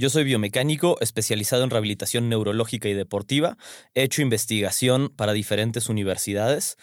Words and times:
Yo 0.00 0.08
soy 0.08 0.24
biomecánico 0.24 0.96
especializado 1.02 1.62
en 1.62 1.68
rehabilitación 1.68 2.30
neurológica 2.30 2.88
y 2.88 2.94
deportiva. 2.94 3.58
He 3.94 4.02
hecho 4.02 4.22
investigación 4.22 5.10
para 5.10 5.34
diferentes 5.34 5.90
universidades. 5.90 6.78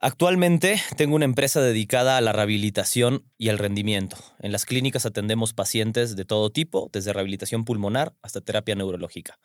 Actualmente 0.00 0.78
tengo 0.98 1.16
una 1.16 1.24
empresa 1.24 1.62
dedicada 1.62 2.18
a 2.18 2.20
la 2.20 2.34
rehabilitación 2.34 3.24
y 3.38 3.48
al 3.48 3.56
rendimiento. 3.56 4.18
En 4.38 4.52
las 4.52 4.66
clínicas 4.66 5.06
atendemos 5.06 5.54
pacientes 5.54 6.14
de 6.14 6.26
todo 6.26 6.50
tipo, 6.50 6.90
desde 6.92 7.14
rehabilitación 7.14 7.64
pulmonar 7.64 8.14
hasta 8.20 8.42
terapia 8.42 8.74
neurológica. 8.74 9.38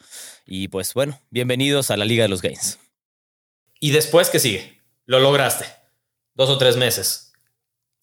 Y 0.45 0.67
pues 0.67 0.93
bueno, 0.93 1.17
bienvenidos 1.29 1.91
a 1.91 1.95
la 1.95 2.03
Liga 2.03 2.23
de 2.23 2.29
los 2.29 2.41
Gains. 2.41 2.77
¿Y 3.79 3.91
después 3.91 4.29
qué 4.29 4.39
sigue? 4.39 4.81
Lo 5.05 5.21
lograste. 5.21 5.63
Dos 6.33 6.49
o 6.49 6.57
tres 6.57 6.75
meses. 6.75 7.31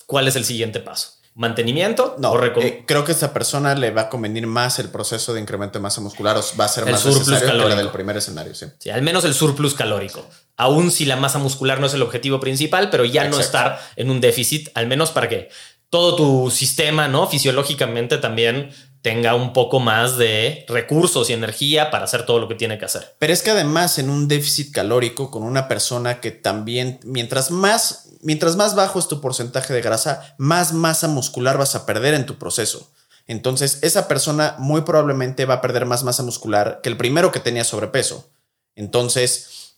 ¿Cuál 0.07 0.29
es 0.29 0.37
el 0.37 0.47
siguiente 0.47 0.81
paso? 0.81 1.18
Mantenimiento? 1.39 2.17
No, 2.19 2.35
eh, 2.45 2.83
creo 2.85 3.05
que 3.05 3.13
a 3.13 3.15
esta 3.15 3.33
persona 3.33 3.77
le 3.77 3.93
va 3.93 4.03
a 4.03 4.09
convenir 4.09 4.47
más 4.49 4.81
el 4.81 4.89
proceso 4.91 5.33
de 5.33 5.41
incremento 5.41 5.79
de 5.79 5.83
masa 5.85 6.01
muscular, 6.01 6.37
o 6.37 6.43
va 6.61 6.65
a 6.65 6.69
ser 6.69 6.85
más 6.85 7.07
necesario 7.07 7.63
que 7.63 7.69
la 7.69 7.77
del 7.77 7.91
primer 7.91 8.17
escenario. 8.17 8.55
Sí. 8.57 8.67
sí. 8.79 8.91
al 8.91 9.03
menos 9.03 9.25
el 9.25 9.35
surplus 9.35 9.75
calórico. 9.75 10.27
Aún 10.57 10.91
si 10.91 11.05
la 11.05 11.15
masa 11.15 11.39
muscular 11.39 11.79
no 11.79 11.87
es 11.87 11.95
el 11.95 12.03
objetivo 12.03 12.41
principal, 12.41 12.91
pero 12.91 13.05
ya 13.05 13.29
no 13.29 13.39
estar 13.39 13.81
en 13.95 14.11
un 14.11 14.21
déficit, 14.21 14.71
al 14.75 14.89
menos 14.89 15.13
para 15.13 15.29
que 15.29 15.49
todo 15.91 16.17
tu 16.17 16.51
sistema, 16.51 17.07
¿no? 17.07 17.29
Fisiológicamente 17.29 18.19
también 18.19 18.71
tenga 19.09 19.35
un 19.35 19.55
poco 19.55 19.81
más 19.81 20.19
de 20.19 20.67
recursos 20.69 21.31
y 21.31 21.33
energía 21.33 21.91
para 21.91 22.05
hacer 22.05 22.27
todo 22.27 22.41
lo 22.41 22.47
que 22.47 22.55
tiene 22.55 22.79
que 22.79 22.85
hacer. 22.85 23.17
Pero 23.19 23.33
es 23.33 23.41
que 23.41 23.53
además 23.53 23.99
en 23.99 24.11
un 24.11 24.29
déficit 24.29 24.71
calórico 24.71 25.31
con 25.31 25.45
una 25.45 25.67
persona 25.67 26.21
que 26.21 26.31
también, 26.31 27.01
mientras 27.05 27.51
más 27.51 28.11
mientras 28.21 28.57
más 28.57 28.75
bajo 28.75 28.99
es 28.99 29.09
tu 29.09 29.23
porcentaje 29.23 29.73
de 29.73 29.81
grasa, 29.81 30.35
más 30.37 30.75
masa 30.75 31.09
muscular 31.09 31.57
vas 31.57 31.75
a 31.75 31.87
perder 31.87 32.13
en 32.13 32.27
tu 32.27 32.37
proceso. 32.37 32.93
Entonces, 33.27 33.79
esa 33.81 34.09
persona 34.09 34.57
muy 34.59 34.83
probablemente 34.83 35.47
va 35.47 35.55
a 35.55 35.61
perder 35.63 35.87
más 35.87 36.05
masa 36.05 36.23
muscular 36.23 36.81
que 36.83 36.91
el 36.91 36.99
primero 36.99 37.33
que 37.33 37.41
tenía 37.41 37.65
sobrepeso. 37.65 38.29
Entonces, 38.75 39.77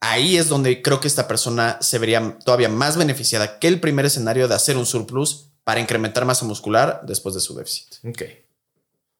ahí 0.00 0.38
es 0.38 0.48
donde 0.48 0.80
creo 0.80 1.00
que 1.00 1.08
esta 1.08 1.28
persona 1.28 1.76
se 1.82 1.98
vería 1.98 2.38
todavía 2.46 2.70
más 2.70 2.96
beneficiada 2.96 3.58
que 3.58 3.68
el 3.68 3.78
primer 3.78 4.06
escenario 4.06 4.48
de 4.48 4.54
hacer 4.54 4.78
un 4.78 4.86
surplus 4.86 5.48
para 5.64 5.80
incrementar 5.80 6.24
masa 6.24 6.46
muscular 6.46 7.02
después 7.04 7.34
de 7.34 7.42
su 7.42 7.54
déficit. 7.54 7.96
Ok. 8.04 8.22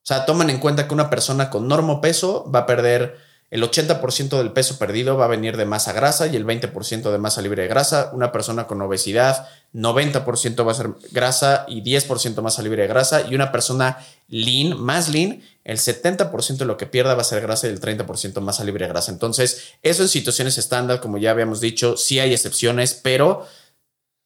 O 0.03 0.05
sea, 0.05 0.25
tomen 0.25 0.49
en 0.49 0.59
cuenta 0.59 0.87
que 0.87 0.93
una 0.93 1.09
persona 1.09 1.49
con 1.49 1.67
normo 1.67 2.01
peso 2.01 2.49
va 2.51 2.59
a 2.59 2.65
perder 2.65 3.31
el 3.51 3.63
80% 3.63 4.37
del 4.37 4.53
peso 4.53 4.79
perdido 4.79 5.17
va 5.17 5.25
a 5.25 5.27
venir 5.27 5.57
de 5.57 5.65
masa 5.65 5.91
grasa 5.91 6.25
y 6.27 6.37
el 6.37 6.45
20% 6.45 7.11
de 7.11 7.17
masa 7.17 7.41
libre 7.41 7.63
de 7.63 7.67
grasa. 7.67 8.09
Una 8.13 8.31
persona 8.31 8.65
con 8.65 8.81
obesidad, 8.81 9.45
90% 9.73 10.65
va 10.65 10.71
a 10.71 10.75
ser 10.75 10.91
grasa 11.11 11.65
y 11.67 11.83
10% 11.83 12.41
masa 12.41 12.61
libre 12.61 12.83
de 12.83 12.87
grasa. 12.87 13.23
Y 13.29 13.35
una 13.35 13.51
persona 13.51 13.97
lean, 14.29 14.79
más 14.79 15.09
lean, 15.09 15.41
el 15.65 15.79
70% 15.79 16.59
de 16.59 16.65
lo 16.65 16.77
que 16.77 16.85
pierda 16.85 17.13
va 17.13 17.23
a 17.23 17.25
ser 17.25 17.41
grasa 17.41 17.67
y 17.67 17.71
el 17.71 17.81
30% 17.81 18.39
masa 18.39 18.63
libre 18.63 18.85
de 18.85 18.93
grasa. 18.93 19.11
Entonces, 19.11 19.73
eso 19.83 20.01
en 20.01 20.07
situaciones 20.07 20.57
estándar, 20.57 21.01
como 21.01 21.17
ya 21.17 21.31
habíamos 21.31 21.59
dicho, 21.59 21.97
sí 21.97 22.21
hay 22.21 22.31
excepciones, 22.31 22.93
pero 22.93 23.45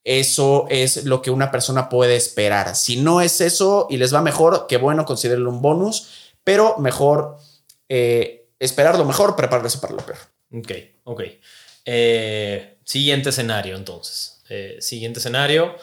eso 0.06 0.68
es 0.70 1.04
lo 1.04 1.22
que 1.22 1.32
una 1.32 1.52
persona 1.52 1.90
puede 1.90 2.16
esperar. 2.16 2.76
Si 2.76 2.96
no 3.02 3.20
es 3.20 3.42
eso 3.42 3.88
y 3.90 3.98
les 3.98 4.14
va 4.14 4.22
mejor, 4.22 4.68
qué 4.70 4.78
bueno, 4.78 5.04
considérenlo 5.04 5.50
un 5.50 5.62
bonus, 5.62 6.08
pero 6.44 6.78
mejor... 6.78 7.38
Eh, 7.90 8.46
esperar 8.60 8.98
lo 8.98 9.06
mejor, 9.06 9.36
prepararse 9.36 9.80
para 9.80 9.94
lo 9.94 10.06
peor. 10.06 10.18
Ok, 10.54 10.72
ok. 11.04 11.24
Eh, 11.86 12.78
siguiente 12.84 13.30
escenario, 13.30 13.76
entonces. 13.76 14.42
Eh, 14.50 14.78
siguiente 14.80 15.20
escenario. 15.20 15.76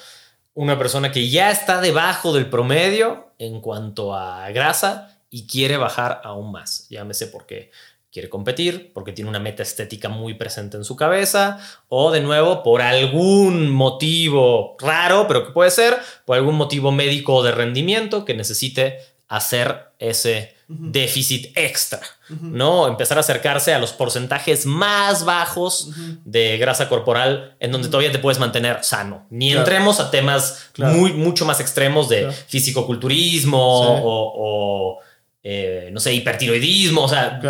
Una 0.55 0.79
persona 0.79 1.13
que 1.13 1.29
ya 1.29 1.51
está 1.51 1.81
debajo 1.81 2.33
del 2.33 2.51
promedio 2.51 3.33
en 3.39 3.61
cuanto 3.61 4.15
a 4.15 4.51
grasa 4.51 5.21
y 5.31 5.47
quiere 5.47 5.77
bajar 5.77 6.21
aún 6.25 6.53
más. 6.53 6.89
Llámese 6.91 7.27
porque 7.27 7.71
quiere 8.13 8.29
competir, 8.29 8.93
porque 8.93 9.13
tiene 9.13 9.31
una 9.31 9.39
meta 9.39 9.63
estética 9.63 10.09
muy 10.09 10.35
presente 10.35 10.77
en 10.77 10.85
su 10.85 10.97
cabeza, 10.97 11.59
o 11.89 12.11
de 12.11 12.21
nuevo 12.21 12.63
por 12.63 12.83
algún 12.83 13.71
motivo 13.71 14.77
raro, 14.79 15.27
pero 15.27 15.47
que 15.47 15.53
puede 15.53 15.71
ser 15.71 15.97
por 16.27 16.37
algún 16.37 16.57
motivo 16.57 16.93
médico 16.93 17.37
o 17.37 17.43
de 17.43 17.53
rendimiento 17.53 18.25
que 18.25 18.35
necesite 18.35 18.99
hacer 19.29 19.87
ese 19.99 20.55
déficit 20.69 21.57
extra, 21.57 22.01
¿no? 22.29 22.87
Empezar 22.87 23.17
a 23.19 23.21
acercarse 23.21 23.75
a 23.75 23.79
los 23.79 23.93
porcentajes 23.93 24.65
más 24.67 25.25
bajos 25.25 25.91
de 26.25 26.59
grasa 26.59 26.89
corporal 26.89 27.57
en 27.61 27.73
donde 27.73 27.89
todavía 27.89 28.13
te 28.13 28.19
puedes 28.19 28.39
mantener 28.39 28.83
sano. 28.83 29.27
Ni 29.31 29.53
entremos 29.53 30.01
a 30.01 30.11
temas 30.11 30.71
muy, 30.77 31.13
mucho 31.13 31.45
más 31.45 31.61
extremos 31.61 32.09
de 32.09 32.31
fisicoculturismo 32.31 33.59
o, 33.61 34.99
eh, 35.43 35.91
no 35.93 36.01
sé, 36.01 36.15
hipertiroidismo, 36.15 37.03
o 37.03 37.09
sea, 37.09 37.41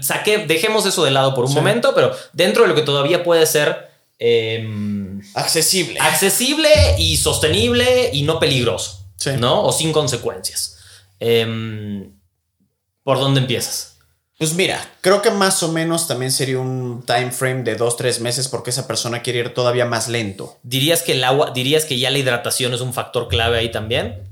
saque, 0.00 0.46
dejemos 0.46 0.86
eso 0.86 1.04
de 1.04 1.10
lado 1.10 1.34
por 1.34 1.44
un 1.44 1.54
momento, 1.54 1.94
pero 1.94 2.14
dentro 2.32 2.62
de 2.62 2.68
lo 2.68 2.74
que 2.74 2.82
todavía 2.82 3.22
puede 3.22 3.46
ser... 3.46 3.90
Em, 4.18 5.20
accesible. 5.34 5.98
Accesible 6.00 6.68
y 6.98 7.16
sostenible 7.16 8.10
y 8.12 8.22
no 8.22 8.38
peligroso, 8.38 9.04
¿no? 9.38 9.64
O 9.64 9.72
sin 9.72 9.92
consecuencias. 9.92 10.78
Eh, 11.20 12.08
¿Por 13.02 13.18
dónde 13.18 13.40
empiezas? 13.40 13.92
Pues 14.38 14.54
mira, 14.54 14.84
creo 15.00 15.22
que 15.22 15.30
más 15.30 15.62
o 15.62 15.70
menos 15.70 16.08
también 16.08 16.32
sería 16.32 16.58
un 16.58 17.04
time 17.06 17.30
frame 17.30 17.62
de 17.62 17.76
dos, 17.76 17.96
tres 17.96 18.20
meses 18.20 18.48
porque 18.48 18.70
esa 18.70 18.88
persona 18.88 19.22
quiere 19.22 19.38
ir 19.38 19.54
todavía 19.54 19.86
más 19.86 20.08
lento. 20.08 20.58
¿Dirías 20.64 21.02
que 21.02 21.12
el 21.12 21.22
agua, 21.22 21.52
dirías 21.54 21.84
que 21.84 21.98
ya 21.98 22.10
la 22.10 22.18
hidratación 22.18 22.74
es 22.74 22.80
un 22.80 22.92
factor 22.92 23.28
clave 23.28 23.58
ahí 23.58 23.70
también? 23.70 24.28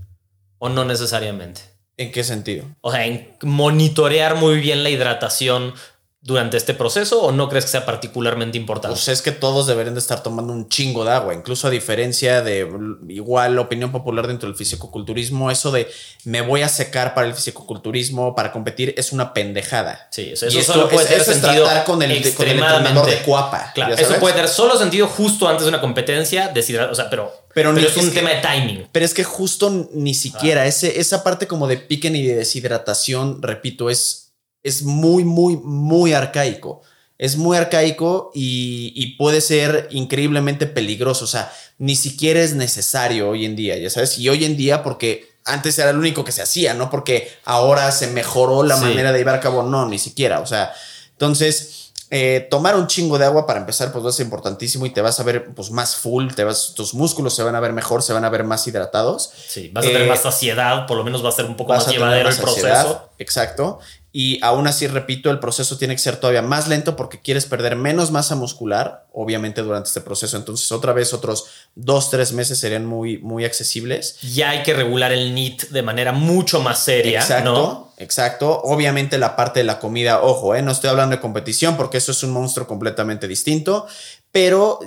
¿O 0.59 0.69
no 0.69 0.85
necesariamente? 0.85 1.70
¿En 2.01 2.13
qué 2.13 2.25
sentido? 2.25 2.65
O 2.81 2.91
sea, 2.91 3.05
en 3.05 3.29
monitorear 3.43 4.35
muy 4.35 4.59
bien 4.59 4.83
la 4.83 4.89
hidratación 4.89 5.75
durante 6.23 6.59
este 6.59 6.73
proceso 6.73 7.23
o 7.23 7.33
no 7.33 7.49
crees 7.49 7.65
que 7.67 7.73
sea 7.73 7.85
particularmente 7.87 8.59
importante? 8.59 8.95
Pues 8.95 9.09
es 9.09 9.21
que 9.21 9.33
todos 9.33 9.67
deberían 9.67 9.95
de 9.95 10.01
estar 10.01 10.23
tomando 10.23 10.51
un 10.53 10.69
chingo 10.69 11.05
de 11.05 11.13
agua, 11.13 11.35
incluso 11.35 11.67
a 11.67 11.71
diferencia 11.71 12.43
de 12.43 12.67
igual 13.09 13.59
opinión 13.59 13.93
popular 13.93 14.27
dentro 14.27 14.49
del 14.49 14.57
fisicoculturismo, 14.57 15.51
eso 15.51 15.71
de 15.71 15.91
me 16.25 16.43
voy 16.43 16.63
a 16.63 16.69
secar 16.69 17.13
para 17.13 17.27
el 17.27 17.35
fisicoculturismo, 17.35 18.35
para 18.35 18.51
competir, 18.51 18.95
es 18.97 19.13
una 19.13 19.35
pendejada. 19.35 20.09
Sí, 20.11 20.31
eso, 20.33 20.51
solo 20.63 20.89
puede 20.89 21.07
tener 21.07 21.25
sentido 21.25 21.67
con 21.87 22.03
el, 22.03 22.13
entrenador 22.13 23.07
de 23.07 23.19
cuapa. 23.23 23.73
Claro, 23.75 23.95
eso 23.95 24.15
puede 24.17 24.35
tener 24.35 24.49
solo 24.49 24.79
sentido 24.79 25.07
justo 25.07 25.49
antes 25.49 25.65
de 25.65 25.69
una 25.69 25.81
competencia, 25.81 26.49
deshidratar, 26.49 26.93
o 26.93 26.95
sea, 26.95 27.09
pero, 27.09 27.33
pero, 27.55 27.77
es 27.77 27.97
un 27.97 28.13
tema 28.13 28.31
de 28.31 28.41
timing. 28.41 28.89
Pero 28.93 29.05
es 29.05 29.15
que 29.15 29.25
justo 29.25 29.91
ni 29.93 30.15
siquiera, 30.15 30.67
ese, 30.67 31.01
esa 31.01 31.25
parte 31.25 31.47
como 31.47 31.67
de 31.67 31.77
piquen 31.77 32.17
y 32.17 32.27
de 32.27 32.37
deshidratación, 32.37 33.43
repito, 33.43 33.91
es 33.91 34.31
es 34.63 34.83
muy, 34.83 35.25
muy, 35.25 35.57
muy 35.57 36.13
arcaico. 36.13 36.83
Es 37.19 37.37
muy 37.37 37.57
arcaico 37.57 38.31
y, 38.35 39.17
puede 39.17 39.41
ser 39.41 39.89
increíblemente 39.91 40.67
peligroso. 40.67 41.25
O 41.25 41.29
sea, 41.29 41.53
ni 41.79 41.95
siquiera 41.97 42.41
es 42.41 42.55
necesario 42.55 43.29
hoy 43.29 43.45
en 43.45 43.57
día, 43.57 43.77
ya 43.77 43.91
sabes. 43.91 44.19
Y 44.19 44.29
hoy 44.29 44.45
en 44.45 44.57
día, 44.57 44.83
porque 44.83 45.29
antes 45.45 45.79
era 45.79 45.93
lo 45.93 45.99
único 45.99 46.25
que 46.25 46.33
se 46.33 46.43
hacía, 46.43 46.73
no 46.75 46.89
porque 46.91 47.31
ahora 47.45 47.93
se 47.93 48.07
mejoró 48.09 48.63
la 48.63 48.77
manera 48.77 49.13
de 49.13 49.19
llevar 49.19 49.35
a 49.35 49.41
cabo. 49.41 49.63
No, 49.63 49.87
ni 49.87 49.99
siquiera. 49.99 50.41
O 50.41 50.47
sea, 50.47 50.73
entonces 51.13 51.90
eh, 52.13 52.49
tomar 52.51 52.75
un 52.75 52.89
chingo 52.89 53.19
de 53.19 53.25
agua 53.25 53.47
para 53.47 53.61
empezar, 53.61 53.93
pues 53.93 54.05
va 54.05 54.09
a 54.09 54.13
ser 54.13 54.25
importantísimo 54.25 54.85
y 54.85 54.91
te 54.91 55.01
vas 55.01 55.21
a 55.21 55.23
ver 55.23 55.55
pues, 55.55 55.71
más 55.71 55.95
full, 55.95 56.33
te 56.35 56.43
vas, 56.43 56.75
tus 56.75 56.93
músculos 56.93 57.37
se 57.37 57.45
van 57.45 57.55
a 57.55 57.61
ver 57.61 57.73
mejor, 57.73 58.03
se 58.03 58.13
van 58.13 58.25
a 58.25 58.29
ver 58.29 58.43
más 58.43 58.67
hidratados. 58.67 59.31
Sí, 59.47 59.71
vas 59.73 59.87
a 59.87 59.89
tener 59.89 60.09
más 60.09 60.23
saciedad, 60.23 60.89
por 60.89 60.97
lo 60.97 61.05
menos 61.05 61.25
va 61.25 61.29
a 61.29 61.33
ser 61.33 61.45
un 61.45 61.57
poco 61.57 61.73
más 61.73 61.87
llevadero 61.87 62.29
el 62.29 62.37
proceso. 62.37 63.11
Exacto. 63.19 63.79
Y 64.13 64.43
aún 64.43 64.67
así, 64.67 64.89
repito, 64.89 65.31
el 65.31 65.39
proceso 65.39 65.79
tiene 65.79 65.95
que 65.95 66.01
ser 66.01 66.17
todavía 66.17 66.43
más 66.43 66.67
lento 66.67 66.97
porque 66.97 67.21
quieres 67.21 67.47
perder 67.47 67.77
menos 67.77 68.11
masa 68.11 68.35
muscular, 68.35 69.07
obviamente, 69.13 69.63
durante 69.63 69.87
este 69.87 70.01
proceso. 70.01 70.37
Entonces, 70.37 70.73
otra 70.73 70.93
vez, 70.93 71.15
otros 71.15 71.47
dos, 71.77 72.11
tres 72.11 72.33
meses 72.33 72.59
serían 72.59 72.87
muy, 72.87 73.19
muy 73.19 73.45
accesibles. 73.45 74.19
Ya 74.23 74.51
hay 74.51 74.63
que 74.65 74.75
regular 74.75 75.13
el 75.13 75.33
NIT 75.33 75.69
de 75.69 75.83
manera 75.83 76.11
mucho 76.11 76.61
más 76.61 76.83
seria. 76.83 77.21
Exacto, 77.21 77.93
exacto. 77.99 78.61
Obviamente, 78.65 79.17
la 79.17 79.37
parte 79.37 79.61
de 79.61 79.65
la 79.65 79.79
comida, 79.79 80.23
ojo, 80.23 80.57
¿eh? 80.57 80.63
no 80.63 80.73
estoy 80.73 80.91
hablando 80.91 81.15
de 81.15 81.23
competición 81.23 81.77
porque 81.77 81.99
eso 81.99 82.11
es 82.11 82.23
un 82.25 82.33
monstruo 82.33 82.67
completamente 82.67 83.29
distinto, 83.29 83.87
pero 84.33 84.81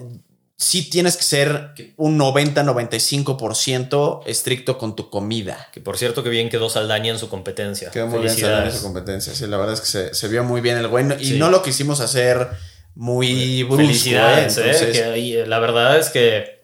sí 0.63 0.89
tienes 0.89 1.17
que 1.17 1.23
ser 1.23 1.73
un 1.97 2.17
90-95% 2.17 4.21
estricto 4.25 4.77
con 4.77 4.95
tu 4.95 5.09
comida. 5.09 5.67
Que 5.73 5.81
por 5.81 5.97
cierto 5.97 6.23
que 6.23 6.29
bien 6.29 6.47
quedó 6.49 6.69
Saldaña 6.69 7.11
en 7.11 7.19
su 7.19 7.27
competencia. 7.27 7.91
Quedó 7.91 8.07
muy 8.07 8.21
bien 8.21 8.33
Saldaña 8.33 8.67
en 8.67 8.71
su 8.71 8.81
competencia. 8.81 9.35
Sí, 9.35 9.45
la 9.47 9.57
verdad 9.57 9.73
es 9.73 9.81
que 9.81 9.87
se, 9.87 10.13
se 10.13 10.29
vio 10.29 10.45
muy 10.45 10.61
bien 10.61 10.77
el 10.77 10.87
güey. 10.87 11.05
Y 11.19 11.33
no 11.33 11.51
lo 11.51 11.61
quisimos 11.61 11.99
hacer 11.99 12.47
muy 12.95 13.63
brusco. 13.63 13.81
¿eh? 13.81 13.87
Felicidades, 13.87 14.57
¿eh? 14.57 15.11
que, 15.15 15.45
la 15.45 15.59
verdad 15.59 15.99
es 15.99 16.09
que 16.09 16.62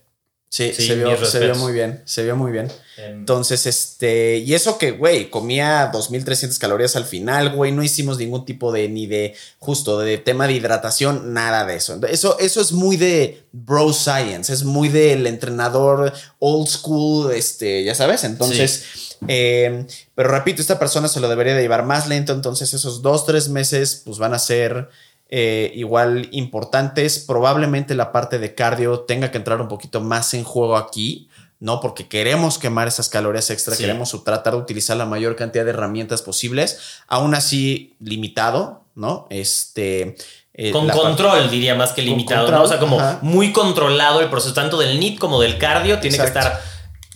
Sí, 0.51 0.74
se, 0.74 0.96
vio, 0.96 1.25
se, 1.25 1.40
vio, 1.40 1.56
muy 1.57 1.74
bien, 1.74 2.01
se 2.06 2.24
vio 2.24 2.36
muy 2.36 2.51
bien. 2.51 2.72
Em. 2.98 3.19
Entonces, 3.19 3.68
este, 3.68 4.38
y 4.38 4.56
eso 4.56 4.80
que, 4.80 4.90
güey, 4.90 5.30
comía 5.30 5.92
2300 5.94 6.57
calorías 6.57 6.96
al 6.96 7.06
final, 7.06 7.51
güey, 7.51 7.72
no 7.72 7.84
hicimos 7.84 8.18
ningún 8.18 8.46
tipo 8.46 8.72
de, 8.72 8.90
ni 8.90 9.06
de, 9.06 9.36
justo, 9.60 10.00
de 10.00 10.18
tema 10.18 10.48
de 10.48 10.54
hidratación, 10.54 11.34
nada 11.34 11.68
de 11.68 11.75
eso. 11.75 12.00
Eso, 12.10 12.40
eso 12.40 12.62
es 12.62 12.72
muy 12.72 12.98
de 12.98 13.44
bro 13.51 13.94
science, 13.94 14.51
es 14.51 14.63
muy 14.63 14.90
del 14.90 15.28
entrenador 15.28 16.12
old 16.40 16.68
school, 16.68 17.31
este, 17.31 17.84
ya 17.84 17.94
sabes, 17.94 18.24
entonces, 18.24 19.18
em, 19.28 19.86
pero 20.16 20.30
repito, 20.30 20.63
esta 20.63 20.80
persona 20.80 21.07
se 21.10 21.19
lo 21.19 21.30
debería 21.30 21.54
de 21.54 21.62
llevar 21.62 21.86
más 21.86 22.07
lento, 22.07 22.34
entonces 22.34 22.74
esos 22.74 23.04
dos, 23.04 23.28
tres 23.28 23.50
meses, 23.50 24.01
pues 24.04 24.18
van 24.18 24.34
a 24.34 24.40
ser 24.40 24.90
eh, 25.29 25.71
igual 25.75 26.27
importantes. 26.31 27.19
Probablemente 27.19 27.95
la 27.95 28.11
parte 28.11 28.39
de 28.39 28.55
cardio 28.55 29.01
tenga 29.01 29.31
que 29.31 29.37
entrar 29.37 29.61
un 29.61 29.67
poquito 29.67 30.01
más 30.01 30.33
en 30.33 30.43
juego 30.43 30.75
aquí, 30.75 31.29
¿no? 31.59 31.79
Porque 31.79 32.07
queremos 32.07 32.57
quemar 32.57 32.87
esas 32.87 33.09
calorías 33.09 33.49
extra, 33.49 33.77
queremos 33.77 34.11
tratar 34.23 34.53
de 34.53 34.59
utilizar 34.59 34.97
la 34.97 35.05
mayor 35.05 35.35
cantidad 35.35 35.65
de 35.65 35.71
herramientas 35.71 36.21
posibles, 36.21 36.79
aún 37.07 37.35
así 37.35 37.95
limitado, 37.99 38.85
¿no? 38.95 39.27
Este. 39.29 40.15
Eh, 40.53 40.71
con 40.71 40.89
control, 40.89 41.49
diría 41.49 41.75
más 41.75 41.93
que 41.93 42.01
limitado, 42.01 42.49
¿no? 42.51 42.63
O 42.63 42.67
sea, 42.67 42.79
como 42.79 42.99
muy 43.21 43.53
controlado 43.53 44.21
el 44.21 44.29
proceso, 44.29 44.53
tanto 44.53 44.77
del 44.77 44.99
NIT 44.99 45.19
como 45.19 45.39
del 45.39 45.57
cardio, 45.57 45.99
tiene 45.99 46.17
que 46.17 46.25
estar 46.25 46.59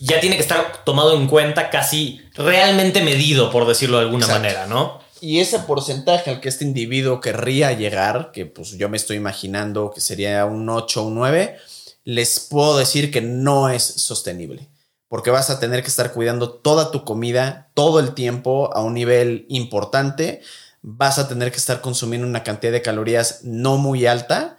ya 0.00 0.20
tiene 0.20 0.36
que 0.36 0.42
estar 0.42 0.84
tomado 0.84 1.16
en 1.16 1.26
cuenta 1.26 1.70
casi 1.70 2.20
realmente 2.34 3.02
medido, 3.02 3.50
por 3.50 3.66
decirlo 3.66 3.98
de 3.98 4.04
alguna 4.04 4.26
manera, 4.26 4.66
¿no? 4.66 5.03
Y 5.20 5.40
ese 5.40 5.58
porcentaje 5.60 6.30
al 6.30 6.40
que 6.40 6.48
este 6.48 6.64
individuo 6.64 7.20
querría 7.20 7.72
llegar, 7.72 8.30
que 8.32 8.46
pues 8.46 8.72
yo 8.72 8.88
me 8.88 8.96
estoy 8.96 9.16
imaginando 9.16 9.90
que 9.90 10.00
sería 10.00 10.44
un 10.44 10.68
8 10.68 11.02
o 11.02 11.06
un 11.06 11.14
9, 11.14 11.56
les 12.04 12.40
puedo 12.40 12.76
decir 12.76 13.10
que 13.10 13.20
no 13.20 13.68
es 13.68 13.82
sostenible. 13.82 14.68
Porque 15.08 15.30
vas 15.30 15.50
a 15.50 15.60
tener 15.60 15.82
que 15.82 15.88
estar 15.88 16.12
cuidando 16.12 16.50
toda 16.50 16.90
tu 16.90 17.04
comida 17.04 17.70
todo 17.74 18.00
el 18.00 18.14
tiempo 18.14 18.74
a 18.74 18.82
un 18.82 18.94
nivel 18.94 19.46
importante. 19.48 20.42
Vas 20.82 21.18
a 21.18 21.28
tener 21.28 21.50
que 21.50 21.58
estar 21.58 21.80
consumiendo 21.80 22.26
una 22.26 22.42
cantidad 22.42 22.72
de 22.72 22.82
calorías 22.82 23.40
no 23.44 23.76
muy 23.76 24.06
alta 24.06 24.56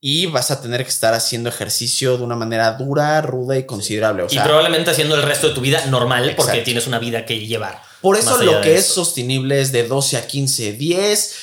y 0.00 0.26
vas 0.26 0.50
a 0.50 0.60
tener 0.60 0.84
que 0.84 0.90
estar 0.90 1.14
haciendo 1.14 1.48
ejercicio 1.48 2.16
de 2.16 2.24
una 2.24 2.36
manera 2.36 2.72
dura, 2.72 3.20
ruda 3.20 3.58
y 3.58 3.66
considerable. 3.66 4.26
y 4.30 4.38
probablemente 4.38 4.90
haciendo 4.90 5.16
el 5.16 5.22
resto 5.22 5.48
de 5.48 5.54
tu 5.54 5.60
vida 5.60 5.84
normal 5.86 6.34
porque 6.36 6.62
tienes 6.62 6.86
una 6.86 6.98
vida 6.98 7.24
que 7.24 7.46
llevar. 7.46 7.82
Por 8.00 8.16
eso 8.16 8.42
lo 8.42 8.60
que 8.60 8.76
es 8.76 8.86
sostenible 8.86 9.60
es 9.60 9.72
de 9.72 9.86
12 9.86 10.16
a 10.16 10.26
15, 10.26 10.72
10. 10.72 11.34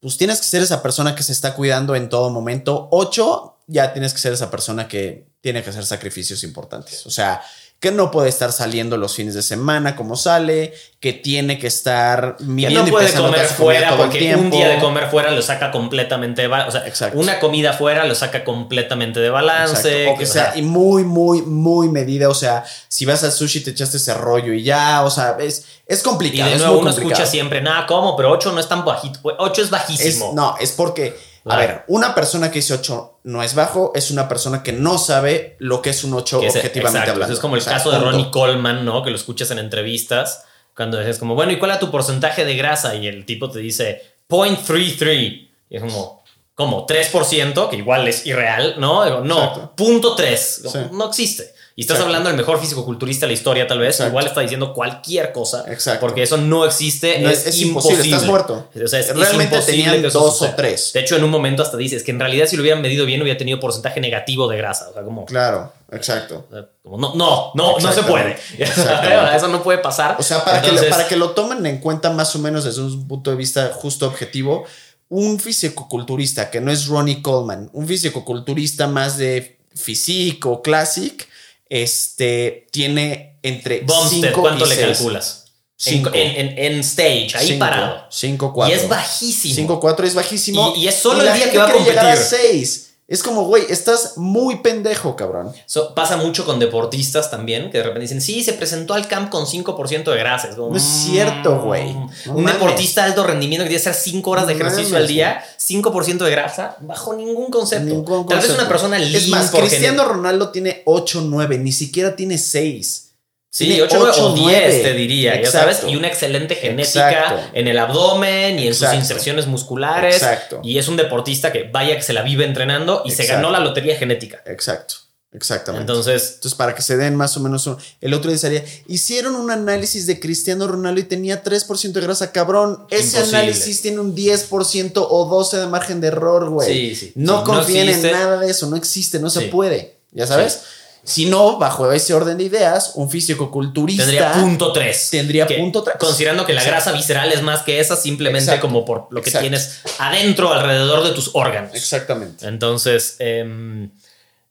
Pues 0.00 0.16
tienes 0.16 0.38
que 0.40 0.46
ser 0.46 0.62
esa 0.62 0.82
persona 0.82 1.14
que 1.14 1.22
se 1.22 1.32
está 1.32 1.54
cuidando 1.54 1.94
en 1.94 2.08
todo 2.08 2.30
momento. 2.30 2.88
8, 2.90 3.58
ya 3.66 3.92
tienes 3.92 4.12
que 4.12 4.18
ser 4.18 4.32
esa 4.32 4.50
persona 4.50 4.88
que 4.88 5.26
tiene 5.40 5.62
que 5.62 5.70
hacer 5.70 5.86
sacrificios 5.86 6.42
importantes. 6.42 7.06
O 7.06 7.10
sea, 7.10 7.42
que 7.80 7.90
no 7.90 8.10
puede 8.10 8.28
estar 8.28 8.52
saliendo 8.52 8.98
los 8.98 9.14
fines 9.14 9.32
de 9.32 9.40
semana 9.40 9.96
como 9.96 10.14
sale, 10.14 10.74
que 11.00 11.14
tiene 11.14 11.58
que 11.58 11.66
estar 11.66 12.36
midiendo 12.40 12.84
que 12.84 12.90
no 12.90 12.96
puede 12.98 13.12
comer 13.14 13.46
fuera 13.46 13.96
porque 13.96 14.36
un 14.36 14.50
día 14.50 14.68
de 14.68 14.78
comer 14.78 15.08
fuera 15.08 15.30
lo 15.30 15.40
saca 15.40 15.70
completamente 15.70 16.42
de 16.42 16.48
o 16.48 16.70
sea, 16.70 17.10
una 17.14 17.40
comida 17.40 17.72
fuera 17.72 18.04
lo 18.04 18.14
saca 18.14 18.44
completamente 18.44 19.18
de 19.18 19.30
balance, 19.30 20.08
o 20.08 20.26
sea, 20.26 20.52
y 20.56 20.62
muy 20.62 21.04
muy 21.04 21.40
muy 21.40 21.88
medida, 21.88 22.28
o 22.28 22.34
sea, 22.34 22.64
si 22.88 23.06
vas 23.06 23.24
al 23.24 23.32
sushi 23.32 23.60
te 23.60 23.70
echaste 23.70 23.96
ese 23.96 24.12
rollo 24.12 24.52
y 24.52 24.62
ya, 24.62 25.02
o 25.02 25.10
sea, 25.10 25.38
es 25.40 25.64
es 25.86 26.02
complicado. 26.02 26.50
Y 26.50 26.52
de 26.52 26.58
nuevo 26.58 26.80
uno 26.80 26.90
escucha 26.90 27.24
siempre, 27.24 27.62
nada, 27.62 27.86
¿cómo? 27.86 28.14
Pero 28.14 28.30
8 28.30 28.52
no 28.52 28.60
es 28.60 28.68
tan 28.68 28.84
bajito, 28.84 29.20
8 29.24 29.62
es 29.62 29.70
bajísimo. 29.70 30.32
no, 30.34 30.54
es 30.60 30.72
porque 30.72 31.29
a 31.44 31.56
ver, 31.56 31.84
una 31.88 32.14
persona 32.14 32.50
que 32.50 32.58
dice 32.58 32.74
8 32.74 33.20
no 33.24 33.42
es 33.42 33.54
bajo, 33.54 33.92
es 33.94 34.10
una 34.10 34.28
persona 34.28 34.62
que 34.62 34.72
no 34.72 34.98
sabe 34.98 35.56
lo 35.58 35.80
que 35.80 35.90
es 35.90 36.04
un 36.04 36.14
8 36.14 36.40
objetivamente 36.40 37.10
hablando. 37.10 37.32
Es 37.32 37.40
como 37.40 37.56
el 37.56 37.64
caso 37.64 37.90
de 37.90 37.98
Ronnie 37.98 38.30
Coleman, 38.30 38.84
¿no? 38.84 39.02
Que 39.02 39.10
lo 39.10 39.16
escuchas 39.16 39.50
en 39.50 39.58
entrevistas, 39.58 40.44
cuando 40.76 40.98
dices 40.98 41.18
como, 41.18 41.34
bueno, 41.34 41.52
¿y 41.52 41.58
cuál 41.58 41.72
es 41.72 41.78
tu 41.78 41.90
porcentaje 41.90 42.44
de 42.44 42.56
grasa? 42.56 42.94
Y 42.94 43.06
el 43.06 43.24
tipo 43.26 43.50
te 43.50 43.58
dice 43.58 44.02
0.33. 44.28 45.48
Y 45.70 45.76
es 45.76 45.82
como, 45.82 46.22
¿cómo? 46.54 46.86
3%, 46.86 47.68
que 47.68 47.76
igual 47.76 48.06
es 48.08 48.26
irreal, 48.26 48.74
¿no? 48.78 49.04
Digo, 49.04 49.20
no, 49.20 49.74
punto 49.76 50.14
3. 50.14 50.62
No 50.92 51.08
existe. 51.08 51.54
Y 51.80 51.84
estás 51.84 51.98
hablando 52.00 52.28
del 52.28 52.36
mejor 52.36 52.60
físico-culturista 52.60 53.24
de 53.24 53.28
la 53.28 53.32
historia, 53.32 53.66
tal 53.66 53.78
vez. 53.78 53.98
Igual 54.00 54.26
está 54.26 54.42
diciendo 54.42 54.74
cualquier 54.74 55.32
cosa. 55.32 55.64
Exacto. 55.66 56.00
Porque 56.00 56.22
eso 56.22 56.36
no 56.36 56.66
existe. 56.66 57.24
es, 57.24 57.58
imposible. 57.58 58.02
Estás 58.02 58.26
muerto. 58.26 58.68
O 58.84 58.86
sea, 58.86 59.00
es, 59.00 59.16
Realmente 59.16 59.58
tenían 59.60 60.02
dos 60.02 60.42
o 60.42 60.48
tres. 60.54 60.92
De 60.92 61.00
hecho, 61.00 61.16
en 61.16 61.24
un 61.24 61.30
momento 61.30 61.62
hasta 61.62 61.78
dices 61.78 62.02
que 62.02 62.10
en 62.10 62.20
realidad 62.20 62.44
si 62.48 62.56
lo 62.56 62.62
hubieran 62.62 62.82
medido 62.82 63.06
bien 63.06 63.22
hubiera 63.22 63.38
tenido 63.38 63.58
porcentaje 63.58 63.98
negativo 63.98 64.46
de 64.46 64.58
grasa. 64.58 64.90
O 64.90 64.92
sea, 64.92 65.02
como. 65.02 65.24
Claro, 65.24 65.72
exacto. 65.90 66.46
no, 66.84 67.14
no, 67.14 67.52
no, 67.54 67.78
no 67.78 67.92
se 67.94 68.02
puede. 68.02 68.36
eso 68.58 69.48
no 69.48 69.62
puede 69.62 69.78
pasar. 69.78 70.16
O 70.18 70.22
sea, 70.22 70.44
para, 70.44 70.60
que 70.60 70.72
lo, 70.72 70.86
para 70.86 71.08
que 71.08 71.16
lo 71.16 71.30
tomen 71.30 71.64
en 71.64 71.78
cuenta 71.78 72.10
más 72.10 72.36
o 72.36 72.40
menos 72.40 72.64
desde 72.64 72.82
un 72.82 73.08
punto 73.08 73.30
de 73.30 73.38
vista 73.38 73.70
justo 73.72 74.06
objetivo, 74.06 74.66
un 75.08 75.40
físico-culturista 75.40 76.50
que 76.50 76.60
no 76.60 76.70
es 76.70 76.88
Ronnie 76.88 77.22
Coleman, 77.22 77.70
un 77.72 77.88
físico-culturista 77.88 78.86
más 78.86 79.16
de 79.16 79.56
físico, 79.74 80.60
classic 80.60 81.26
este 81.70 82.66
tiene 82.70 83.38
entre 83.42 83.80
Bumstead, 83.80 84.34
¿cuánto 84.34 84.66
le 84.66 84.76
calculas? 84.76 85.40
Cinco. 85.76 86.10
En, 86.12 86.58
en, 86.58 86.80
stage, 86.80 87.30
ahí 87.36 87.58
parado. 87.58 88.04
5, 88.10 88.52
4. 88.52 88.74
Y 88.74 88.78
es 88.78 88.86
bajísimo. 88.86 89.54
5, 89.54 89.80
4 89.80 90.06
es 90.06 90.14
bajísimo. 90.14 90.74
Y, 90.76 90.86
es 90.86 90.96
solo 90.96 91.22
el 91.22 91.32
día 91.32 91.50
que 91.50 91.56
va 91.56 91.68
a 91.68 91.72
competir. 91.72 91.98
a 91.98 92.16
6. 92.16 92.89
Es 93.10 93.24
como, 93.24 93.42
güey, 93.42 93.64
estás 93.68 94.16
muy 94.18 94.58
pendejo, 94.58 95.16
cabrón. 95.16 95.52
pasa 95.96 96.16
mucho 96.16 96.46
con 96.46 96.60
deportistas 96.60 97.28
también, 97.28 97.68
que 97.68 97.78
de 97.78 97.82
repente 97.82 98.02
dicen, 98.02 98.20
sí, 98.20 98.44
se 98.44 98.52
presentó 98.52 98.94
al 98.94 99.08
camp 99.08 99.30
con 99.30 99.46
5% 99.46 100.04
de 100.04 100.16
grasas. 100.16 100.56
no 100.56 100.76
es 100.76 100.82
cierto, 100.84 101.56
mm, 101.56 101.64
güey. 101.64 101.96
un 102.26 102.46
deportista 102.46 103.02
de 103.02 103.08
alto 103.08 103.24
rendimiento 103.24 103.64
que 103.64 103.70
tiene 103.70 103.82
que 103.82 103.88
hacer 103.88 104.00
5 104.00 104.30
horas 104.30 104.46
de 104.46 104.52
ejercicio 104.52 104.96
al 104.96 105.08
día, 105.08 105.44
5% 105.58 106.24
de 106.24 106.30
grasa, 106.30 106.76
bajo 106.82 107.12
ningún 107.14 107.50
concepto. 107.50 108.04
Tal 108.28 108.38
vez 108.38 108.50
una 108.50 108.68
persona 108.68 108.96
Es 108.98 109.26
más, 109.26 109.50
Cristiano 109.50 110.04
Ronaldo 110.04 110.50
tiene 110.50 110.82
8, 110.84 111.22
9, 111.24 111.58
ni 111.58 111.72
siquiera 111.72 112.14
tiene 112.14 112.38
6. 112.38 113.09
Sí, 113.52 113.80
8, 113.80 113.98
8 114.00 114.26
o 114.26 114.34
10 114.34 114.82
te 114.82 114.94
diría, 114.94 115.42
ya 115.42 115.50
sabes, 115.50 115.80
y 115.88 115.96
una 115.96 116.06
excelente 116.06 116.54
genética 116.54 117.50
en 117.52 117.66
el 117.66 117.78
abdomen 117.78 118.60
y 118.60 118.68
en 118.68 118.74
sus 118.74 118.94
inserciones 118.94 119.48
musculares. 119.48 120.14
Exacto. 120.14 120.60
Y 120.62 120.78
es 120.78 120.86
un 120.86 120.96
deportista 120.96 121.50
que 121.50 121.64
vaya 121.64 121.96
que 121.96 122.02
se 122.02 122.12
la 122.12 122.22
vive 122.22 122.44
entrenando 122.44 123.02
y 123.04 123.10
se 123.10 123.26
ganó 123.26 123.50
la 123.50 123.58
lotería 123.58 123.96
genética. 123.96 124.40
Exacto. 124.46 124.94
Exactamente. 125.32 125.82
Entonces, 125.82 126.32
Entonces, 126.34 126.56
para 126.56 126.74
que 126.74 126.82
se 126.82 126.96
den 126.96 127.14
más 127.14 127.36
o 127.36 127.40
menos 127.40 127.68
el 128.00 128.14
otro 128.14 128.30
día 128.30 128.38
sería, 128.38 128.64
hicieron 128.88 129.36
un 129.36 129.52
análisis 129.52 130.06
de 130.06 130.18
Cristiano 130.18 130.66
Ronaldo 130.66 131.00
y 131.00 131.04
tenía 131.04 131.44
3% 131.44 131.92
de 131.92 132.00
grasa, 132.00 132.32
cabrón. 132.32 132.86
Ese 132.90 133.18
análisis 133.18 133.80
tiene 133.80 134.00
un 134.00 134.16
10% 134.16 135.06
o 135.08 135.24
12 135.26 135.58
de 135.58 135.66
margen 135.66 136.00
de 136.00 136.08
error, 136.08 136.50
güey. 136.50 136.72
Sí, 136.72 136.96
sí. 136.96 137.12
No 137.14 137.44
confíen 137.44 137.88
en 137.88 138.02
nada 138.10 138.40
de 138.40 138.50
eso, 138.50 138.68
no 138.68 138.76
existe, 138.76 139.20
no 139.20 139.30
se 139.30 139.42
puede. 139.42 139.98
¿Ya 140.12 140.26
sabes? 140.26 140.62
Si 141.02 141.26
no, 141.26 141.58
bajo 141.58 141.90
ese 141.92 142.14
orden 142.14 142.38
de 142.38 142.44
ideas, 142.44 142.92
un 142.94 143.10
físico-culturista. 143.10 144.04
Tendría 144.04 144.32
punto 144.32 144.72
3. 144.72 145.10
Tendría 145.10 145.46
punto 145.46 145.82
3. 145.82 145.96
Considerando 145.98 146.44
que 146.44 146.52
la 146.52 146.62
grasa 146.62 146.92
visceral 146.92 147.32
es 147.32 147.42
más 147.42 147.62
que 147.62 147.80
esa, 147.80 147.96
simplemente 147.96 148.60
como 148.60 148.84
por 148.84 149.08
lo 149.10 149.22
que 149.22 149.30
tienes 149.30 149.80
adentro, 149.98 150.52
alrededor 150.52 151.02
de 151.04 151.12
tus 151.12 151.30
órganos. 151.34 151.74
Exactamente. 151.74 152.46
Entonces, 152.46 153.16
em, 153.18 153.90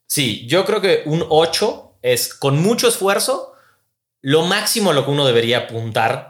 sí, 0.07 0.45
yo 0.47 0.65
creo 0.65 0.81
que 0.81 1.03
un 1.05 1.25
8 1.29 1.93
es 2.01 2.33
con 2.33 2.61
mucho 2.61 2.87
esfuerzo 2.87 3.53
lo 4.21 4.43
máximo 4.43 4.91
a 4.91 4.93
lo 4.93 5.05
que 5.05 5.11
uno 5.11 5.25
debería 5.25 5.59
apuntar 5.59 6.28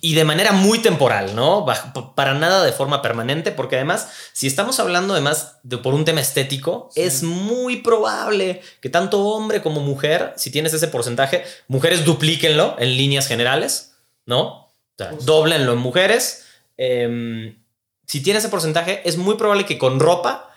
y 0.00 0.14
de 0.14 0.24
manera 0.24 0.52
muy 0.52 0.78
temporal, 0.78 1.34
¿no? 1.34 1.66
Para 2.14 2.34
nada 2.34 2.64
de 2.64 2.72
forma 2.72 3.02
permanente, 3.02 3.52
porque 3.52 3.76
además, 3.76 4.08
si 4.32 4.46
estamos 4.46 4.80
hablando 4.80 5.12
además 5.12 5.58
de 5.62 5.78
por 5.78 5.94
un 5.94 6.04
tema 6.04 6.20
estético, 6.20 6.90
es 6.94 7.22
muy 7.22 7.82
probable 7.82 8.62
que 8.80 8.88
tanto 8.88 9.20
hombre 9.20 9.60
como 9.60 9.80
mujer, 9.80 10.32
si 10.36 10.50
tienes 10.50 10.72
ese 10.72 10.88
porcentaje, 10.88 11.44
mujeres 11.68 12.04
duplíquenlo 12.04 12.76
en 12.78 12.96
líneas 12.96 13.26
generales, 13.26 13.94
¿no? 14.24 14.42
O 14.42 14.70
sea, 14.96 15.12
doblenlo 15.22 15.72
en 15.72 15.78
mujeres. 15.78 16.46
Em, 16.76 17.58
si 18.06 18.22
tienes 18.22 18.44
ese 18.44 18.50
porcentaje, 18.50 19.02
es 19.04 19.18
muy 19.18 19.36
probable 19.36 19.66
que 19.66 19.78
con 19.78 20.00
ropa 20.00 20.50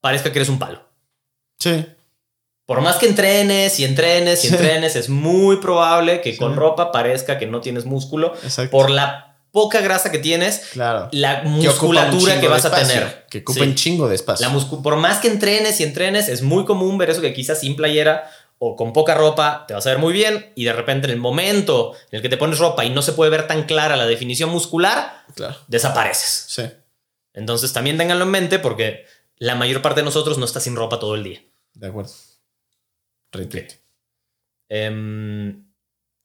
parezca 0.00 0.32
que 0.32 0.38
eres 0.38 0.48
un 0.48 0.58
palo. 0.58 0.86
Sí. 1.58 1.84
Por 2.68 2.82
más 2.82 2.96
que 2.96 3.06
entrenes 3.06 3.80
y 3.80 3.84
entrenes 3.86 4.44
y 4.44 4.48
entrenes, 4.48 4.94
es 4.94 5.08
muy 5.08 5.56
probable 5.56 6.20
que 6.20 6.36
con 6.36 6.54
ropa 6.54 6.92
parezca 6.92 7.38
que 7.38 7.46
no 7.46 7.62
tienes 7.62 7.86
músculo 7.86 8.34
por 8.70 8.90
la 8.90 9.38
poca 9.52 9.80
grasa 9.80 10.12
que 10.12 10.18
tienes, 10.18 10.58
Claro. 10.74 11.08
la 11.12 11.44
musculatura 11.44 12.38
que 12.38 12.46
vas 12.46 12.66
a 12.66 12.70
tener. 12.74 13.24
Que 13.30 13.38
ocupa 13.38 13.60
Sí. 13.60 13.66
un 13.70 13.74
chingo 13.74 14.06
de 14.06 14.16
espacio. 14.16 14.46
La 14.46 14.82
por 14.82 14.96
más 14.96 15.16
que 15.20 15.28
entrenes 15.28 15.80
y 15.80 15.84
entrenes, 15.84 16.28
es 16.28 16.42
muy 16.42 16.66
común 16.66 16.98
ver 16.98 17.08
eso 17.08 17.22
que 17.22 17.32
quizás 17.32 17.60
sin 17.60 17.74
playera 17.74 18.30
o 18.58 18.76
con 18.76 18.92
poca 18.92 19.14
ropa 19.14 19.64
te 19.66 19.72
vas 19.72 19.86
a 19.86 19.88
ver 19.88 19.98
muy 19.98 20.12
bien 20.12 20.52
y 20.54 20.64
de 20.64 20.74
repente 20.74 21.06
en 21.06 21.12
el 21.14 21.18
momento 21.18 21.94
en 22.10 22.16
el 22.16 22.22
que 22.22 22.28
te 22.28 22.36
pones 22.36 22.58
ropa 22.58 22.84
y 22.84 22.90
no 22.90 23.00
se 23.00 23.14
puede 23.14 23.30
ver 23.30 23.46
tan 23.46 23.62
clara 23.62 23.96
la 23.96 24.04
definición 24.04 24.50
muscular, 24.50 25.22
Claro. 25.34 25.56
desapareces. 25.68 26.44
Sí. 26.48 26.64
Entonces 27.32 27.72
también 27.72 27.96
ténganlo 27.96 28.24
en 28.26 28.30
mente 28.30 28.58
porque 28.58 29.06
la 29.38 29.54
mayor 29.54 29.80
parte 29.80 30.00
de 30.02 30.04
nosotros 30.04 30.36
no 30.36 30.44
está 30.44 30.60
sin 30.60 30.76
ropa 30.76 30.98
todo 31.00 31.14
el 31.14 31.24
día. 31.24 31.40
De 31.72 31.86
acuerdo. 31.86 32.10
Retweet. 33.32 33.68
Em, 34.70 35.64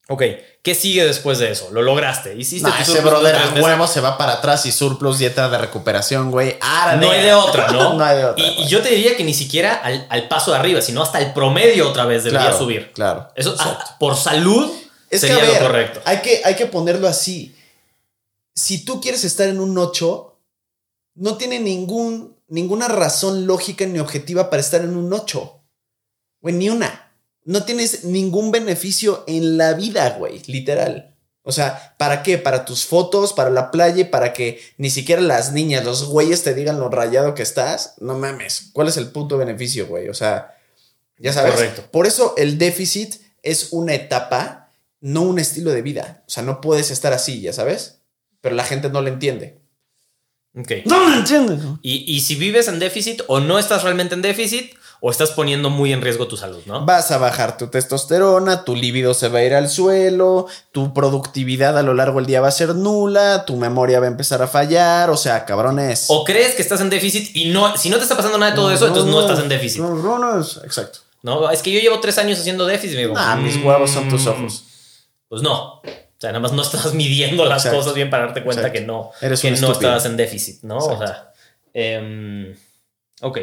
ok, 0.08 0.22
¿qué 0.62 0.76
sigue 0.76 1.06
después 1.06 1.40
de 1.40 1.52
eso? 1.52 1.70
Lo 1.72 1.82
lograste. 1.82 2.36
Hiciste 2.36 2.68
Nah, 2.68 2.84
tu 2.84 2.92
ese 2.92 3.02
brother 3.02 3.36
a 3.36 3.62
huevo 3.62 3.88
se 3.88 4.02
va 4.02 4.18
para 4.18 4.34
atrás 4.34 4.66
y 4.66 4.72
surplus, 4.72 5.20
dieta 5.20 5.50
de 5.50 5.58
recuperación, 5.58 6.32
güey. 6.32 6.58
No 7.00 7.12
hay 7.12 7.24
de 7.24 7.34
otra, 7.34 7.68
¿no? 7.70 7.94
no 7.98 8.04
hay 8.04 8.18
de 8.18 8.26
otra. 8.26 8.46
Y, 8.46 8.68
yo 8.68 8.82
te 8.82 8.90
diría 8.90 9.16
que 9.16 9.24
ni 9.24 9.34
siquiera 9.34 9.74
al, 9.76 10.06
al 10.10 10.28
paso 10.28 10.52
de 10.52 10.58
arriba, 10.58 10.82
sino 10.82 11.02
hasta 11.02 11.20
el 11.20 11.34
promedio 11.34 11.90
otra 11.90 12.06
vez 12.06 12.24
debería 12.24 12.48
Claro, 12.48 12.60
subir. 12.60 12.92
Claro. 12.94 13.30
Eso 13.36 13.56
ah, 13.60 13.98
por 14.00 14.16
salud 14.16 14.72
Es 15.10 15.22
sería 15.22 15.38
que, 15.38 15.42
a 15.42 15.46
ver, 15.46 15.62
lo 15.62 15.68
correcto. 15.68 16.02
Hay 16.06 16.22
que, 16.22 16.42
hay 16.44 16.56
que 16.56 16.66
ponerlo 16.66 17.08
así. 17.08 17.56
Si 18.56 18.86
tú 18.86 19.02
quieres 19.02 19.24
estar 19.24 19.48
en 19.48 19.60
un 19.60 19.78
8, 19.78 20.38
no 21.16 21.38
tiene 21.38 21.60
ningún, 21.60 22.38
ninguna 22.48 22.88
razón 22.88 23.48
lógica 23.48 23.86
ni 23.86 24.00
objetiva 24.00 24.50
para 24.50 24.62
estar 24.62 24.82
en 24.82 24.96
un 24.96 25.12
8. 25.12 25.63
Güey, 26.44 26.56
ni 26.56 26.70
una. 26.70 27.10
No 27.46 27.64
tienes 27.64 28.04
ningún 28.04 28.52
beneficio 28.52 29.24
en 29.28 29.58
la 29.58 29.74
vida, 29.74 30.10
güey, 30.20 30.42
literal. 30.46 31.16
O 31.42 31.52
sea, 31.52 31.96
¿para 31.98 32.22
qué? 32.22 32.38
Para 32.38 32.66
tus 32.66 32.86
fotos, 32.86 33.32
para 33.34 33.50
la 33.50 33.72
playa, 33.72 34.12
para 34.12 34.34
que 34.34 34.62
ni 34.78 34.90
siquiera 34.90 35.22
las 35.22 35.54
niñas, 35.54 35.86
los 35.86 36.06
güeyes 36.06 36.44
te 36.44 36.54
digan 36.54 36.80
lo 36.80 36.90
rayado 36.90 37.34
que 37.34 37.44
estás. 37.44 37.96
No 38.00 38.18
mames. 38.18 38.70
¿Cuál 38.74 38.90
es 38.90 38.98
el 38.98 39.08
punto 39.08 39.38
beneficio, 39.38 39.88
güey? 39.88 40.10
O 40.10 40.14
sea, 40.14 40.56
ya 41.18 41.32
sabes. 41.32 41.54
Correcto. 41.54 41.84
Por 41.92 42.08
eso 42.08 42.34
el 42.38 42.58
déficit 42.58 43.16
es 43.42 43.70
una 43.72 43.94
etapa, 43.94 44.72
no 45.00 45.22
un 45.22 45.40
estilo 45.40 45.72
de 45.72 45.82
vida. 45.82 46.24
O 46.28 46.30
sea, 46.30 46.44
no 46.44 46.60
puedes 46.60 46.92
estar 46.92 47.14
así, 47.14 47.40
ya 47.40 47.54
sabes. 47.54 48.00
Pero 48.42 48.56
la 48.56 48.66
gente 48.66 48.90
no 48.90 49.02
lo 49.02 49.08
entiende. 49.08 49.60
Ok. 50.56 50.72
No 50.86 51.10
lo 51.10 51.16
entiende. 51.16 51.58
Y, 51.82 52.04
y 52.14 52.22
si 52.22 52.36
vives 52.36 52.68
en 52.68 52.80
déficit 52.80 53.22
o 53.28 53.40
no 53.40 53.60
estás 53.60 53.84
realmente 53.84 54.16
en 54.16 54.22
déficit 54.22 54.74
o 55.06 55.12
estás 55.12 55.32
poniendo 55.32 55.70
muy 55.70 55.92
en 55.92 56.02
riesgo 56.02 56.28
tu 56.28 56.38
salud, 56.38 56.62
¿no? 56.66 56.86
Vas 56.86 57.12
a 57.12 57.18
bajar 57.18 57.58
tu 57.58 57.68
testosterona, 57.68 58.64
tu 58.64 58.74
libido 58.74 59.14
se 59.14 59.28
va 59.28 59.40
a 59.40 59.44
ir 59.44 59.54
al 59.54 59.68
suelo, 59.68 60.48
tu 60.72 60.94
productividad 60.94 61.78
a 61.78 61.84
lo 61.84 61.94
largo 61.94 62.20
del 62.20 62.26
día 62.26 62.40
va 62.40 62.48
a 62.48 62.52
ser 62.52 62.74
nula, 62.74 63.44
tu 63.46 63.58
memoria 63.58 64.00
va 64.00 64.06
a 64.06 64.10
empezar 64.10 64.42
a 64.42 64.48
fallar, 64.48 65.10
o 65.10 65.18
sea, 65.18 65.44
cabrones. 65.44 66.06
O 66.08 66.24
crees 66.24 66.56
que 66.56 66.62
estás 66.62 66.80
en 66.80 66.90
déficit 66.90 67.36
y 67.36 67.50
no, 67.52 67.76
si 67.76 67.90
no 67.90 67.98
te 67.98 68.04
está 68.04 68.16
pasando 68.16 68.38
nada 68.38 68.52
de 68.52 68.56
todo 68.56 68.72
eso, 68.72 68.88
entonces 68.88 69.12
no 69.14 69.20
estás 69.20 69.40
en 69.40 69.50
déficit. 69.50 69.82
Cabrones. 69.82 70.62
Exacto. 70.64 71.00
No, 71.22 71.50
es 71.52 71.62
que 71.62 71.72
yo 71.74 71.82
llevo 71.82 72.00
tres 72.00 72.18
años 72.18 72.40
haciendo 72.40 72.66
déficit, 72.66 72.98
amigo. 72.98 73.14
Ah, 73.18 73.36
mis 73.36 73.58
Mm, 73.58 73.66
huevos 73.66 73.92
son 73.92 74.08
tus 74.08 74.26
ojos. 74.26 74.64
Pues 75.28 75.42
no. 75.42 75.80
O 75.82 75.82
sea, 76.18 76.30
nada 76.32 76.40
más 76.40 76.54
no 76.54 76.62
estás 76.62 76.94
midiendo 76.94 77.44
las 77.44 77.60
Exacto. 77.66 77.80
cosas 77.80 77.94
bien 77.94 78.10
para 78.10 78.28
darte 78.28 78.42
cuenta 78.42 78.62
Exacto. 78.68 78.80
que 78.80 78.86
no, 78.86 79.12
Eres 79.20 79.42
que 79.42 79.52
no 79.52 79.74
estabas 79.74 80.06
en 80.06 80.16
déficit, 80.16 80.64
¿no? 80.64 80.78
O 80.78 80.98
sea, 80.98 81.34
em, 81.74 82.56
ok. 83.22 83.38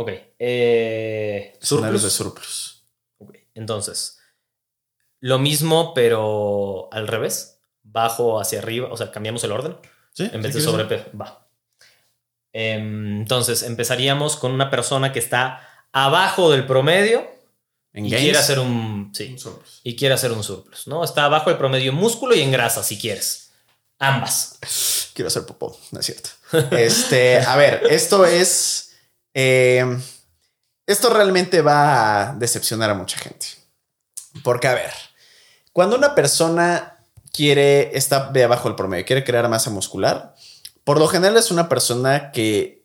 Ok. 0.00 0.10
Eh, 0.38 1.58
Escenarios 1.60 2.04
de 2.04 2.10
surplus. 2.10 2.46
surplus. 2.46 2.84
Ok, 3.18 3.34
Entonces, 3.54 4.20
lo 5.18 5.40
mismo, 5.40 5.92
pero 5.92 6.88
al 6.92 7.08
revés. 7.08 7.56
Bajo 7.82 8.38
hacia 8.40 8.60
arriba, 8.60 8.88
o 8.92 8.96
sea, 8.96 9.10
cambiamos 9.10 9.42
el 9.42 9.50
orden. 9.50 9.76
¿Sí? 10.12 10.30
En 10.32 10.40
vez 10.40 10.52
¿Sí 10.52 10.58
de 10.60 10.64
sobrepeso. 10.64 11.06
Va. 11.20 11.48
Em, 12.52 13.22
Entonces, 13.22 13.64
empezaríamos 13.64 14.36
con 14.36 14.52
una 14.52 14.70
persona 14.70 15.12
que 15.12 15.18
está 15.18 15.66
abajo 15.90 16.50
del 16.52 16.64
promedio 16.64 17.26
En 17.92 18.06
y 18.06 18.10
gains, 18.10 18.22
quiere 18.24 18.38
hacer 18.38 18.60
un. 18.60 19.10
Sí. 19.12 19.30
un 19.32 19.38
surplus. 19.40 19.80
Y 19.82 19.96
quiere 19.96 20.14
hacer 20.14 20.30
un 20.30 20.44
surplus, 20.44 20.86
¿no? 20.86 21.02
Está 21.02 21.24
abajo 21.24 21.50
del 21.50 21.58
promedio 21.58 21.90
en 21.90 21.96
músculo 21.96 22.36
y 22.36 22.40
en 22.42 22.52
grasa, 22.52 22.84
si 22.84 22.98
quieres. 22.98 23.50
Ambas. 23.98 24.60
Quiero 25.12 25.26
hacer 25.26 25.44
popó, 25.44 25.76
no 25.90 25.98
es 25.98 26.06
cierto. 26.06 26.28
Este, 26.76 27.38
a 27.40 27.56
ver, 27.56 27.82
esto 27.90 28.24
es. 28.24 28.87
Eh, 29.34 29.98
esto 30.86 31.10
realmente 31.10 31.60
va 31.60 32.30
a 32.30 32.34
decepcionar 32.34 32.90
a 32.90 32.94
mucha 32.94 33.18
gente. 33.18 33.46
Porque, 34.42 34.68
a 34.68 34.74
ver, 34.74 34.92
cuando 35.72 35.96
una 35.96 36.14
persona 36.14 36.98
quiere, 37.32 37.96
está 37.96 38.30
de 38.30 38.44
abajo 38.44 38.68
del 38.68 38.76
promedio, 38.76 39.04
quiere 39.04 39.24
crear 39.24 39.48
masa 39.48 39.70
muscular, 39.70 40.34
por 40.84 40.98
lo 40.98 41.06
general 41.08 41.36
es 41.36 41.50
una 41.50 41.68
persona 41.68 42.32
que 42.32 42.78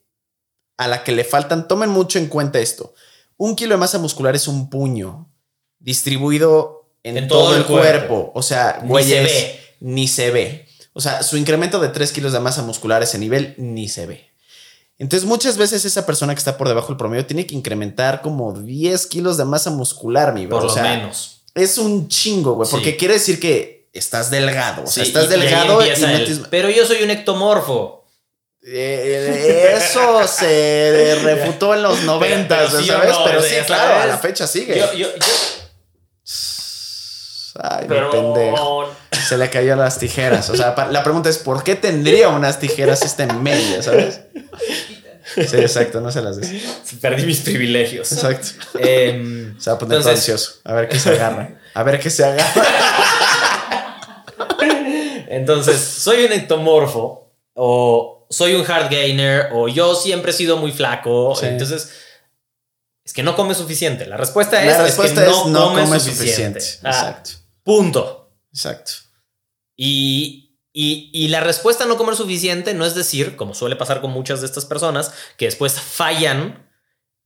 a 0.77 0.87
la 0.87 1.03
que 1.03 1.11
le 1.11 1.23
faltan, 1.23 1.67
tomen 1.67 1.89
mucho 1.89 2.19
en 2.19 2.27
cuenta 2.27 2.59
esto. 2.59 2.93
Un 3.37 3.55
kilo 3.55 3.75
de 3.75 3.79
masa 3.79 3.99
muscular 3.99 4.35
es 4.35 4.47
un 4.47 4.69
puño 4.69 5.31
distribuido 5.79 6.91
en, 7.03 7.27
todo, 7.27 7.55
el 7.55 7.65
cuerpo. 7.65 8.31
O 8.35 8.41
sea, 8.41 8.81
Ni 8.83 9.03
se 9.03 9.21
ve. 9.21 9.59
Ni 9.79 10.07
se 10.07 10.31
ve. 10.31 10.67
O 10.93 11.01
sea, 11.01 11.23
su 11.23 11.37
incremento 11.37 11.79
de 11.79 11.89
3 11.89 12.11
kilos 12.11 12.33
de 12.33 12.39
masa 12.39 12.61
muscular 12.61 13.01
a 13.01 13.05
ese 13.05 13.17
nivel 13.17 13.55
ni 13.57 13.87
se 13.87 14.05
ve. 14.05 14.32
Entonces, 14.99 15.27
muchas 15.27 15.57
veces 15.57 15.85
esa 15.85 16.05
persona 16.05 16.33
que 16.33 16.39
está 16.39 16.55
por 16.57 16.67
debajo 16.67 16.87
del 16.89 16.97
promedio 16.97 17.25
tiene 17.25 17.45
que 17.47 17.55
incrementar 17.55 18.21
como 18.21 18.53
10 18.53 19.07
kilos 19.07 19.37
de 19.37 19.45
masa 19.45 19.69
muscular, 19.71 20.33
mi 20.33 20.45
bro. 20.45 20.57
Por 20.57 20.65
o 20.65 20.67
lo 20.67 20.73
sea, 20.73 20.83
menos. 20.83 21.41
es 21.55 21.77
un 21.77 22.07
chingo, 22.07 22.53
güey. 22.53 22.67
Sí. 22.67 22.71
Porque 22.75 22.95
quiere 22.95 23.15
decir 23.15 23.39
que 23.39 23.89
estás 23.91 24.29
delgado. 24.29 24.83
O 24.83 24.87
sea, 24.87 25.03
estás 25.03 25.23
y- 25.23 25.27
y 25.27 25.29
delgado 25.29 25.85
y, 25.85 25.89
el, 25.89 25.99
metes. 26.01 26.41
Pero 26.49 26.69
yo 26.69 26.85
soy 26.85 27.03
un 27.03 27.09
ectomorfo. 27.11 28.05
Eh, 28.65 29.73
eso 29.75 30.25
se 30.27 31.19
refutó 31.21 31.73
en 31.73 31.83
los 31.83 32.01
90, 32.03 32.55
pero 32.55 32.69
sí 32.79 32.87
¿sabes? 32.87 33.09
no, 33.11 33.25
pero 33.25 33.41
sí, 33.41 33.49
sabes. 33.49 33.65
claro, 33.65 33.99
a 34.01 34.05
la 34.05 34.17
fecha 34.19 34.47
sigue. 34.47 34.77
Yo, 34.79 34.93
yo, 34.93 35.07
yo- 35.09 35.23
Ay, 37.61 37.81
mi 37.83 37.87
pero 37.89 38.09
pendejo. 38.09 38.89
Se 39.33 39.37
le 39.39 39.49
cayó 39.49 39.75
las 39.75 39.97
tijeras. 39.97 40.49
O 40.51 40.55
sea, 40.55 40.75
la 40.91 41.03
pregunta 41.03 41.29
es: 41.29 41.39
¿por 41.39 41.63
qué 41.63 41.75
tendría 41.75 42.29
unas 42.29 42.59
tijeras 42.59 42.99
si 42.99 43.05
está 43.07 43.23
en 43.23 43.41
media, 43.41 43.81
sabes? 43.81 44.21
Sí, 45.35 45.55
exacto, 45.57 46.01
no 46.01 46.11
se 46.11 46.21
las 46.21 46.37
des. 46.37 46.51
perdí 47.01 47.25
mis 47.25 47.39
privilegios. 47.39 48.11
Exacto. 48.11 48.49
Em, 48.77 49.59
Se 49.59 49.69
va 49.69 49.77
a 49.77 49.79
poner 49.79 49.97
Entonces- 49.97 50.19
ansioso. 50.19 50.59
A 50.65 50.73
ver 50.73 50.87
qué 50.89 50.99
se 50.99 51.09
agarra. 51.11 51.59
A 51.73 51.81
ver 51.83 51.99
qué 51.99 52.09
se 52.09 52.23
agarra. 52.25 52.63
entonces, 55.29 55.79
soy 55.79 56.25
un 56.25 56.31
ectomorfo 56.33 57.33
o 57.53 58.27
soy 58.29 58.53
un 58.55 58.69
hard 58.69 58.89
gainer 58.91 59.49
o 59.53 59.67
yo 59.67 59.95
siempre 59.95 60.31
he 60.31 60.33
sido 60.33 60.57
muy 60.57 60.71
flaco. 60.71 61.35
Sí. 61.35 61.45
Entonces, 61.47 61.89
es 63.05 63.13
que 63.13 63.23
no 63.23 63.35
come 63.35 63.55
suficiente. 63.55 64.05
La 64.05 64.17
respuesta 64.17 64.59
es, 64.61 64.65
La 64.67 64.71
es 64.73 64.77
que 64.77 64.83
respuesta 64.83 65.23
es: 65.25 65.31
no 65.47 65.69
come 65.69 65.83
come 65.85 65.99
suficiente. 65.99 66.59
suficiente. 66.61 66.79
Ah, 66.83 66.89
Exacto. 66.89 67.29
punto. 67.63 68.31
Exacto. 68.53 68.91
Y, 69.75 70.59
y, 70.71 71.09
y 71.13 71.27
la 71.29 71.39
respuesta 71.39 71.83
a 71.83 71.87
no 71.87 71.97
comer 71.97 72.15
suficiente 72.15 72.73
no 72.73 72.85
es 72.85 72.95
decir, 72.95 73.35
como 73.35 73.53
suele 73.53 73.75
pasar 73.75 74.01
con 74.01 74.11
muchas 74.11 74.41
de 74.41 74.47
estas 74.47 74.65
personas, 74.65 75.13
que 75.37 75.45
después 75.45 75.79
fallan 75.79 76.69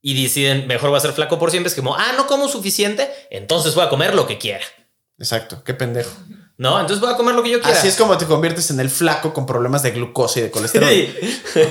y 0.02 0.22
deciden, 0.22 0.68
mejor 0.68 0.90
voy 0.90 0.98
a 0.98 1.02
ser 1.02 1.14
flaco 1.14 1.40
por 1.40 1.52
siempre. 1.52 1.70
Es 1.70 1.76
como, 1.76 1.96
ah, 1.96 2.14
no 2.16 2.28
como 2.28 2.48
suficiente, 2.48 3.10
entonces 3.30 3.76
voy 3.76 3.86
a 3.86 3.90
comer 3.90 4.16
lo 4.16 4.28
que 4.28 4.38
quiera. 4.38 4.66
Exacto. 5.18 5.64
Qué 5.64 5.74
pendejo. 5.74 6.12
No, 6.58 6.80
entonces 6.80 7.00
voy 7.00 7.14
a 7.14 7.16
comer 7.18 7.36
lo 7.36 7.44
que 7.44 7.52
yo 7.52 7.62
quiera. 7.62 7.78
Así 7.78 7.88
es 7.88 7.96
como 7.96 8.18
te 8.18 8.26
conviertes 8.26 8.72
en 8.72 8.80
el 8.80 8.90
flaco 8.90 9.32
con 9.34 9.46
problemas 9.46 9.84
de 9.84 9.92
glucosa 9.92 10.40
y 10.40 10.44
de 10.44 10.52
colesterol. 10.52 10.90
Sí. 10.90 11.16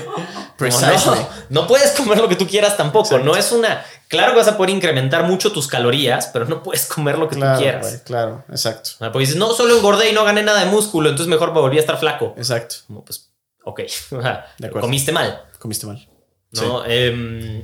No, 0.59 1.29
no 1.51 1.67
puedes 1.67 1.91
comer 1.93 2.17
lo 2.17 2.31
que 2.31 2.37
tú 2.37 2.47
quieras 2.47 2.79
tampoco. 2.79 3.09
Exacto. 3.09 3.27
No 3.27 3.37
es 3.37 3.53
una. 3.53 3.85
Claro 4.09 4.33
que 4.33 4.39
vas 4.39 4.49
a 4.49 4.57
poder 4.57 4.71
incrementar 4.71 5.25
mucho 5.25 5.53
tus 5.53 5.67
calorías, 5.67 6.29
pero 6.33 6.47
no 6.47 6.63
puedes 6.63 6.87
comer 6.87 7.19
lo 7.19 7.29
que 7.29 7.37
Claro, 7.37 7.57
tú 7.59 7.63
quieras. 7.63 8.03
claro, 8.07 8.43
exacto. 8.49 8.91
Ah, 9.01 9.13
Porque 9.13 9.27
dices, 9.27 9.37
no, 9.37 9.53
solo 9.53 9.77
engordé 9.77 10.09
y 10.09 10.13
no 10.15 10.25
gané 10.25 10.43
nada 10.43 10.61
de 10.65 10.71
músculo, 10.71 11.11
entonces 11.11 11.29
mejor 11.29 11.53
me 11.53 11.61
volví 11.61 11.77
a 11.77 11.81
estar 11.81 11.99
flaco. 11.99 12.33
Exacto. 12.39 12.77
Como, 12.87 13.05
pues, 13.05 13.29
ok. 13.65 13.81
De. 14.59 14.71
Comiste 14.71 15.13
mal. 15.13 15.45
Comiste 15.59 15.87
mal. 15.87 16.09
¿no? 16.53 16.87
Em, 16.87 17.63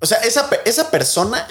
O 0.00 0.06
sea, 0.06 0.18
esa, 0.18 0.50
esa 0.64 0.90
persona 0.90 1.46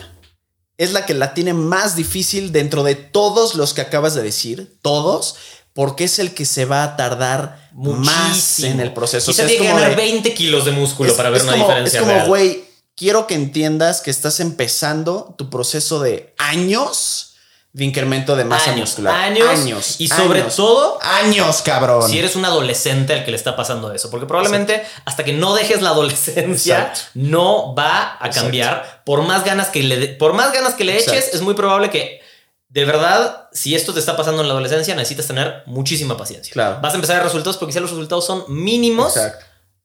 es 0.77 0.91
la 0.93 1.05
que 1.05 1.13
la 1.13 1.33
tiene 1.33 1.53
más 1.53 1.95
difícil 1.95 2.51
dentro 2.51 2.83
de 2.83 2.95
todos 2.95 3.55
los 3.55 3.73
que 3.73 3.81
acabas 3.81 4.13
de 4.13 4.21
decir, 4.23 4.77
todos, 4.81 5.35
porque 5.73 6.03
es 6.05 6.19
el 6.19 6.33
que 6.33 6.45
se 6.45 6.65
va 6.65 6.83
a 6.83 6.95
tardar 6.95 7.69
más 7.73 8.59
en 8.61 8.79
el 8.79 8.93
proceso. 8.93 9.31
O 9.31 9.33
sea, 9.33 9.45
es 9.45 9.51
tiene 9.51 9.63
que 9.65 9.69
como 9.71 9.81
ganar 9.81 9.95
de- 9.97 10.03
20 10.03 10.33
kilos 10.33 10.65
de 10.65 10.71
músculo 10.71 11.11
es- 11.11 11.15
para 11.17 11.29
ver 11.29 11.41
una 11.43 11.51
como- 11.53 11.65
diferencia 11.65 11.99
Es 11.99 12.05
como, 12.05 12.25
güey, 12.25 12.65
quiero 12.95 13.27
que 13.27 13.35
entiendas 13.35 14.01
que 14.01 14.09
estás 14.11 14.39
empezando 14.39 15.35
tu 15.37 15.49
proceso 15.49 15.99
de 15.99 16.33
años 16.37 17.35
de 17.73 17.85
incremento 17.85 18.35
de 18.35 18.43
masa 18.43 18.71
años, 18.71 18.89
muscular. 18.89 19.13
años, 19.15 19.95
y 19.99 20.07
sobre 20.07 20.41
años. 20.41 20.55
todo 20.55 20.97
años, 21.01 21.61
cabrón. 21.61 22.09
si 22.09 22.17
eres 22.17 22.35
un 22.35 22.43
adolescente 22.45 23.13
al 23.13 23.23
que 23.23 23.31
le 23.31 23.37
está 23.37 23.55
pasando 23.55 23.93
eso, 23.93 24.09
porque 24.09 24.25
probablemente 24.25 24.83
hasta 25.05 25.23
que 25.23 25.33
no 25.33 25.53
dejes 25.53 25.81
la 25.81 25.89
adolescencia 25.89 26.79
Exacto. 26.79 27.01
no 27.13 27.75
va 27.75 28.13
a 28.19 28.27
Exacto. 28.27 28.41
cambiar 28.41 29.03
por 29.05 29.21
más 29.21 29.43
ganas 29.45 29.67
que 29.67 29.83
le 29.83 30.07
por 30.07 30.33
más 30.33 30.53
ganas 30.53 30.73
que 30.73 30.85
le 30.85 30.97
eches 30.97 31.33
es 31.33 31.41
muy 31.41 31.53
probable 31.53 31.89
que 31.89 32.21
de 32.69 32.83
verdad, 32.83 33.47
si 33.53 33.75
esto 33.75 33.93
te 33.93 33.99
está 33.99 34.17
pasando 34.17 34.41
en 34.41 34.47
la 34.49 34.53
adolescencia, 34.53 34.93
necesitas 34.93 35.25
tener 35.27 35.63
muchísima 35.67 36.17
paciencia. 36.17 36.51
Claro. 36.51 36.79
Vas 36.81 36.91
a 36.93 36.95
empezar 36.95 37.15
a 37.15 37.19
ver 37.19 37.25
resultados 37.27 37.57
porque 37.57 37.71
quizá 37.71 37.79
los 37.79 37.91
resultados 37.91 38.25
son 38.25 38.43
mínimos 38.49 39.15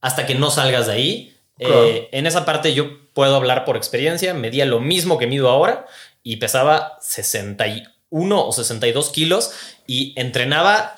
hasta 0.01 0.27
que 0.27 0.35
no 0.35 0.51
salgas 0.51 0.87
de 0.89 0.93
ahí. 0.93 1.37
Claro. 1.59 1.85
Eh, 1.85 2.09
en 2.11 2.27
esa 2.27 2.45
parte 2.45 2.75
yo 2.75 2.87
puedo 3.13 3.37
hablar 3.37 3.65
por 3.65 3.77
experiencia. 3.77 4.35
Medía 4.35 4.65
lo 4.67 4.81
mismo 4.81 5.19
que 5.19 5.27
mido 5.27 5.49
ahora 5.49 5.87
y 6.23 6.37
pesaba 6.37 6.99
61 7.01 8.47
o 8.47 8.53
62 8.53 9.11
kilos 9.11 9.53
y 9.87 10.15
entrenaba 10.21 10.97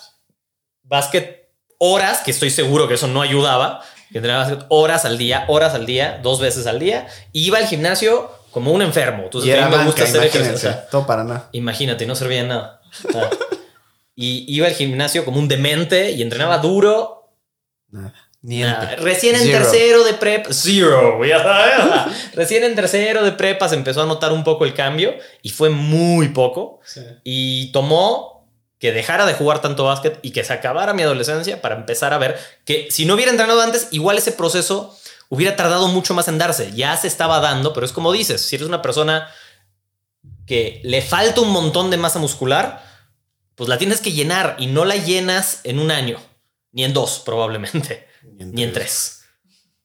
básquet 0.82 1.48
horas, 1.78 2.20
que 2.20 2.30
estoy 2.30 2.50
seguro 2.50 2.88
que 2.88 2.94
eso 2.94 3.06
no 3.08 3.22
ayudaba. 3.22 3.82
que 4.10 4.18
Entrenaba 4.18 4.66
horas 4.68 5.04
al 5.04 5.18
día, 5.18 5.44
horas 5.48 5.74
al 5.74 5.86
día, 5.86 6.20
dos 6.22 6.40
veces 6.40 6.66
al 6.66 6.78
día. 6.78 7.06
Y 7.32 7.46
iba 7.46 7.58
al 7.58 7.66
gimnasio 7.66 8.30
como 8.50 8.72
un 8.72 8.82
enfermo. 8.82 9.24
Entonces, 9.24 9.48
Y 9.48 9.52
era 9.52 9.66
a 9.66 9.68
mí 9.68 9.70
me 9.72 9.76
banca, 9.78 9.90
gusta 9.90 10.04
hacer 10.04 10.22
ejercicio. 10.22 10.54
O 10.54 10.58
sea, 10.58 10.86
Todo 10.88 11.06
para 11.06 11.24
nada. 11.24 11.48
Imagínate, 11.52 12.06
no 12.06 12.14
servía 12.14 12.42
de 12.42 12.48
nada. 12.48 12.80
Y 14.14 14.44
iba 14.54 14.68
al 14.68 14.74
gimnasio 14.74 15.24
como 15.24 15.40
un 15.40 15.48
demente 15.48 16.12
y 16.12 16.22
entrenaba 16.22 16.58
duro. 16.58 17.32
Nada. 17.88 18.14
Nada. 18.46 18.96
Recién 18.96 19.36
en 19.36 19.42
Zero. 19.42 19.58
tercero 19.58 20.04
de 20.04 20.12
prepa. 20.14 20.52
Zero. 20.52 21.24
ya 21.24 21.42
sabes. 21.42 22.14
Recién 22.34 22.62
en 22.62 22.74
tercero 22.74 23.24
de 23.24 23.32
prepa 23.32 23.70
se 23.70 23.74
empezó 23.74 24.02
a 24.02 24.06
notar 24.06 24.32
un 24.32 24.44
poco 24.44 24.66
el 24.66 24.74
cambio 24.74 25.14
y 25.40 25.48
fue 25.48 25.70
muy 25.70 26.28
poco. 26.28 26.80
Y 27.24 27.72
tomó 27.72 28.46
que 28.78 28.92
dejara 28.92 29.24
de 29.24 29.32
jugar 29.32 29.62
tanto 29.62 29.84
básquet 29.84 30.18
y 30.20 30.32
que 30.32 30.44
se 30.44 30.52
acabara 30.52 30.92
mi 30.92 31.02
adolescencia 31.02 31.62
para 31.62 31.74
empezar 31.74 32.12
a 32.12 32.18
ver 32.18 32.38
que 32.66 32.88
si 32.90 33.06
no 33.06 33.14
hubiera 33.14 33.30
entrenado 33.30 33.62
antes, 33.62 33.88
igual 33.92 34.18
ese 34.18 34.32
proceso 34.32 34.94
hubiera 35.30 35.56
tardado 35.56 35.88
mucho 35.88 36.12
más 36.12 36.28
en 36.28 36.36
darse. 36.36 36.70
Ya 36.72 36.94
se 36.98 37.08
estaba 37.08 37.40
dando, 37.40 37.72
pero 37.72 37.86
es 37.86 37.92
como 37.92 38.12
dices, 38.12 38.42
si 38.42 38.56
eres 38.56 38.68
una 38.68 38.82
persona 38.82 39.26
que 40.46 40.82
le 40.84 41.00
falta 41.00 41.40
un 41.40 41.48
montón 41.50 41.90
de 41.90 41.96
masa 41.96 42.18
muscular, 42.18 42.84
pues 43.54 43.70
la 43.70 43.78
tienes 43.78 44.02
que 44.02 44.12
llenar 44.12 44.56
y 44.58 44.66
no 44.66 44.84
la 44.84 44.96
llenas 44.96 45.60
en 45.64 45.78
un 45.78 45.90
año, 45.90 46.20
ni 46.72 46.84
en 46.84 46.92
dos 46.92 47.22
probablemente, 47.24 48.06
ni 48.38 48.62
en 48.64 48.72
tres. 48.72 49.20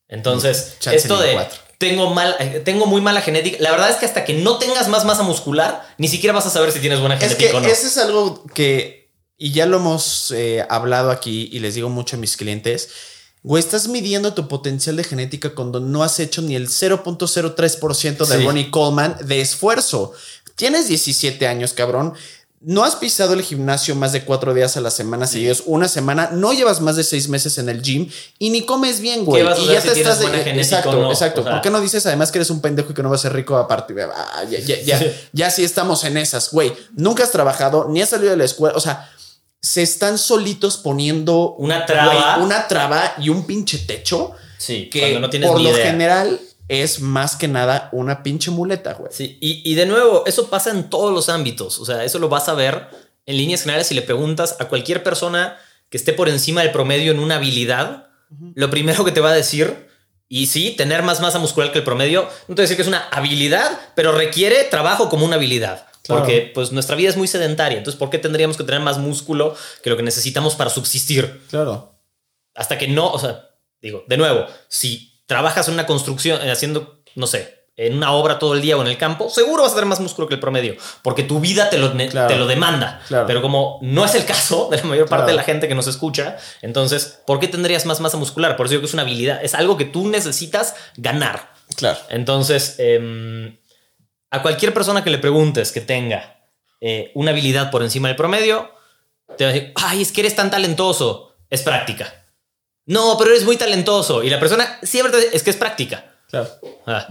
Entonces, 0.08 0.76
Chance 0.80 0.98
esto 0.98 1.20
de 1.22 1.34
cuatro. 1.34 1.60
tengo, 1.78 2.14
mal, 2.14 2.36
eh, 2.40 2.62
tengo 2.66 2.86
muy 2.88 3.00
mala 3.02 3.22
genética, 3.22 3.58
la 3.60 3.72
verdad 3.72 3.90
es 3.92 3.98
que 3.98 4.06
hasta 4.06 4.26
que 4.26 4.34
no 4.34 4.58
tengas 4.58 4.88
más 4.88 5.06
masa 5.06 5.24
muscular, 5.24 5.88
ni 5.98 6.08
siquiera 6.08 6.34
vas 6.34 6.46
a 6.48 6.50
saber 6.50 6.72
si 6.72 6.80
tienes 6.80 7.00
buena 7.00 7.16
Es 7.16 7.22
genética 7.22 7.52
que 7.52 7.58
o 7.58 7.60
no. 7.62 7.68
ese 7.68 7.88
es 7.88 7.98
algo 7.98 8.44
que, 8.54 9.12
y 9.38 9.52
ya 9.52 9.66
lo 9.68 9.78
hemos 9.78 10.32
eh, 10.32 10.66
hablado 10.70 11.12
aquí 11.12 11.50
y 11.52 11.60
les 11.60 11.76
digo 11.76 11.90
mucho 11.90 12.16
a 12.16 12.20
mis 12.20 12.38
clientes, 12.38 12.90
güey, 13.44 13.64
estás 13.64 13.88
midiendo 13.88 14.34
tu 14.34 14.48
potencial 14.48 14.96
de 14.98 15.04
genética 15.04 15.52
cuando 15.54 15.80
no 15.80 16.04
has 16.04 16.20
hecho 16.20 16.42
ni 16.42 16.56
el 16.56 16.68
0.03% 16.70 18.26
de 18.26 18.38
Sí. 18.38 18.44
Ronnie 18.46 18.72
Coleman 18.72 19.16
de 19.26 19.42
esfuerzo. 19.42 20.14
Tienes 20.56 20.88
17 20.90 21.48
años, 21.48 21.72
cabrón. 21.74 22.14
No 22.62 22.84
has 22.84 22.98
pisado 22.98 23.34
el 23.36 23.42
gimnasio 23.42 23.96
más 23.96 24.12
de 24.12 24.26
cuatro 24.26 24.54
días 24.54 24.76
a 24.76 24.82
la 24.82 24.92
semana 24.92 25.28
seguidos, 25.28 25.64
una 25.66 25.88
semana, 25.88 26.30
no 26.34 26.52
llevas 26.52 26.82
más 26.82 26.98
de 26.98 27.06
seis 27.06 27.30
meses 27.30 27.58
en 27.58 27.70
el 27.70 27.82
gym 27.82 28.10
y 28.38 28.50
ni 28.50 28.66
comes 28.66 29.00
bien, 29.00 29.24
güey. 29.24 29.42
Y 29.44 29.68
ya 29.68 29.80
si 29.80 29.88
te 29.90 30.00
estás. 30.02 30.22
buena 30.22 30.40
genética 30.40 30.62
exacto, 30.80 30.92
no? 31.00 31.10
exacto. 31.10 31.40
O 31.40 31.44
sea- 31.46 31.54
¿Por 31.54 31.62
qué 31.62 31.70
no 31.70 31.80
dices 31.80 32.06
además 32.06 32.32
que 32.34 32.40
eres 32.40 32.50
un 32.50 32.60
pendejo 32.60 32.92
y 32.92 32.94
que 32.94 33.02
no 33.02 33.10
vas 33.10 33.22
a 33.22 33.24
ser 33.24 33.34
rico 33.34 33.56
a 33.56 33.66
partir 33.66 33.96
de. 33.96 34.04
ah, 34.04 34.44
ya, 34.50 34.60
ya, 34.60 34.82
ya, 34.82 35.00
Sí. 35.00 35.06
ya 35.32 35.50
sí 35.52 35.64
estamos 35.64 36.04
en 36.04 36.18
esas, 36.18 36.52
güey. 36.52 36.74
Nunca 36.98 37.24
has 37.24 37.32
trabajado, 37.32 37.88
ni 37.90 38.02
has 38.02 38.10
salido 38.10 38.32
de 38.32 38.38
la 38.38 38.44
escuela. 38.46 38.76
O 38.76 38.82
sea, 38.82 39.10
se 39.62 39.82
están 39.82 40.18
solitos 40.18 40.76
poniendo 40.78 41.56
Una 41.60 41.86
traba. 41.86 42.36
güey, 42.36 42.46
una 42.46 42.68
traba 42.68 43.14
y 43.20 43.30
un 43.30 43.46
pinche 43.46 43.78
techo 43.80 44.32
Sí, 44.58 44.90
que 44.90 45.00
cuando 45.00 45.20
no 45.22 45.30
tienes 45.30 45.50
por 45.50 45.60
ni 45.60 45.64
lo 45.64 45.70
idea. 45.72 45.86
general 45.86 46.42
es 46.70 47.02
más 47.02 47.36
que 47.36 47.48
nada 47.50 47.90
una 47.92 48.24
pinche 48.24 48.52
muleta, 48.52 48.94
güey. 48.94 49.12
Sí, 49.12 49.38
y, 49.42 49.62
y 49.70 49.76
de 49.76 49.86
nuevo, 49.86 50.24
eso 50.26 50.50
pasa 50.50 50.70
en 50.72 50.90
todos 50.90 51.14
los 51.14 51.28
ámbitos. 51.28 51.80
O 51.80 51.86
sea, 51.86 52.06
eso 52.06 52.20
lo 52.20 52.30
vas 52.30 52.48
a 52.48 52.54
ver 52.54 52.88
en 53.26 53.38
líneas 53.38 53.64
generales 53.64 53.88
si 53.88 53.96
le 53.96 54.02
preguntas 54.02 54.56
a 54.60 54.70
cualquier 54.70 55.04
persona 55.04 55.58
que 55.90 55.98
esté 55.98 56.14
por 56.14 56.30
encima 56.30 56.62
del 56.62 56.72
promedio 56.72 57.12
en 57.12 57.20
una 57.20 57.36
habilidad. 57.36 58.08
Lo 58.54 58.70
primero 58.70 59.04
que 59.04 59.12
te 59.12 59.22
va 59.22 59.32
a 59.32 59.36
decir, 59.36 59.90
y 60.28 60.46
sí, 60.46 60.76
tener 60.78 61.02
más 61.02 61.20
masa 61.20 61.40
muscular 61.40 61.72
que 61.72 61.80
el 61.80 61.84
promedio, 61.84 62.30
no 62.48 62.56
te 62.56 62.62
voy 62.62 62.62
a 62.62 62.66
decir 62.66 62.76
que 62.76 62.84
es 62.84 62.88
una 62.88 63.08
habilidad, 63.10 63.80
pero 63.96 64.12
requiere 64.12 64.64
trabajo 64.66 65.10
como 65.10 65.26
una 65.26 65.36
habilidad. 65.36 65.88
Claro. 66.04 66.22
Porque 66.22 66.52
pues 66.54 66.72
nuestra 66.72 66.96
vida 66.96 67.10
es 67.10 67.18
muy 67.18 67.28
sedentaria. 67.28 67.78
Entonces, 67.80 68.00
¿por 68.00 68.10
qué 68.10 68.20
tendríamos 68.20 68.58
que 68.58 68.64
tener 68.64 68.82
más 68.82 69.00
músculo 69.00 69.56
que 69.84 69.90
lo 69.90 69.98
que 69.98 70.04
necesitamos 70.04 70.56
para 70.56 70.70
subsistir? 70.70 71.42
Claro. 71.50 71.96
hasta 72.56 72.78
que 72.78 72.88
no, 72.88 73.12
o 73.12 73.20
sea, 73.20 73.50
digo, 73.82 74.04
de 74.08 74.18
nuevo, 74.18 74.46
si 74.68 75.19
trabajas 75.30 75.68
en 75.68 75.76
una 75.76 75.86
construcción, 75.86 76.42
eh, 76.42 76.50
haciendo, 76.52 77.04
no 77.14 77.28
sé, 77.28 77.60
en 77.78 77.94
una 77.96 78.12
obra 78.14 78.40
todo 78.40 78.56
el 78.56 78.62
día 78.62 78.76
o 78.76 78.82
en 78.82 78.88
el 78.88 78.98
campo, 78.98 79.30
seguro 79.30 79.62
vas 79.62 79.74
a 79.74 79.76
tener 79.76 79.88
más 79.88 80.00
músculo 80.00 80.28
que 80.28 80.34
el 80.34 80.40
promedio, 80.40 80.76
porque 81.04 81.22
tu 81.22 81.40
vida 81.40 81.70
te 81.70 81.78
lo, 81.78 81.94
Claro. 82.10 82.28
te 82.28 82.36
lo 82.36 82.48
demanda. 82.48 83.00
Claro. 83.08 83.28
Pero 83.28 83.42
como 83.44 83.78
no 83.84 84.04
es 84.06 84.16
el 84.16 84.26
caso 84.26 84.68
de 84.72 84.78
la 84.78 84.84
mayor 84.84 85.08
parte 85.08 85.26
Claro. 85.26 85.28
de 85.28 85.36
la 85.38 85.44
gente 85.44 85.68
que 85.68 85.76
nos 85.76 85.86
escucha, 85.86 86.38
entonces, 86.64 87.22
¿por 87.28 87.40
qué 87.40 87.48
tendrías 87.48 87.86
más 87.86 88.00
masa 88.02 88.18
muscular? 88.18 88.58
Por 88.58 88.66
eso 88.66 88.72
digo 88.72 88.82
que 88.82 88.88
es 88.88 88.94
una 88.94 89.04
habilidad, 89.04 89.40
es 89.44 89.54
algo 89.54 89.78
que 89.78 89.86
tú 89.86 90.10
necesitas 90.10 90.74
ganar. 90.98 91.54
Claro. 91.76 92.00
Entonces, 92.10 92.76
em, 92.80 93.56
a 94.32 94.42
cualquier 94.42 94.74
persona 94.74 95.04
que 95.04 95.12
le 95.12 95.20
preguntes 95.20 95.72
que 95.72 95.82
tenga 95.82 96.42
eh, 96.82 97.12
una 97.14 97.32
habilidad 97.32 97.70
por 97.72 97.84
encima 97.84 98.08
del 98.08 98.18
promedio, 98.18 98.72
te 99.38 99.44
va 99.46 99.52
a 99.52 99.54
decir, 99.54 99.74
ay, 99.76 100.02
es 100.02 100.12
que 100.12 100.22
eres 100.22 100.36
tan 100.36 100.50
talentoso. 100.50 101.36
Es 101.50 101.62
práctica. 101.62 102.19
No, 102.90 103.18
pero 103.20 103.30
eres 103.30 103.46
muy 103.46 103.56
talentoso. 103.56 104.24
Y 104.24 104.32
la 104.32 104.40
persona 104.40 104.80
siempre 104.82 105.12
te 105.12 105.38
es 105.38 105.44
que 105.44 105.52
es 105.52 105.56
práctica. 105.56 106.06
Claro. 106.28 106.50
Ah. 106.88 107.08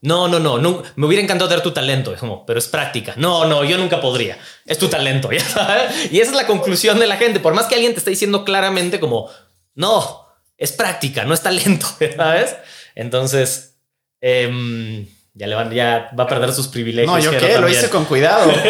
No, 0.00 0.28
no, 0.28 0.38
no, 0.38 0.56
no, 0.58 0.82
me 0.96 1.06
hubiera 1.06 1.22
encantado 1.22 1.48
tener 1.48 1.62
tu 1.62 1.72
talento, 1.72 2.12
es 2.14 2.20
como, 2.20 2.46
pero 2.46 2.58
es 2.58 2.68
práctica. 2.68 3.12
No, 3.16 3.44
no, 3.44 3.64
yo 3.64 3.76
nunca 3.76 4.00
podría. 4.00 4.38
Es 4.64 4.78
tu 4.78 4.88
talento, 4.88 5.30
ya 5.32 5.44
sabes. 5.44 6.10
Y 6.10 6.20
esa 6.20 6.30
es 6.30 6.36
la 6.36 6.46
conclusión 6.46 6.98
de 6.98 7.06
la 7.06 7.18
gente. 7.18 7.38
Por 7.38 7.52
más 7.52 7.66
que 7.66 7.74
alguien 7.74 7.92
te 7.92 7.98
esté 7.98 8.10
diciendo 8.10 8.44
claramente 8.46 8.98
como, 8.98 9.30
no, 9.74 10.26
es 10.56 10.72
práctica, 10.72 11.24
no 11.24 11.34
es 11.34 11.42
talento, 11.42 11.86
¿sabes? 12.16 12.56
Entonces, 12.94 13.76
em, 14.22 15.06
ya, 15.34 15.46
le 15.46 15.54
van, 15.54 15.70
ya 15.70 16.10
va 16.18 16.24
a 16.24 16.28
perder 16.28 16.50
sus 16.54 16.68
privilegios. 16.68 17.12
No, 17.12 17.18
yo 17.18 17.38
qué, 17.38 17.58
lo 17.58 17.68
hice 17.68 17.90
con 17.90 18.06
cuidado. 18.06 18.50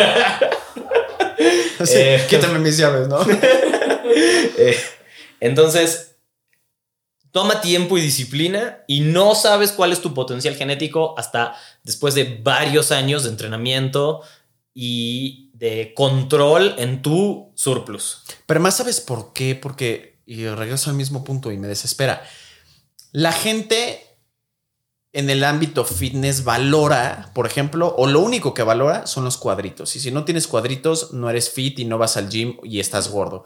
Sí, 1.84 1.96
Eh, 1.96 2.24
quítame 2.30 2.60
mis 2.60 2.78
llaves, 2.78 3.08
¿no? 3.08 3.20
Eh, 4.56 4.78
entonces, 5.40 6.13
toma 7.34 7.60
tiempo 7.60 7.98
y 7.98 8.00
disciplina 8.00 8.84
y 8.86 9.00
no 9.00 9.34
sabes 9.34 9.72
cuál 9.72 9.90
es 9.90 10.00
tu 10.00 10.14
potencial 10.14 10.54
genético 10.54 11.18
hasta 11.18 11.56
después 11.82 12.14
de 12.14 12.40
varios 12.44 12.92
años 12.92 13.24
de 13.24 13.30
entrenamiento 13.30 14.20
y 14.72 15.50
de 15.52 15.94
control 15.96 16.76
en 16.78 17.02
tu 17.02 17.50
surplus. 17.56 18.22
Pero 18.46 18.60
más 18.60 18.76
sabes 18.76 19.00
por 19.00 19.32
qué, 19.32 19.56
porque, 19.56 20.20
y 20.26 20.46
regreso 20.46 20.90
al 20.90 20.96
mismo 20.96 21.24
punto 21.24 21.50
y 21.50 21.58
me 21.58 21.66
desespera. 21.66 22.24
La 23.10 23.32
gente 23.32 24.00
en 25.12 25.28
el 25.28 25.42
ámbito 25.42 25.84
fitness 25.84 26.44
valora, 26.44 27.32
por 27.34 27.48
ejemplo, 27.48 27.96
o 27.98 28.06
lo 28.06 28.20
único 28.20 28.54
que 28.54 28.62
valora 28.62 29.08
son 29.08 29.24
los 29.24 29.38
cuadritos. 29.38 29.96
Y 29.96 29.98
si 29.98 30.12
no 30.12 30.24
tienes 30.24 30.46
cuadritos, 30.46 31.12
no 31.12 31.28
eres 31.28 31.50
fit 31.50 31.80
y 31.80 31.84
no 31.84 31.98
vas 31.98 32.16
al 32.16 32.28
gym 32.28 32.58
y 32.62 32.78
estás 32.78 33.08
gordo. 33.08 33.44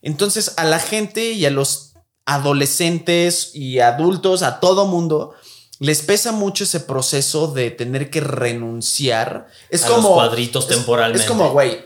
Entonces 0.00 0.54
a 0.56 0.64
la 0.64 0.78
gente 0.78 1.32
y 1.32 1.44
a 1.44 1.50
los 1.50 1.95
adolescentes 2.26 3.52
y 3.54 3.80
adultos, 3.80 4.42
a 4.42 4.60
todo 4.60 4.86
mundo, 4.86 5.34
les 5.78 6.02
pesa 6.02 6.32
mucho 6.32 6.64
ese 6.64 6.80
proceso 6.80 7.48
de 7.48 7.70
tener 7.70 8.10
que 8.10 8.20
renunciar. 8.20 9.46
Es 9.70 9.84
A 9.84 9.88
los 9.88 9.96
como 9.98 10.14
cuadritos 10.14 10.64
es- 10.64 10.76
temporalmente. 10.76 11.22
Es 11.22 11.28
como, 11.28 11.50
güey, 11.52 11.84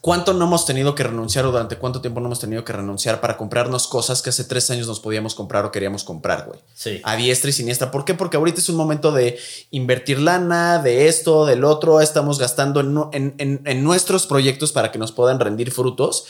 ¿cuánto 0.00 0.32
no 0.34 0.44
hemos 0.46 0.66
tenido 0.66 0.94
que 0.96 1.04
renunciar 1.04 1.46
o 1.46 1.52
durante 1.52 1.76
cuánto 1.76 2.00
tiempo 2.00 2.18
no 2.20 2.26
hemos 2.26 2.40
tenido 2.40 2.64
que 2.64 2.72
renunciar 2.72 3.20
para 3.20 3.36
comprarnos 3.36 3.86
cosas 3.86 4.22
que 4.22 4.30
hace 4.30 4.42
tres 4.44 4.70
años 4.72 4.86
nos 4.88 4.98
podíamos 5.00 5.34
comprar 5.36 5.64
o 5.64 5.70
queríamos 5.70 6.02
comprar, 6.02 6.46
güey? 6.46 6.58
Sí. 6.74 7.00
A 7.04 7.14
diestra 7.14 7.50
y 7.50 7.52
siniestra. 7.52 7.90
¿Por 7.92 8.04
qué? 8.04 8.14
Porque 8.14 8.36
ahorita 8.38 8.60
es 8.60 8.68
un 8.68 8.76
momento 8.76 9.12
de 9.12 9.38
invertir 9.70 10.18
lana, 10.18 10.78
de 10.82 11.06
esto, 11.08 11.46
del 11.46 11.62
otro. 11.64 12.00
Estamos 12.00 12.38
gastando 12.40 12.80
en- 13.12 13.34
en- 13.38 13.62
en 13.64 13.84
nuestros 13.84 14.26
proyectos 14.26 14.72
para 14.72 14.90
que 14.90 14.98
nos 14.98 15.12
puedan 15.12 15.38
rendir 15.38 15.70
frutos. 15.70 16.24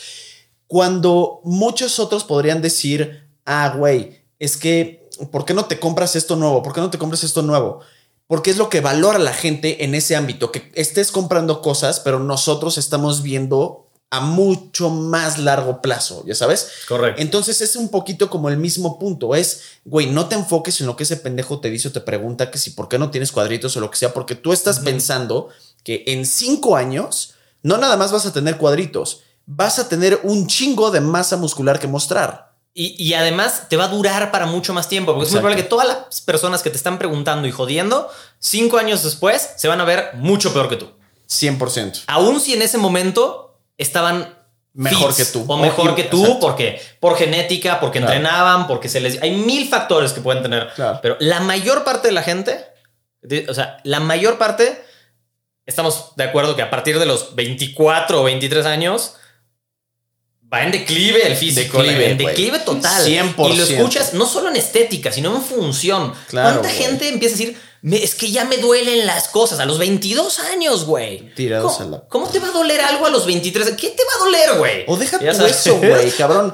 Cuando 0.67 1.39
muchos 1.43 1.99
otros 1.99 2.23
podrían 2.23 2.61
decir, 2.61 3.23
ah, 3.45 3.73
güey, 3.77 4.21
es 4.39 4.57
que, 4.57 5.09
¿por 5.31 5.45
qué 5.45 5.53
no 5.53 5.65
te 5.65 5.79
compras 5.79 6.15
esto 6.15 6.35
nuevo? 6.35 6.63
¿Por 6.63 6.73
qué 6.73 6.81
no 6.81 6.89
te 6.89 6.97
compras 6.97 7.23
esto 7.23 7.41
nuevo? 7.41 7.81
Porque 8.27 8.51
es 8.51 8.57
lo 8.57 8.69
que 8.69 8.81
valora 8.81 9.19
la 9.19 9.33
gente 9.33 9.83
en 9.83 9.95
ese 9.95 10.15
ámbito, 10.15 10.51
que 10.51 10.71
estés 10.75 11.11
comprando 11.11 11.61
cosas, 11.61 11.99
pero 11.99 12.19
nosotros 12.19 12.77
estamos 12.77 13.21
viendo 13.21 13.83
a 14.13 14.19
mucho 14.19 14.91
más 14.91 15.39
largo 15.39 15.81
plazo, 15.81 16.23
ya 16.27 16.35
sabes. 16.35 16.69
Correcto. 16.87 17.19
Entonces 17.19 17.61
es 17.61 17.75
un 17.75 17.89
poquito 17.89 18.29
como 18.29 18.47
el 18.47 18.57
mismo 18.57 18.99
punto. 18.99 19.33
Es, 19.33 19.61
güey, 19.85 20.05
no 20.05 20.27
te 20.27 20.35
enfoques 20.35 20.79
en 20.81 20.85
lo 20.85 20.95
que 20.95 21.01
ese 21.01 21.17
pendejo 21.17 21.59
te 21.59 21.71
dice 21.71 21.87
o 21.87 21.91
te 21.91 21.99
pregunta 21.99 22.51
que 22.51 22.59
si 22.59 22.69
por 22.69 22.87
qué 22.87 22.99
no 22.99 23.09
tienes 23.09 23.31
cuadritos 23.31 23.75
o 23.75 23.79
lo 23.79 23.89
que 23.89 23.97
sea, 23.97 24.13
porque 24.13 24.35
tú 24.35 24.53
estás 24.53 24.81
pensando 24.81 25.49
que 25.83 26.03
en 26.05 26.27
cinco 26.27 26.75
años 26.75 27.33
no 27.63 27.79
nada 27.79 27.97
más 27.97 28.11
vas 28.11 28.27
a 28.27 28.33
tener 28.33 28.57
cuadritos, 28.57 29.21
vas 29.47 29.79
a 29.79 29.89
tener 29.89 30.19
un 30.21 30.45
chingo 30.45 30.91
de 30.91 31.01
masa 31.01 31.35
muscular 31.37 31.79
que 31.79 31.87
mostrar. 31.87 32.52
Y, 32.75 32.95
y 32.97 33.13
además 33.13 33.67
te 33.69 33.77
va 33.77 33.83
a 33.85 33.87
durar 33.89 34.31
para 34.31 34.47
mucho 34.47 34.73
más 34.73 34.89
tiempo, 34.89 35.13
porque 35.13 35.27
es 35.27 35.31
muy 35.31 35.41
probable 35.41 35.61
que 35.61 35.69
todas 35.69 35.87
las 35.87 36.21
personas 36.21 36.63
que 36.63 36.71
te 36.71 36.77
están 36.77 36.97
preguntando 36.97 37.47
y 37.47 37.51
jodiendo, 37.51 38.09
cinco 38.39 38.77
años 38.79 39.03
después 39.03 39.51
se 39.57 39.67
van 39.67 39.79
a 39.79 39.83
ver 39.85 40.11
mucho 40.15 40.53
peor 40.53 40.69
que 40.69 40.77
tú. 40.77 40.89
100%. 41.29 42.03
Aún 42.07 42.39
si 42.39 42.53
en 42.53 42.61
ese 42.63 42.77
momento 42.77 43.59
estaban 43.77 44.41
Mejor 44.75 45.15
que 45.15 45.23
tú. 45.25 45.45
O 45.47 45.57
mejor 45.57 45.89
O- 45.91 45.95
que 45.95 46.03
tú, 46.05 46.21
exacto. 46.23 46.39
porque 46.39 46.81
por 46.99 47.15
genética, 47.15 47.79
porque 47.79 47.99
Claro. 47.99 48.13
entrenaban, 48.15 48.65
porque 48.65 48.89
se 48.89 48.99
les. 49.01 49.21
Hay 49.21 49.29
mil 49.35 49.69
factores 49.69 50.13
que 50.13 50.21
pueden 50.21 50.41
tener. 50.41 50.69
Claro. 50.73 50.97
Pero 50.99 51.15
la 51.19 51.41
mayor 51.41 51.83
parte 51.83 52.07
de 52.07 52.11
la 52.13 52.23
gente, 52.23 52.59
o 53.47 53.53
sea, 53.53 53.77
la 53.83 53.99
mayor 53.99 54.39
parte, 54.39 54.83
estamos 55.67 56.13
de 56.15 56.23
acuerdo 56.23 56.55
que 56.55 56.63
a 56.63 56.71
partir 56.71 56.97
de 56.97 57.05
los 57.05 57.35
24 57.35 58.21
o 58.21 58.23
23 58.23 58.65
años. 58.65 59.15
Va 60.53 60.63
en 60.63 60.71
declive 60.71 61.25
el 61.25 61.35
físico, 61.35 61.81
Declive, 61.81 62.11
en 62.11 62.17
declive 62.19 62.59
total. 62.59 63.03
100%. 63.05 63.53
Y 63.53 63.57
lo 63.57 63.63
escuchas 63.63 64.13
no 64.13 64.27
solo 64.27 64.49
en 64.49 64.55
estética, 64.55 65.11
sino 65.11 65.35
en 65.35 65.41
función. 65.41 66.13
Claro, 66.27 66.59
¿Cuánta 66.59 66.69
gente 66.69 67.07
empieza 67.09 67.33
a 67.35 67.37
decir, 67.39 67.57
"Me- 67.81 68.03
es 68.03 68.13
que 68.13 68.29
ya 68.31 68.45
me 68.45 68.57
duelen 68.57 69.07
las 69.07 69.29
cosas 69.29 69.59
a 69.59 69.65
los 69.65 69.79
22 69.79 70.37
años, 70.39 70.85
güey? 70.85 71.33
Tirados 71.33 71.73
¿Cómo, 71.73 71.87
a 71.87 71.89
la- 71.97 72.07
cómo 72.07 72.29
te 72.29 72.37
va 72.39 72.49
a 72.49 72.51
doler 72.51 72.81
algo 72.81 73.07
a 73.07 73.09
los 73.09 73.25
23? 73.25 73.71
¿Qué 73.71 73.89
te 73.89 74.03
va 74.03 74.11
a 74.21 74.25
doler, 74.25 74.57
güey? 74.59 74.83
O 74.87 74.95
deja 74.95 75.17
eso, 75.47 75.77
güey, 75.79 76.11
cabrón. 76.11 76.53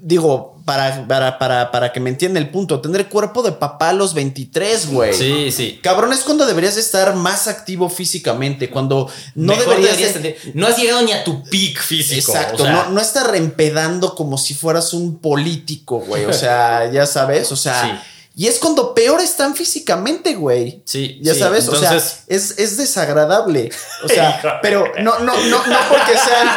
Digo, 0.00 0.59
para, 0.70 1.04
para, 1.08 1.36
para, 1.36 1.70
para 1.72 1.92
que 1.92 1.98
me 1.98 2.10
entienda 2.10 2.38
el 2.38 2.48
punto, 2.48 2.80
tener 2.80 3.08
cuerpo 3.08 3.42
de 3.42 3.50
papá 3.50 3.88
a 3.88 3.92
los 3.92 4.14
23, 4.14 4.90
güey. 4.92 5.12
Sí, 5.12 5.50
sí. 5.50 5.80
Cabrón, 5.82 6.12
es 6.12 6.20
cuando 6.20 6.46
deberías 6.46 6.76
estar 6.76 7.12
más 7.16 7.48
activo 7.48 7.88
físicamente, 7.88 8.70
cuando 8.70 9.10
no 9.34 9.56
Mejor 9.56 9.80
deberías... 9.80 10.14
deberías 10.14 10.44
de- 10.44 10.52
no 10.54 10.68
has 10.68 10.78
llegado 10.78 11.02
ni 11.02 11.10
a 11.10 11.24
tu 11.24 11.42
peak 11.42 11.80
físico. 11.82 12.30
Exacto, 12.30 12.62
o 12.62 12.66
sea, 12.66 12.72
no, 12.72 12.90
no 12.90 13.00
estar 13.00 13.34
empedando 13.34 14.14
como 14.14 14.38
si 14.38 14.54
fueras 14.54 14.94
un 14.94 15.18
político, 15.18 15.98
güey. 15.98 16.24
O 16.26 16.32
sea, 16.32 16.88
ya 16.92 17.04
sabes, 17.04 17.50
o 17.50 17.56
sea... 17.56 17.82
Sí. 17.82 18.10
Y 18.40 18.46
es 18.48 18.58
cuando 18.58 18.94
peor 18.94 19.20
están 19.20 19.54
físicamente, 19.54 20.32
güey. 20.34 20.82
Sí, 20.86 21.18
Ya 21.20 21.34
sí. 21.34 21.40
sabes, 21.40 21.68
o 21.68 21.76
sea, 21.76 21.94
es, 21.94 22.54
es 22.56 22.76
desagradable. 22.78 23.70
O 24.02 24.08
sea, 24.08 24.58
pero 24.62 24.90
no, 25.02 25.18
no, 25.18 25.34
no, 25.36 25.66
no 25.66 25.78
porque 25.90 26.12
sean. 26.16 26.48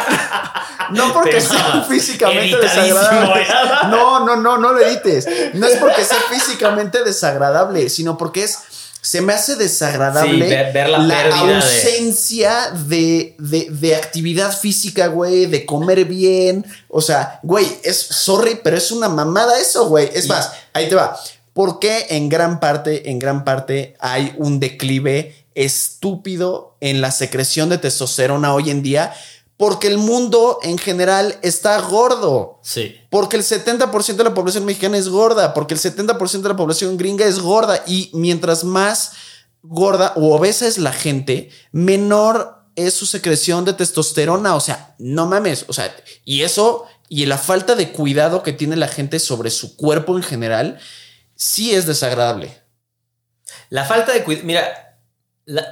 No 0.92 1.12
porque 1.12 1.42
sean 1.42 1.84
físicamente 1.86 2.56
desagradables. 2.56 3.48
¿eh? 3.50 3.52
No, 3.90 4.24
no, 4.24 4.36
no, 4.36 4.56
no 4.56 4.72
lo 4.72 4.80
edites. 4.80 5.26
No 5.52 5.66
es 5.66 5.76
porque 5.76 6.02
sea 6.04 6.16
físicamente 6.30 7.04
desagradable, 7.04 7.90
sino 7.90 8.16
porque 8.16 8.44
es. 8.44 8.58
Se 9.02 9.20
me 9.20 9.34
hace 9.34 9.56
desagradable 9.56 10.46
Sí, 10.46 10.50
ver- 10.50 10.72
ver 10.72 10.88
la 10.88 10.98
de- 11.44 11.54
ausencia 11.54 12.70
de, 12.70 13.36
de, 13.38 13.66
de 13.70 13.94
actividad 13.96 14.56
física, 14.56 15.08
güey, 15.08 15.44
de 15.44 15.66
comer 15.66 16.06
bien. 16.06 16.64
O 16.88 17.02
sea, 17.02 17.40
güey, 17.42 17.66
es 17.82 17.98
sorry, 18.00 18.58
pero 18.64 18.78
es 18.78 18.90
una 18.90 19.10
mamada 19.10 19.60
eso, 19.60 19.86
güey. 19.88 20.08
Es 20.14 20.24
Y- 20.24 20.28
más, 20.28 20.50
ahí 20.72 20.88
te 20.88 20.94
va. 20.94 21.14
¿Por 21.54 21.78
qué 21.78 22.06
en 22.10 22.28
gran 22.28 22.60
parte, 22.60 23.10
en 23.10 23.18
gran 23.18 23.44
parte 23.44 23.96
hay 24.00 24.34
un 24.36 24.60
declive 24.60 25.46
estúpido 25.54 26.76
en 26.80 27.00
la 27.00 27.12
secreción 27.12 27.68
de 27.68 27.78
testosterona 27.78 28.52
hoy 28.52 28.70
en 28.70 28.82
día? 28.82 29.14
Porque 29.56 29.86
el 29.86 29.98
mundo 29.98 30.58
en 30.62 30.78
general 30.78 31.38
está 31.42 31.80
gordo. 31.80 32.58
sí. 32.62 32.96
Porque 33.08 33.36
el 33.36 33.44
70% 33.44 34.16
de 34.16 34.24
la 34.24 34.34
población 34.34 34.64
mexicana 34.64 34.98
es 34.98 35.08
gorda, 35.08 35.54
porque 35.54 35.74
el 35.74 35.80
70% 35.80 36.42
de 36.42 36.48
la 36.48 36.56
población 36.56 36.96
gringa 36.96 37.24
es 37.24 37.38
gorda 37.38 37.82
y 37.86 38.10
mientras 38.12 38.64
más 38.64 39.12
gorda 39.62 40.12
o 40.16 40.34
obesa 40.34 40.66
es 40.66 40.76
la 40.76 40.92
gente, 40.92 41.50
menor 41.70 42.64
es 42.76 42.94
su 42.94 43.06
secreción 43.06 43.64
de 43.64 43.72
testosterona, 43.72 44.56
o 44.56 44.60
sea, 44.60 44.94
no 44.98 45.26
mames, 45.26 45.64
o 45.68 45.72
sea, 45.72 45.94
y 46.24 46.42
eso 46.42 46.86
y 47.08 47.26
la 47.26 47.38
falta 47.38 47.74
de 47.76 47.92
cuidado 47.92 48.42
que 48.42 48.52
tiene 48.52 48.76
la 48.76 48.88
gente 48.88 49.18
sobre 49.20 49.50
su 49.50 49.76
cuerpo 49.76 50.16
en 50.16 50.22
general, 50.22 50.78
sí 51.34 51.74
es 51.74 51.86
desagradable. 51.86 52.56
La 53.70 53.84
falta 53.84 54.12
de 54.12 54.22
cuidado. 54.24 54.46
Mira, 54.46 54.98
la- 55.46 55.70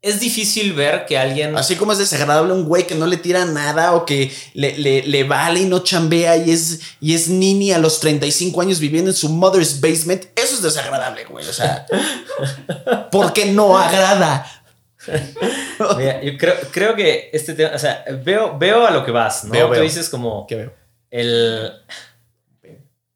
es 0.00 0.18
difícil 0.18 0.72
ver 0.72 1.06
que 1.06 1.16
alguien. 1.16 1.56
Así 1.56 1.76
como 1.76 1.92
es 1.92 1.98
desagradable 1.98 2.52
un 2.52 2.64
güey 2.64 2.88
que 2.88 2.96
no 2.96 3.06
le 3.06 3.16
tira 3.18 3.44
nada 3.44 3.94
o 3.94 4.04
que 4.04 4.32
le, 4.54 4.76
le- 4.76 5.04
le 5.06 5.22
vale 5.24 5.60
y 5.60 5.64
no 5.66 5.84
chambea 5.84 6.36
y 6.38 6.50
es, 6.50 6.80
y 7.00 7.14
es 7.14 7.28
nini 7.28 7.70
a 7.70 7.78
los 7.78 8.00
35 8.00 8.60
años 8.60 8.80
viviendo 8.80 9.10
en 9.12 9.16
su 9.16 9.28
mother's 9.28 9.80
basement, 9.80 10.24
eso 10.34 10.54
es 10.56 10.62
desagradable, 10.62 11.24
güey. 11.26 11.46
O 11.46 11.52
sea, 11.52 11.86
porque 13.12 13.46
no 13.46 13.78
agrada. 13.78 14.44
Mira, 15.98 16.20
yo 16.22 16.36
creo, 16.38 16.54
creo 16.72 16.94
que 16.96 17.30
este 17.32 17.54
tema. 17.54 17.70
O 17.74 17.78
sea, 17.78 18.04
veo, 18.24 18.58
veo 18.58 18.86
a 18.86 18.90
lo 18.90 19.04
que 19.04 19.10
vas, 19.12 19.44
¿no? 19.44 19.50
Veo, 19.52 19.66
Tú 19.66 19.72
veo. 19.72 19.82
dices 19.82 20.08
como. 20.08 20.46
¿Qué 20.48 20.54
veo? 20.56 20.74
el 21.10 21.70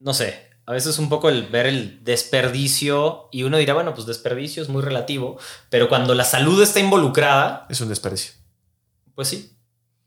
no 0.00 0.12
sé, 0.14 0.45
a 0.66 0.72
veces 0.72 0.98
un 0.98 1.08
poco 1.08 1.28
el 1.28 1.46
ver 1.46 1.66
el 1.66 2.02
desperdicio 2.04 3.28
y 3.32 3.44
uno 3.44 3.56
dirá, 3.56 3.74
bueno, 3.74 3.94
pues 3.94 4.06
desperdicio 4.06 4.62
es 4.62 4.68
muy 4.68 4.82
relativo, 4.82 5.38
pero 5.70 5.88
cuando 5.88 6.14
la 6.14 6.24
salud 6.24 6.60
está 6.62 6.80
involucrada, 6.80 7.66
Es 7.68 7.80
un 7.80 7.88
desperdicio. 7.88 8.32
pues 9.14 9.28
sí. 9.28 9.52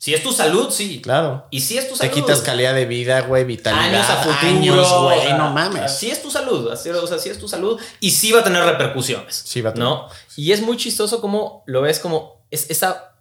Si 0.01 0.13
es 0.13 0.23
tu 0.23 0.31
salud, 0.31 0.69
sí. 0.71 1.01
Claro. 1.01 1.45
Y 1.51 1.59
si 1.59 1.77
es 1.77 1.87
tu 1.89 1.93
Te 1.93 2.07
salud. 2.07 2.13
quitas 2.13 2.39
calidad 2.39 2.73
de 2.73 2.85
vida, 2.85 3.19
güey, 3.21 3.43
vitalidad. 3.43 3.83
años 3.83 4.09
a 4.09 4.15
futuro, 4.23 5.03
güey, 5.03 5.33
no 5.33 5.49
mames. 5.51 5.81
Así 5.81 6.09
es 6.09 6.21
tu 6.21 6.31
salud, 6.31 6.71
así, 6.71 6.89
o 6.89 7.05
sea, 7.07 7.19
sí 7.19 7.27
es 7.29 7.37
tu 7.37 7.49
salud 7.49 7.77
y 7.99 8.11
sí 8.11 8.31
va 8.31 8.39
a 8.39 8.43
tener 8.45 8.63
repercusiones. 8.63 9.35
Sí 9.35 9.59
va 9.61 9.71
a 9.71 9.73
tener. 9.73 9.87
¿No? 9.89 10.07
Y 10.37 10.53
es 10.53 10.61
muy 10.61 10.77
chistoso 10.77 11.19
como 11.19 11.63
lo 11.67 11.81
ves 11.81 11.99
como 11.99 12.45
es, 12.49 12.69
esa, 12.69 13.15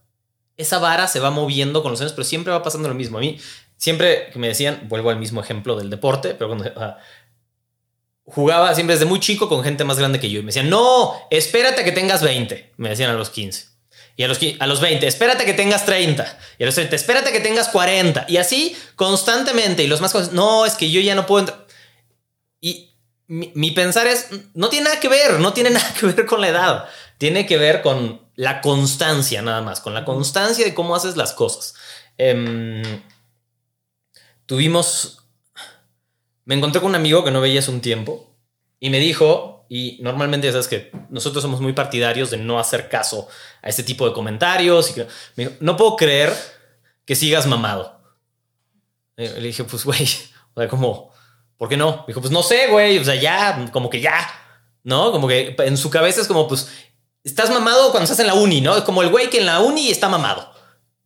esa 0.57 0.79
vara 0.79 1.09
se 1.09 1.19
va 1.19 1.31
moviendo 1.33 1.83
con 1.83 1.91
los 1.91 2.01
años, 2.01 2.13
pero 2.13 2.25
siempre 2.25 2.53
va 2.53 2.63
pasando 2.63 2.89
lo 2.89 2.95
mismo. 2.95 3.19
A 3.19 3.23
mí, 3.23 3.41
siempre 3.77 4.31
que 4.33 4.39
me 4.39 4.47
decían, 4.47 4.83
vuelvo 4.89 5.11
al 5.11 5.19
mismo 5.19 5.41
ejemplo 5.41 5.75
del 5.77 5.91
deporte, 5.91 6.35
pero 6.35 6.47
cuando 6.49 6.73
jugaba 8.31 8.75
siempre 8.75 8.95
desde 8.95 9.07
muy 9.07 9.21
chico 9.21 9.49
con 9.49 9.65
gente 9.65 9.85
más 9.85 9.99
grande 9.99 10.21
que 10.21 10.31
yo 10.31 10.41
y 10.41 10.43
me 10.43 10.49
decían, 10.49 10.71
no, 10.71 11.15
espérate 11.31 11.81
a 11.81 11.85
que 11.85 11.93
tengas 11.93 12.23
20, 12.23 12.75
me 12.77 12.91
decían 12.91 13.11
a 13.11 13.15
los 13.15 13.31
15. 13.31 13.67
Y 14.17 14.25
a 14.25 14.29
los, 14.29 14.41
a 14.59 14.67
los 14.67 14.81
20, 14.81 15.07
espérate 15.07 15.45
a 15.45 15.47
que 15.47 15.55
tengas 15.55 15.87
30. 15.87 16.39
Y 16.59 16.65
a 16.65 16.67
los 16.67 16.75
30, 16.75 16.97
espérate 16.97 17.29
a 17.29 17.33
que 17.33 17.39
tengas 17.39 17.69
40. 17.69 18.27
Y 18.29 18.39
así 18.39 18.77
constantemente. 18.97 19.85
Y 19.85 19.87
los 19.87 20.01
más 20.01 20.13
cosas, 20.13 20.33
no, 20.33 20.67
es 20.67 20.75
que 20.75 20.91
yo 20.91 21.01
ya 21.01 21.15
no 21.15 21.25
puedo 21.25 21.41
entrar. 21.41 21.67
Y 22.61 22.97
mi, 23.29 23.53
mi 23.55 23.71
pensar 23.71 24.09
es, 24.09 24.27
no 24.55 24.71
tiene 24.71 24.87
nada 24.87 24.99
que 24.99 25.09
ver, 25.09 25.39
no 25.39 25.53
tiene 25.53 25.71
nada 25.71 25.95
que 25.95 26.07
ver 26.07 26.27
con 26.27 26.41
la 26.41 26.49
edad. 26.49 26.89
Tiene 27.17 27.47
que 27.47 27.59
ver 27.59 27.81
con 27.81 28.21
la 28.35 28.61
constancia 28.61 29.41
nada 29.41 29.63
más, 29.63 29.81
con 29.81 29.95
la 29.95 30.05
constancia 30.05 30.65
de 30.65 30.75
cómo 30.75 30.97
haces 30.97 31.17
las 31.17 31.33
cosas. 31.33 31.75
Em, 32.17 32.83
tuvimos, 34.47 35.28
me 36.49 36.55
encontré 36.55 36.81
con 36.81 36.89
un 36.89 36.97
amigo 36.97 37.23
que 37.25 37.31
no 37.31 37.43
veía 37.43 37.61
hace 37.61 37.71
un 37.71 37.83
tiempo 37.83 38.35
y 38.81 38.89
me 38.89 39.01
dijo, 39.01 39.67
y 39.69 39.99
normalmente 40.01 40.51
sabes 40.51 40.67
que 40.67 40.91
nosotros 41.11 41.43
somos 41.43 41.61
muy 41.61 41.75
partidarios 41.75 42.31
de 42.31 42.39
no 42.39 42.59
hacer 42.59 42.89
caso 42.89 43.29
a 43.61 43.69
este 43.69 43.83
tipo 43.83 44.09
de 44.09 44.15
comentarios. 44.15 44.97
Y 44.97 45.01
me 45.37 45.45
dijo, 45.45 45.53
no 45.61 45.77
puedo 45.77 45.95
creer 45.97 46.33
que 47.05 47.15
sigas 47.15 47.47
mamado. 47.47 48.01
Eh, 49.19 49.35
Le 49.37 49.49
dije, 49.49 49.63
pues 49.65 49.85
güey, 49.85 50.01
o 50.55 50.61
sea, 50.61 50.69
como, 50.71 51.13
¿por 51.59 51.69
qué 51.69 51.77
no? 51.77 51.99
Me 51.99 52.05
dijo, 52.09 52.23
pues 52.23 52.33
no 52.33 52.43
sé, 52.43 52.69
güey, 52.69 52.99
o 52.99 53.05
sea, 53.05 53.17
ya, 53.17 53.69
como 53.71 53.91
que 53.91 54.01
ya, 54.01 54.19
¿no? 54.85 55.13
Como 55.13 55.29
que 55.29 55.55
en 55.59 55.77
su 55.77 55.91
cabeza 55.91 56.23
es 56.23 56.29
como, 56.29 56.49
pues, 56.49 56.71
estás 57.25 57.51
mamado 57.51 57.91
cuando 57.91 58.05
estás 58.05 58.21
en 58.21 58.27
la 58.27 58.33
uni, 58.33 58.63
¿no? 58.63 58.75
Es 58.75 58.85
como 58.85 59.03
el 59.03 59.11
güey 59.11 59.29
que 59.29 59.41
en 59.41 59.47
la 59.47 59.61
uni 59.61 59.91
está 59.91 60.09
mamado. 60.09 60.51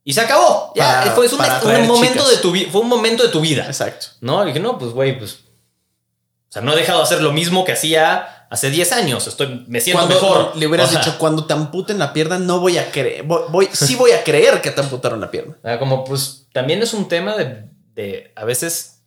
Y 0.05 0.13
se 0.13 0.21
acabó. 0.21 0.73
Ya, 0.75 1.01
Para- 1.01 1.13
fue 1.13 1.29
un, 1.29 1.39
para 1.39 1.53
un 1.55 1.59
atraer 1.59 1.87
momento 1.87 2.25
chicas. 2.25 2.31
de 2.31 2.37
tu 2.39 2.71
fue 2.71 2.81
un 2.81 2.89
momento 2.89 3.23
de 3.23 3.29
tu 3.29 3.41
vida. 3.41 3.67
Exacto. 3.67 4.07
¿No? 4.21 4.43
Y 4.43 4.49
dije, 4.49 4.61
no, 4.61 4.79
pues 4.79 4.93
güey, 4.93 5.19
pues. 5.19 5.35
O 5.35 6.53
sea, 6.53 6.61
no 6.63 6.73
he 6.73 6.77
dejado 6.77 6.99
de 6.99 7.05
hacer 7.05 7.23
lo 7.23 7.33
mismo 7.33 7.65
que 7.65 7.73
hacía 7.73 8.47
hace 8.51 8.69
10 8.69 8.93
años. 8.93 9.27
Estoy, 9.27 9.65
me 9.69 9.81
siento 9.81 10.07
Cuando 10.07 10.15
mejor. 10.17 10.57
le 10.57 10.67
hubieras 10.67 10.89
O 10.89 10.93
sea, 10.93 11.01
dicho, 11.01 11.19
cuando 11.19 11.47
te 11.47 11.55
amputen 11.55 11.99
la 11.99 12.13
pierna, 12.13 12.39
no 12.39 12.61
voy 12.61 12.77
a 12.79 12.91
creer. 12.91 13.23
Voy, 13.23 13.43
voy- 13.49 13.69
sí 13.73 13.95
voy 13.95 14.11
a 14.11 14.23
creer 14.25 14.61
que 14.61 14.71
te 14.71 14.81
amputaron 14.83 15.21
la 15.21 15.31
pierna. 15.31 15.57
ah, 15.63 15.79
Como 15.79 16.05
pues 16.05 16.47
también 16.53 16.83
es 16.83 16.93
un 16.93 17.09
tema 17.09 17.37
de, 17.37 17.65
de 17.95 18.33
a 18.37 18.45
veces 18.45 19.05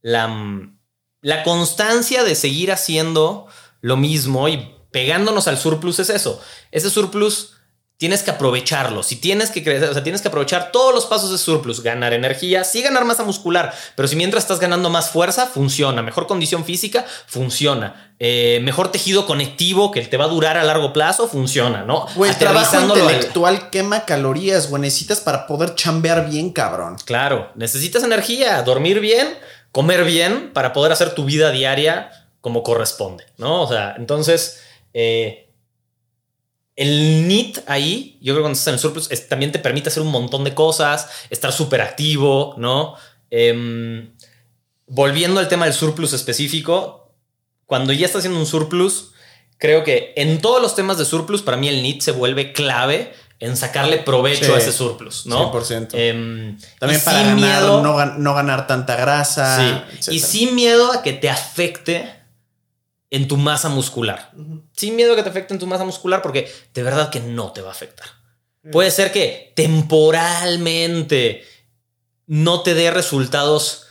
la, 0.00 0.30
la 1.20 1.42
constancia 1.42 2.24
de 2.24 2.34
seguir 2.34 2.72
haciendo 2.72 3.46
lo 3.82 3.96
mismo 3.98 4.48
y 4.48 4.72
pegándonos 4.92 5.48
al 5.48 5.58
surplus 5.58 5.98
es 5.98 6.08
eso. 6.08 6.40
Ese 6.70 6.88
surplus 6.88 7.55
tienes 7.98 8.22
que 8.22 8.30
aprovecharlo. 8.30 9.02
Si 9.02 9.16
tienes 9.16 9.50
que 9.50 9.64
crecer, 9.64 9.88
o 9.88 9.92
sea, 9.94 10.02
tienes 10.02 10.20
que 10.20 10.28
aprovechar 10.28 10.70
todos 10.70 10.94
los 10.94 11.06
pasos 11.06 11.30
de 11.30 11.38
surplus, 11.38 11.82
ganar 11.82 12.12
energía, 12.12 12.62
sí 12.64 12.82
ganar 12.82 13.04
masa 13.06 13.24
muscular, 13.24 13.72
pero 13.94 14.06
si 14.06 14.16
mientras 14.16 14.44
estás 14.44 14.60
ganando 14.60 14.90
más 14.90 15.10
fuerza, 15.10 15.46
funciona. 15.46 16.02
Mejor 16.02 16.26
condición 16.26 16.64
física, 16.64 17.06
funciona. 17.26 18.12
Eh, 18.18 18.60
mejor 18.62 18.90
tejido 18.90 19.26
conectivo 19.26 19.90
que 19.90 20.02
te 20.02 20.16
va 20.16 20.24
a 20.24 20.28
durar 20.28 20.56
a 20.56 20.64
largo 20.64 20.92
plazo, 20.92 21.28
funciona, 21.28 21.84
¿no? 21.84 22.06
Güey, 22.14 22.30
el 22.30 22.36
trabajo 22.38 22.76
al- 22.76 22.84
intelectual 22.84 23.70
quema 23.70 24.04
calorías, 24.04 24.68
güey. 24.68 24.82
Necesitas 24.82 25.20
para 25.20 25.46
poder 25.46 25.74
chambear 25.74 26.28
bien, 26.28 26.50
cabrón. 26.50 26.96
Claro, 27.04 27.50
necesitas 27.54 28.02
energía, 28.02 28.62
dormir 28.62 29.00
bien, 29.00 29.38
comer 29.72 30.04
bien 30.04 30.50
para 30.52 30.72
poder 30.72 30.92
hacer 30.92 31.14
tu 31.14 31.24
vida 31.24 31.50
diaria 31.50 32.10
como 32.40 32.62
corresponde, 32.62 33.24
¿no? 33.38 33.62
O 33.62 33.68
sea, 33.68 33.94
entonces, 33.98 34.60
eh, 34.94 35.45
el 36.76 37.26
NIT 37.26 37.58
ahí, 37.66 38.18
yo 38.20 38.34
creo 38.34 38.36
que 38.36 38.42
cuando 38.42 38.56
estás 38.58 38.68
en 38.68 38.74
el 38.74 38.80
surplus, 38.80 39.10
es- 39.10 39.28
también 39.28 39.50
te 39.50 39.58
permite 39.58 39.88
hacer 39.88 40.02
un 40.02 40.10
montón 40.12 40.44
de 40.44 40.54
cosas, 40.54 41.08
estar 41.30 41.50
súper 41.52 41.80
activo, 41.80 42.54
¿no? 42.58 42.94
Em, 43.30 44.10
volviendo 44.86 45.40
al 45.40 45.48
tema 45.48 45.64
del 45.64 45.74
surplus 45.74 46.12
específico, 46.12 47.14
cuando 47.66 47.92
ya 47.92 48.06
estás 48.06 48.20
haciendo 48.20 48.38
un 48.38 48.46
surplus, 48.46 49.12
creo 49.58 49.82
que 49.84 50.12
en 50.16 50.40
todos 50.40 50.60
los 50.62 50.74
temas 50.74 50.98
de 50.98 51.04
surplus, 51.04 51.42
para 51.42 51.56
mí 51.56 51.68
el 51.68 51.82
NIT 51.82 52.02
se 52.02 52.12
vuelve 52.12 52.52
clave 52.52 53.12
en 53.40 53.56
sacarle 53.56 53.98
provecho 53.98 54.44
Sí, 54.46 54.52
a 54.52 54.56
ese 54.58 54.72
surplus, 54.72 55.26
¿no? 55.26 55.50
100%. 55.52 55.88
Em, 55.98 56.58
También 56.78 57.00
para 57.04 57.18
ganar, 57.22 57.34
miedo- 57.36 57.82
no, 57.82 57.96
gan- 57.96 58.16
no 58.18 58.34
ganar 58.34 58.66
tanta 58.66 58.96
grasa. 58.96 59.56
Sí, 59.58 59.96
etcétera. 59.98 60.14
y 60.16 60.20
sin 60.20 60.54
miedo 60.54 60.92
a 60.92 61.02
que 61.02 61.12
te 61.12 61.28
afecte 61.28 62.10
en 63.10 63.28
tu 63.28 63.36
masa 63.36 63.68
muscular. 63.68 64.32
Sin 64.72 64.96
miedo 64.96 65.12
a 65.12 65.16
que 65.16 65.22
te 65.22 65.28
afecte 65.28 65.54
en 65.54 65.60
tu 65.60 65.66
masa 65.66 65.84
muscular, 65.84 66.22
porque 66.22 66.50
de 66.74 66.82
verdad 66.82 67.10
que 67.10 67.20
no 67.20 67.52
te 67.52 67.62
va 67.62 67.68
a 67.68 67.72
afectar. 67.72 68.06
Puede 68.72 68.90
ser 68.90 69.12
que 69.12 69.52
temporalmente 69.54 71.44
no 72.26 72.62
te 72.62 72.74
dé 72.74 72.90
resultados 72.90 73.86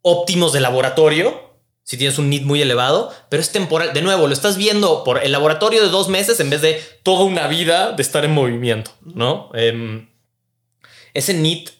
óptimos 0.00 0.52
de 0.52 0.60
laboratorio. 0.60 1.42
Si 1.82 1.98
tienes 1.98 2.18
un 2.18 2.30
NIT 2.30 2.44
muy 2.44 2.62
elevado, 2.62 3.12
pero 3.28 3.42
es 3.42 3.52
temporal. 3.52 3.92
De 3.92 4.00
nuevo, 4.00 4.26
lo 4.26 4.32
estás 4.32 4.56
viendo 4.56 5.04
por 5.04 5.22
el 5.22 5.32
laboratorio 5.32 5.82
de 5.82 5.90
dos 5.90 6.08
meses 6.08 6.40
en 6.40 6.48
vez 6.48 6.62
de 6.62 6.82
toda 7.02 7.24
una 7.24 7.46
vida 7.46 7.92
de 7.92 8.02
estar 8.02 8.24
en 8.24 8.32
movimiento, 8.32 8.90
¿no? 9.02 9.50
Em, 9.52 10.08
ese 11.12 11.34
NIT. 11.34 11.70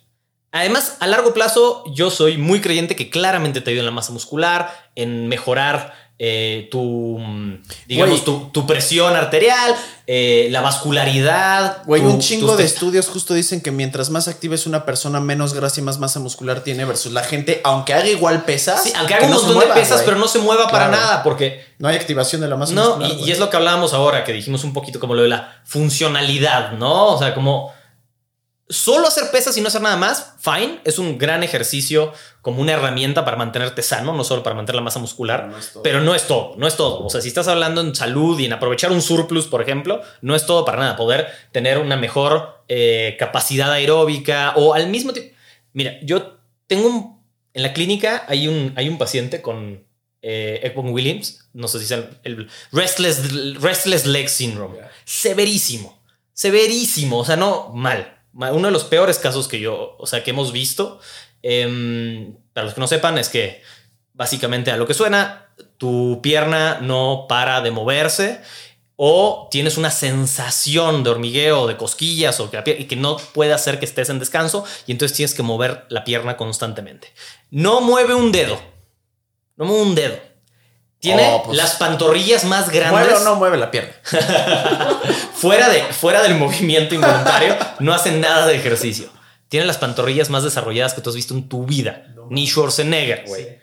Además, 0.52 0.98
a 1.00 1.06
largo 1.06 1.32
plazo, 1.32 1.84
yo 1.94 2.10
soy 2.10 2.36
muy 2.36 2.60
creyente 2.60 2.94
que 2.96 3.08
claramente 3.08 3.62
te 3.62 3.70
ayuda 3.70 3.80
en 3.80 3.86
la 3.86 3.92
masa 3.92 4.12
muscular, 4.12 4.90
en 4.94 5.26
mejorar 5.26 6.03
eh, 6.16 6.68
tu, 6.70 7.18
mm, 7.18 7.62
digamos, 7.88 8.24
tu, 8.24 8.48
tu 8.52 8.66
presión 8.66 9.16
arterial, 9.16 9.74
eh, 10.06 10.46
la 10.52 10.60
vascularidad. 10.60 11.82
Güey, 11.86 12.02
un 12.02 12.20
chingo 12.20 12.56
de 12.56 12.64
estudios 12.64 13.08
justo 13.08 13.34
dicen 13.34 13.60
que 13.60 13.72
mientras 13.72 14.10
más 14.10 14.28
activa 14.28 14.54
es 14.54 14.66
una 14.66 14.84
persona, 14.84 15.18
menos 15.18 15.54
grasa 15.54 15.80
y 15.80 15.82
más 15.82 15.98
masa 15.98 16.20
muscular 16.20 16.60
tiene 16.60 16.84
versus 16.84 17.12
la 17.12 17.24
gente, 17.24 17.60
aunque 17.64 17.94
haga 17.94 18.08
igual 18.08 18.44
pesas. 18.44 18.84
Sí, 18.84 18.92
aunque 18.94 19.08
que 19.08 19.14
haga 19.14 19.26
un 19.26 19.32
no 19.32 19.42
montón 19.42 19.68
de 19.68 19.74
pesas, 19.74 20.02
pero 20.02 20.16
no 20.16 20.28
se 20.28 20.38
mueva 20.38 20.68
para 20.68 20.88
nada, 20.88 21.24
porque 21.24 21.64
No 21.78 21.88
hay 21.88 21.96
activación 21.96 22.40
de 22.40 22.48
la 22.48 22.56
masa 22.56 22.74
no, 22.74 22.96
muscular. 22.96 23.10
y 23.18 23.32
es 23.32 23.40
lo 23.40 23.50
que 23.50 23.56
hablábamos 23.56 23.92
ahora, 23.92 24.22
que 24.22 24.32
dijimos 24.32 24.62
un 24.62 24.72
poquito 24.72 25.00
como 25.00 25.14
lo 25.14 25.22
de 25.22 25.28
la 25.28 25.60
funcionalidad, 25.64 26.72
¿no? 26.72 27.06
O 27.14 27.18
sea, 27.18 27.34
como 27.34 27.73
solo 28.68 29.06
hacer 29.06 29.30
pesas 29.30 29.56
y 29.56 29.60
no 29.60 29.68
hacer 29.68 29.82
nada 29.82 29.96
más, 29.96 30.34
fine, 30.38 30.80
es 30.84 30.98
un 30.98 31.18
gran 31.18 31.42
ejercicio 31.42 32.12
como 32.40 32.62
una 32.62 32.72
herramienta 32.72 33.24
para 33.24 33.36
mantenerte 33.36 33.82
sano, 33.82 34.14
no 34.14 34.24
solo 34.24 34.42
para 34.42 34.56
mantener 34.56 34.76
la 34.76 34.82
masa 34.82 34.98
muscular, 34.98 35.42
Pero 35.42 35.52
no 35.52 35.58
es 35.58 35.72
todo. 35.72 35.82
pero 35.82 36.00
no 36.00 36.14
es 36.14 36.26
todo, 36.26 36.54
no 36.56 36.66
es 36.66 36.76
todo. 36.76 37.04
O 37.04 37.10
sea, 37.10 37.20
si 37.20 37.28
estás 37.28 37.48
hablando 37.48 37.80
en 37.80 37.94
salud 37.94 38.38
y 38.38 38.46
en 38.46 38.52
aprovechar 38.52 38.90
un 38.92 39.02
surplus, 39.02 39.46
por 39.46 39.60
ejemplo, 39.62 40.00
no 40.22 40.34
es 40.34 40.46
todo 40.46 40.64
para 40.64 40.78
nada. 40.78 40.96
Poder 40.96 41.28
tener 41.52 41.78
una 41.78 41.96
mejor 41.96 42.62
eh, 42.68 43.16
capacidad 43.18 43.70
aeróbica 43.72 44.54
o 44.56 44.74
al 44.74 44.88
mismo 44.88 45.12
tiempo. 45.12 45.34
Mira, 45.72 45.98
yo 46.02 46.38
tengo 46.66 46.88
un. 46.88 47.14
En 47.52 47.62
la 47.62 47.72
clínica 47.72 48.24
hay 48.28 48.48
un, 48.48 48.72
hay 48.76 48.88
un 48.88 48.98
paciente 48.98 49.40
con 49.40 49.84
eh, 50.22 50.60
Ekman 50.64 50.88
Williams, 50.90 51.48
no 51.52 51.68
sé 51.68 51.78
si 51.78 51.84
es 51.84 51.90
el, 51.92 52.08
el 52.24 52.50
restless, 52.72 53.60
restless 53.60 54.06
leg 54.06 54.28
syndrome. 54.28 54.78
Severísimo, 55.04 56.02
severísimo. 56.32 57.18
O 57.18 57.24
sea, 57.24 57.36
no 57.36 57.70
mal. 57.74 58.13
Uno 58.34 58.66
de 58.68 58.72
los 58.72 58.84
peores 58.84 59.18
casos 59.18 59.48
que 59.48 59.60
yo, 59.60 59.96
o 59.98 60.06
sea, 60.06 60.22
que 60.24 60.30
hemos 60.30 60.52
visto. 60.52 61.00
Em, 61.42 62.34
para 62.52 62.64
los 62.66 62.74
que 62.74 62.80
no 62.80 62.86
sepan, 62.86 63.18
es 63.18 63.28
que 63.28 63.62
básicamente 64.12 64.70
a 64.70 64.76
lo 64.76 64.86
que 64.86 64.94
suena, 64.94 65.48
tu 65.78 66.20
pierna 66.22 66.78
no 66.80 67.26
para 67.28 67.60
de 67.60 67.70
moverse 67.70 68.40
o 68.96 69.48
tienes 69.50 69.76
una 69.76 69.90
sensación 69.90 71.02
de 71.04 71.10
hormigueo, 71.10 71.66
de 71.66 71.76
cosquillas 71.76 72.38
o 72.40 72.50
que, 72.50 72.56
la 72.56 72.64
pier- 72.64 72.80
y 72.80 72.84
que 72.84 72.96
no 72.96 73.16
puede 73.16 73.52
hacer 73.52 73.78
que 73.78 73.84
estés 73.84 74.08
en 74.08 74.18
descanso 74.20 74.64
y 74.86 74.92
entonces 74.92 75.16
tienes 75.16 75.34
que 75.34 75.42
mover 75.42 75.84
la 75.88 76.04
pierna 76.04 76.36
constantemente. 76.36 77.12
No 77.50 77.80
mueve 77.80 78.14
un 78.14 78.30
dedo. 78.32 78.60
No 79.56 79.64
mueve 79.66 79.82
un 79.82 79.94
dedo. 79.94 80.16
Tiene 81.00 81.28
Oh, 81.34 81.42
pues. 81.42 81.58
las 81.58 81.74
pantorrillas 81.74 82.44
más 82.44 82.70
grandes 82.70 82.92
¿Mueve 82.92 83.14
o 83.14 83.20
no 83.20 83.34
mueve 83.36 83.58
la 83.58 83.70
pierna? 83.70 83.92
fuera, 85.34 85.68
de, 85.68 85.82
fuera 85.92 86.22
del 86.22 86.36
movimiento 86.36 86.94
involuntario, 86.94 87.56
no 87.80 87.92
hacen 87.92 88.20
nada 88.20 88.46
de 88.46 88.56
ejercicio. 88.56 89.08
Tiene 89.48 89.66
las 89.66 89.78
pantorrillas 89.78 90.30
más 90.30 90.42
desarrolladas 90.42 90.94
que 90.94 91.00
tú 91.00 91.10
has 91.10 91.16
visto 91.16 91.34
en 91.34 91.48
tu 91.48 91.66
vida. 91.66 92.06
Ni 92.30 92.46
Schwarzenegger, 92.46 93.24
güey. 93.26 93.58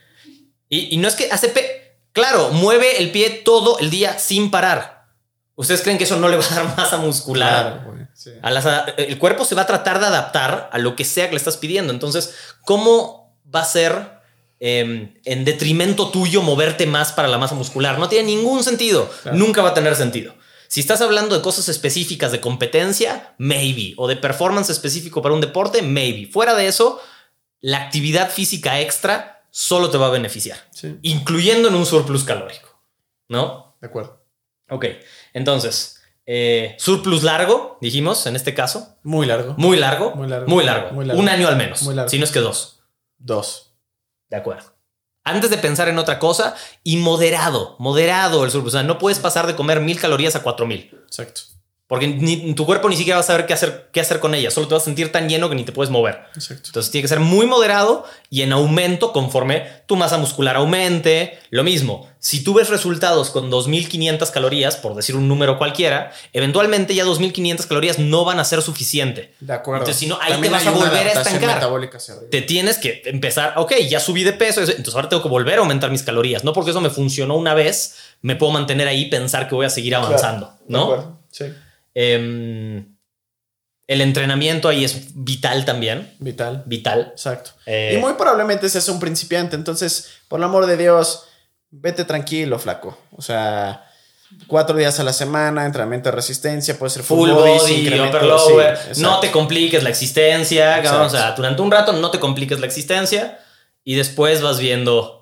Y, 0.69 0.93
y 0.95 0.97
no 0.97 1.07
es 1.07 1.15
que 1.15 1.29
hace... 1.31 1.49
pe- 1.49 1.97
claro, 2.13 2.49
mueve 2.51 2.99
el 3.01 3.11
pie 3.11 3.29
todo 3.43 3.79
el 3.79 3.89
día 3.89 4.17
sin 4.19 4.51
parar. 4.51 5.01
¿Ustedes 5.55 5.81
creen 5.81 5.97
que 5.97 6.05
eso 6.05 6.17
no 6.17 6.29
le 6.29 6.37
va 6.37 6.45
a 6.45 6.55
dar 6.55 6.77
masa 6.77 6.97
muscular? 6.97 7.83
güey. 7.85 8.01
Sí. 8.13 8.29
A 8.41 8.51
las- 8.51 8.65
a- 8.65 8.85
el 8.97 9.17
cuerpo 9.17 9.43
se 9.43 9.55
va 9.55 9.63
a 9.63 9.67
tratar 9.67 9.99
de 9.99 10.05
adaptar 10.05 10.69
a 10.71 10.77
lo 10.77 10.95
que 10.95 11.03
sea 11.03 11.25
que 11.25 11.31
le 11.31 11.37
estás 11.37 11.57
pidiendo. 11.57 11.91
Entonces, 11.91 12.35
¿cómo 12.63 13.35
va 13.53 13.61
a 13.61 13.65
ser 13.65 14.21
eh, 14.59 15.13
en 15.25 15.45
detrimento 15.45 16.09
tuyo 16.09 16.41
moverte 16.41 16.85
más 16.85 17.11
para 17.11 17.27
la 17.27 17.37
masa 17.37 17.55
muscular? 17.55 17.97
No 17.99 18.07
tiene 18.07 18.27
ningún 18.27 18.63
sentido. 18.63 19.09
Claro. 19.23 19.37
Nunca 19.37 19.61
va 19.61 19.69
a 19.69 19.73
tener 19.73 19.95
sentido. 19.95 20.35
Si 20.71 20.79
estás 20.79 21.01
hablando 21.01 21.35
de 21.35 21.41
cosas 21.41 21.67
específicas 21.67 22.31
de 22.31 22.39
competencia, 22.39 23.35
maybe. 23.37 23.93
O 23.97 24.07
de 24.07 24.15
performance 24.15 24.69
específico 24.69 25.21
para 25.21 25.35
un 25.35 25.41
deporte, 25.41 25.81
maybe. 25.81 26.31
Fuera 26.31 26.55
de 26.55 26.67
eso, 26.67 27.01
la 27.59 27.83
actividad 27.83 28.31
física 28.31 28.79
extra 28.79 29.43
solo 29.49 29.89
te 29.89 29.97
va 29.97 30.07
a 30.07 30.11
beneficiar, 30.11 30.57
Sí, 30.71 30.97
incluyendo 31.01 31.67
en 31.67 31.75
un 31.75 31.85
surplus 31.85 32.23
calórico. 32.23 32.69
¿No? 33.27 33.75
de 33.81 33.87
acuerdo. 33.87 34.23
Ok. 34.69 34.85
Entonces, 35.33 36.01
eh, 36.25 36.77
surplus 36.79 37.23
largo, 37.23 37.77
dijimos 37.81 38.25
en 38.25 38.37
este 38.37 38.53
caso. 38.53 38.97
Muy 39.03 39.25
largo. 39.25 39.55
Muy 39.57 39.75
largo. 39.75 40.15
Muy 40.15 40.29
largo. 40.29 40.47
Muy 40.47 40.63
largo. 40.63 40.91
Muy 40.93 41.03
largo. 41.05 41.21
Un 41.21 41.27
año 41.27 41.49
al 41.49 41.57
menos. 41.57 41.81
Muy 41.81 41.95
largo. 41.95 42.09
Si 42.09 42.17
no 42.17 42.23
es 42.23 42.31
que 42.31 42.39
dos. 42.39 42.79
Dos. 43.17 43.73
De 44.29 44.37
acuerdo. 44.37 44.71
Antes 45.23 45.49
de 45.51 45.57
pensar 45.57 45.87
en 45.87 45.99
otra 45.99 46.17
cosa 46.17 46.55
y 46.83 46.97
moderado, 46.97 47.75
moderado 47.79 48.43
el 48.43 48.51
surplus. 48.51 48.73
O 48.73 48.77
sea, 48.77 48.83
no 48.83 48.97
puedes 48.97 49.19
pasar 49.19 49.45
de 49.45 49.55
comer 49.55 49.79
mil 49.79 49.99
calorías 49.99 50.35
a 50.35 50.41
cuatro 50.41 50.65
mil. 50.65 50.89
Exacto. 51.05 51.41
Porque 51.91 52.07
ni, 52.07 52.53
tu 52.53 52.65
cuerpo 52.65 52.87
ni 52.87 52.95
siquiera 52.95 53.17
va 53.17 53.19
a 53.21 53.25
saber 53.27 53.45
qué 53.45 53.51
hacer, 53.53 53.89
qué 53.91 53.99
hacer 53.99 54.21
con 54.21 54.33
ellas. 54.33 54.53
Solo 54.53 54.65
te 54.69 54.75
vas 54.75 54.83
a 54.83 54.85
sentir 54.85 55.11
tan 55.11 55.27
lleno 55.27 55.49
que 55.49 55.55
ni 55.55 55.65
te 55.65 55.73
puedes 55.73 55.91
mover. 55.91 56.21
Exacto. 56.37 56.63
Entonces 56.67 56.89
tiene 56.89 57.01
que 57.01 57.09
ser 57.09 57.19
muy 57.19 57.47
moderado 57.47 58.05
y 58.29 58.43
en 58.43 58.53
aumento 58.53 59.11
conforme 59.11 59.67
tu 59.87 59.97
masa 59.97 60.17
muscular 60.17 60.55
aumente. 60.55 61.37
Lo 61.49 61.65
mismo, 61.65 62.09
si 62.17 62.45
tú 62.45 62.53
ves 62.53 62.69
resultados 62.69 63.29
con 63.29 63.49
2500 63.49 64.31
calorías, 64.31 64.77
por 64.77 64.95
decir 64.95 65.17
un 65.17 65.27
número 65.27 65.57
cualquiera, 65.57 66.13
eventualmente 66.31 66.95
ya 66.95 67.03
2500 67.03 67.65
calorías 67.65 67.99
no 67.99 68.23
van 68.23 68.39
a 68.39 68.45
ser 68.45 68.61
suficiente. 68.61 69.33
De 69.41 69.51
acuerdo. 69.51 69.81
Entonces, 69.81 69.99
si 69.99 70.07
no, 70.07 70.17
ahí 70.21 70.31
También 70.31 70.53
te 70.53 70.59
vas 70.59 70.67
a 70.67 70.71
volver 70.71 71.07
a 71.09 71.11
estancar. 71.11 71.59
Te 72.31 72.41
tienes 72.41 72.77
que 72.77 73.01
empezar, 73.03 73.55
ok, 73.57 73.73
ya 73.89 73.99
subí 73.99 74.23
de 74.23 74.31
peso, 74.31 74.61
eso- 74.61 74.71
entonces 74.71 74.95
ahora 74.95 75.09
tengo 75.09 75.23
que 75.23 75.27
volver 75.27 75.55
a 75.55 75.59
aumentar 75.59 75.91
mis 75.91 76.03
calorías. 76.03 76.45
No 76.45 76.53
porque 76.53 76.71
eso 76.71 76.79
me 76.79 76.89
funcionó 76.89 77.35
una 77.35 77.53
vez, 77.53 77.95
me 78.21 78.37
puedo 78.37 78.53
mantener 78.53 78.87
ahí 78.87 79.01
y 79.01 79.05
pensar 79.09 79.49
que 79.49 79.55
voy 79.55 79.65
a 79.65 79.69
seguir 79.69 79.93
avanzando, 79.93 80.53
De 80.65 80.71
¿no? 80.73 80.83
acuerdo. 80.83 81.19
Sí. 81.31 81.47
Em, 81.93 82.95
el 83.87 84.01
entrenamiento 84.01 84.69
ahí 84.69 84.85
es 84.85 85.07
vital 85.13 85.65
también, 85.65 86.13
Vital. 86.19 86.63
vital. 86.65 87.09
Exacto. 87.11 87.51
Eh, 87.65 87.95
Y 87.95 87.97
muy 88.01 88.13
probablemente 88.13 88.69
seas 88.69 88.87
un 88.89 88.99
principiante. 88.99 89.55
Entonces, 89.55 90.09
por 90.29 90.39
el 90.39 90.45
amor 90.45 90.65
de 90.65 90.77
Dios, 90.77 91.25
vete 91.71 92.05
tranquilo, 92.05 92.57
flaco. 92.57 92.97
O 93.11 93.21
sea, 93.21 93.85
cuatro 94.47 94.77
días 94.77 94.97
a 95.01 95.03
la 95.03 95.11
semana, 95.11 95.65
entrenamiento 95.65 96.09
de 96.09 96.15
resistencia, 96.15 96.79
puede 96.79 96.89
ser 96.91 97.03
full 97.03 97.31
body, 97.31 97.51
body, 97.57 97.73
incremento- 97.85 98.09
upper 98.17 98.23
lower. 98.23 98.77
sí, 98.93 99.01
no 99.01 99.19
te 99.19 99.29
compliques 99.29 99.83
la 99.83 99.89
existencia. 99.89 100.77
Exacto. 100.77 101.03
O 101.03 101.09
sea, 101.09 101.31
durante 101.33 101.61
un 101.61 101.71
rato 101.71 101.91
no 101.91 102.11
te 102.11 102.19
compliques 102.19 102.59
la 102.61 102.67
existencia 102.67 103.39
y 103.83 103.95
después 103.95 104.41
vas 104.41 104.57
viendo 104.59 105.20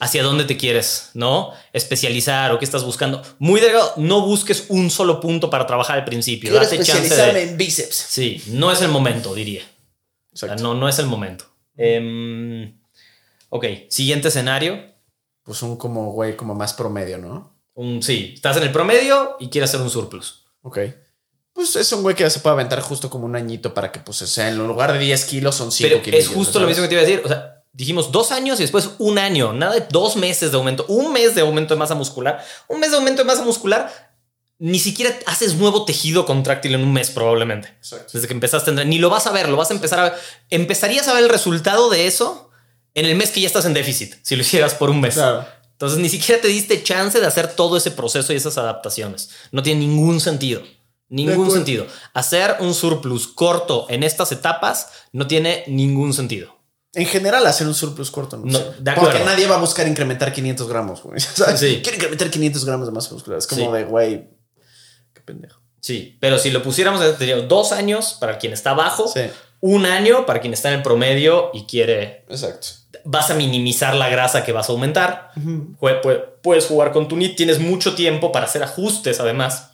hacia 0.00 0.22
dónde 0.22 0.44
te 0.44 0.56
quieres, 0.56 1.10
¿no? 1.14 1.52
Especializar 1.72 2.50
o 2.52 2.58
qué 2.58 2.64
estás 2.64 2.84
buscando. 2.84 3.22
Muy 3.38 3.60
delgado, 3.60 3.92
no 3.96 4.26
busques 4.26 4.64
un 4.68 4.90
solo 4.90 5.20
punto 5.20 5.50
para 5.50 5.66
trabajar 5.66 5.98
al 5.98 6.04
principio. 6.04 6.50
Quiero 6.50 6.64
Date 6.64 6.78
chance 6.78 6.92
especializarme 6.92 7.40
de... 7.40 7.50
en 7.50 7.56
bíceps. 7.58 7.94
Sí, 7.94 8.42
no 8.48 8.72
es 8.72 8.80
el 8.80 8.88
momento, 8.88 9.34
diría. 9.34 9.62
O 10.32 10.36
sea, 10.36 10.56
no, 10.56 10.74
no 10.74 10.88
es 10.88 10.98
el 10.98 11.06
momento. 11.06 11.44
Em, 11.76 12.80
ok, 13.50 13.64
siguiente 13.88 14.28
escenario. 14.28 14.90
Pues 15.42 15.62
un 15.62 15.76
como, 15.76 16.12
güey, 16.12 16.36
como 16.36 16.54
más 16.54 16.72
promedio, 16.72 17.18
¿no? 17.18 17.60
Un, 17.74 18.02
sí, 18.02 18.32
estás 18.34 18.56
en 18.56 18.62
el 18.64 18.72
promedio 18.72 19.36
y 19.38 19.48
quieres 19.48 19.70
hacer 19.70 19.80
un 19.82 19.90
surplus. 19.90 20.46
Ok. 20.62 20.78
Pues 21.52 21.76
es 21.76 21.92
un 21.92 22.02
güey 22.02 22.14
que 22.14 22.28
se 22.30 22.40
puede 22.40 22.54
aventar 22.54 22.80
justo 22.80 23.10
como 23.10 23.26
un 23.26 23.36
añito 23.36 23.74
para 23.74 23.92
que, 23.92 24.00
pues, 24.00 24.18
sea, 24.18 24.48
en 24.48 24.56
lugar 24.56 24.92
de 24.92 24.98
10 24.98 25.24
kilos 25.26 25.56
son 25.56 25.72
5 25.72 25.88
Pero 25.88 26.02
kilos. 26.02 26.20
es 26.20 26.28
justo 26.28 26.58
lo 26.60 26.66
mismo 26.66 26.82
que 26.84 26.88
te 26.88 26.94
iba 26.94 27.02
a 27.02 27.06
decir. 27.06 27.22
O 27.24 27.28
sea, 27.28 27.59
dijimos 27.72 28.12
dos 28.12 28.32
años 28.32 28.58
y 28.58 28.62
después 28.62 28.90
un 28.98 29.18
año. 29.18 29.52
Nada 29.52 29.74
de 29.74 29.86
dos 29.90 30.16
meses 30.16 30.50
de 30.50 30.56
aumento. 30.56 30.84
Un 30.88 31.12
mes 31.12 31.34
de 31.34 31.42
aumento 31.42 31.74
de 31.74 31.78
masa 31.78 31.94
muscular. 31.94 32.44
Un 32.68 32.80
mes 32.80 32.90
de 32.90 32.96
aumento 32.96 33.22
de 33.22 33.26
masa 33.26 33.42
muscular. 33.42 34.10
Ni 34.58 34.78
siquiera 34.78 35.16
haces 35.26 35.54
nuevo 35.54 35.84
tejido 35.84 36.26
contráctil 36.26 36.74
en 36.74 36.82
un 36.82 36.92
mes, 36.92 37.10
probablemente. 37.10 37.68
Exacto. 37.78 38.10
Desde 38.12 38.28
que 38.28 38.34
empezaste. 38.34 38.72
Ni 38.84 38.98
lo 38.98 39.08
vas 39.08 39.26
a 39.26 39.32
ver, 39.32 39.48
lo 39.48 39.56
vas 39.56 39.70
a 39.70 39.74
empezar 39.74 39.98
a 39.98 40.02
ver. 40.04 40.14
Empezarías 40.50 41.08
a 41.08 41.14
ver 41.14 41.24
el 41.24 41.30
resultado 41.30 41.88
de 41.88 42.06
eso 42.06 42.50
en 42.94 43.06
el 43.06 43.16
mes 43.16 43.30
que 43.30 43.40
ya 43.40 43.46
estás 43.46 43.64
en 43.64 43.74
déficit, 43.74 44.14
si 44.22 44.36
lo 44.36 44.42
hicieras 44.42 44.74
por 44.74 44.90
un 44.90 45.00
mes. 45.00 45.14
Claro. 45.14 45.46
Entonces 45.72 45.98
ni 45.98 46.10
siquiera 46.10 46.42
te 46.42 46.48
diste 46.48 46.82
chance 46.82 47.20
de 47.20 47.26
hacer 47.26 47.54
todo 47.54 47.78
ese 47.78 47.90
proceso 47.90 48.34
y 48.34 48.36
esas 48.36 48.58
adaptaciones. 48.58 49.30
No 49.50 49.62
tiene 49.62 49.80
ningún 49.80 50.20
sentido. 50.20 50.62
Ningún 51.08 51.50
sentido. 51.50 51.86
Hacer 52.12 52.56
un 52.60 52.74
surplus 52.74 53.26
corto 53.26 53.86
en 53.88 54.02
estas 54.02 54.30
etapas 54.30 54.88
no 55.12 55.26
tiene 55.26 55.64
ningún 55.66 56.12
sentido. 56.12 56.59
En 56.94 57.06
general, 57.06 57.46
hacer 57.46 57.66
un 57.68 57.74
surplus 57.74 58.10
corto, 58.10 58.36
no, 58.36 58.58
de 58.58 58.90
acuerdo. 58.90 59.10
Porque 59.12 59.24
nadie 59.24 59.46
va 59.46 59.56
a 59.56 59.60
buscar 59.60 59.86
incrementar 59.86 60.32
500 60.32 60.68
gramos, 60.68 61.02
güey. 61.02 61.20
Sea, 61.20 61.56
Sí. 61.56 61.80
Quiere 61.82 61.96
incrementar 61.96 62.30
500 62.30 62.64
gramos 62.64 62.86
de 62.88 62.92
masa 62.92 63.14
muscular. 63.14 63.38
Es 63.38 63.46
como 63.46 63.66
Sí. 63.70 63.76
de, 63.78 63.84
güey, 63.84 64.28
qué 65.14 65.20
pendejo. 65.20 65.60
Sí, 65.80 66.18
pero 66.20 66.38
si 66.38 66.50
lo 66.50 66.62
pusiéramos, 66.62 67.00
tendría 67.00 67.36
dos 67.36 67.72
años 67.72 68.16
para 68.20 68.38
quien 68.38 68.52
está 68.52 68.70
abajo, 68.70 69.06
Sí, 69.08 69.20
un 69.60 69.86
año 69.86 70.26
para 70.26 70.40
quien 70.40 70.52
está 70.52 70.68
en 70.70 70.76
el 70.76 70.82
promedio 70.82 71.50
y 71.54 71.64
quiere. 71.66 72.24
exacto. 72.28 72.68
Vas 73.04 73.30
a 73.30 73.34
minimizar 73.34 73.94
la 73.94 74.08
grasa 74.10 74.44
que 74.44 74.52
vas 74.52 74.68
a 74.68 74.72
aumentar. 74.72 75.30
Puedes 76.42 76.66
jugar 76.66 76.92
con 76.92 77.08
tu 77.08 77.16
NIT, 77.16 77.36
tienes 77.36 77.58
mucho 77.58 77.94
tiempo 77.94 78.30
para 78.32 78.44
hacer 78.46 78.62
ajustes, 78.62 79.20
además. 79.20 79.69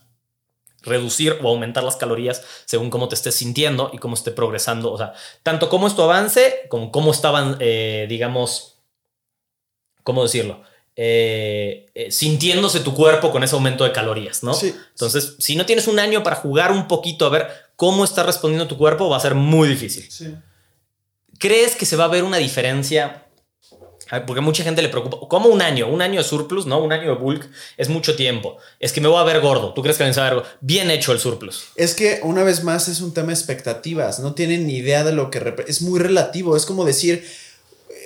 Reducir 0.86 1.38
o 1.42 1.48
aumentar 1.48 1.84
las 1.84 1.96
calorías 1.96 2.42
según 2.64 2.90
cómo 2.90 3.08
te 3.08 3.14
estés 3.14 3.34
sintiendo 3.34 3.90
y 3.92 3.98
cómo 3.98 4.14
esté 4.14 4.30
progresando. 4.30 4.92
O 4.92 4.96
sea, 4.98 5.12
tanto 5.42 5.68
cómo 5.68 5.86
es 5.86 5.94
tu 5.94 6.02
avance, 6.02 6.66
como 6.68 6.90
cómo 6.90 7.10
estaban, 7.10 7.56
eh, 7.60 8.06
digamos, 8.08 8.78
¿cómo 10.02 10.22
decirlo? 10.22 10.62
Eh, 10.98 11.90
eh, 11.94 12.10
sintiéndose 12.10 12.80
tu 12.80 12.94
cuerpo 12.94 13.30
con 13.30 13.44
ese 13.44 13.54
aumento 13.54 13.84
de 13.84 13.92
calorías, 13.92 14.42
¿no? 14.42 14.54
Sí. 14.54 14.74
Entonces, 14.92 15.36
si 15.38 15.54
no 15.54 15.66
tienes 15.66 15.88
un 15.88 15.98
año 15.98 16.22
para 16.22 16.36
jugar 16.36 16.72
un 16.72 16.88
poquito 16.88 17.26
a 17.26 17.28
ver 17.28 17.48
cómo 17.76 18.02
está 18.02 18.22
respondiendo 18.22 18.66
tu 18.66 18.78
cuerpo, 18.78 19.10
va 19.10 19.18
a 19.18 19.20
ser 19.20 19.34
muy 19.34 19.68
difícil. 19.68 20.10
Sí. 20.10 20.34
¿Crees 21.38 21.76
que 21.76 21.84
se 21.84 21.96
va 21.96 22.04
a 22.04 22.08
ver 22.08 22.24
una 22.24 22.38
diferencia? 22.38 23.25
Porque 24.26 24.40
mucha 24.40 24.62
gente 24.62 24.82
le 24.82 24.88
preocupa. 24.88 25.16
¿Cómo 25.28 25.48
un 25.48 25.60
año? 25.62 25.88
Un 25.88 26.00
año 26.00 26.22
de 26.22 26.28
surplus, 26.28 26.66
¿no? 26.66 26.78
Un 26.78 26.92
año 26.92 27.08
de 27.08 27.14
bulk 27.16 27.48
es 27.76 27.88
mucho 27.88 28.14
tiempo. 28.14 28.56
Es 28.78 28.92
que 28.92 29.00
me 29.00 29.08
voy 29.08 29.18
a 29.20 29.24
ver 29.24 29.40
gordo. 29.40 29.72
¿Tú 29.74 29.82
crees 29.82 29.98
que 29.98 30.04
me 30.04 30.12
va 30.12 30.22
a 30.26 30.30
ver 30.30 30.34
gordo? 30.38 30.48
Bien 30.60 30.90
hecho 30.90 31.12
el 31.12 31.18
surplus. 31.18 31.64
Es 31.74 31.94
que 31.94 32.20
una 32.22 32.44
vez 32.44 32.62
más 32.62 32.86
es 32.88 33.00
un 33.00 33.12
tema 33.12 33.28
de 33.28 33.34
expectativas. 33.34 34.20
No 34.20 34.34
tienen 34.34 34.66
ni 34.66 34.76
idea 34.76 35.02
de 35.02 35.12
lo 35.12 35.30
que 35.30 35.54
es 35.66 35.82
muy 35.82 35.98
relativo. 35.98 36.56
Es 36.56 36.66
como 36.66 36.84
decir, 36.84 37.26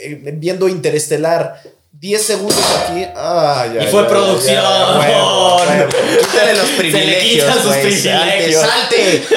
eh, 0.03 0.33
viendo 0.37 0.69
Interestelar, 0.69 1.61
10 1.93 2.23
segundos 2.23 2.65
aquí. 2.87 3.05
Ah, 3.15 3.67
ya, 3.75 3.85
Y 3.85 3.87
fue 3.89 4.03
ya, 4.03 4.09
producción. 4.09 4.55
ya. 4.57 5.89
Quítale 6.21 6.55
los 6.55 6.63
Se 6.67 6.73
le 6.73 6.79
privilegios. 6.79 7.45
quitan 7.45 7.63
sus 7.63 7.77
privilegios. 7.77 8.63
Salte, 8.63 9.25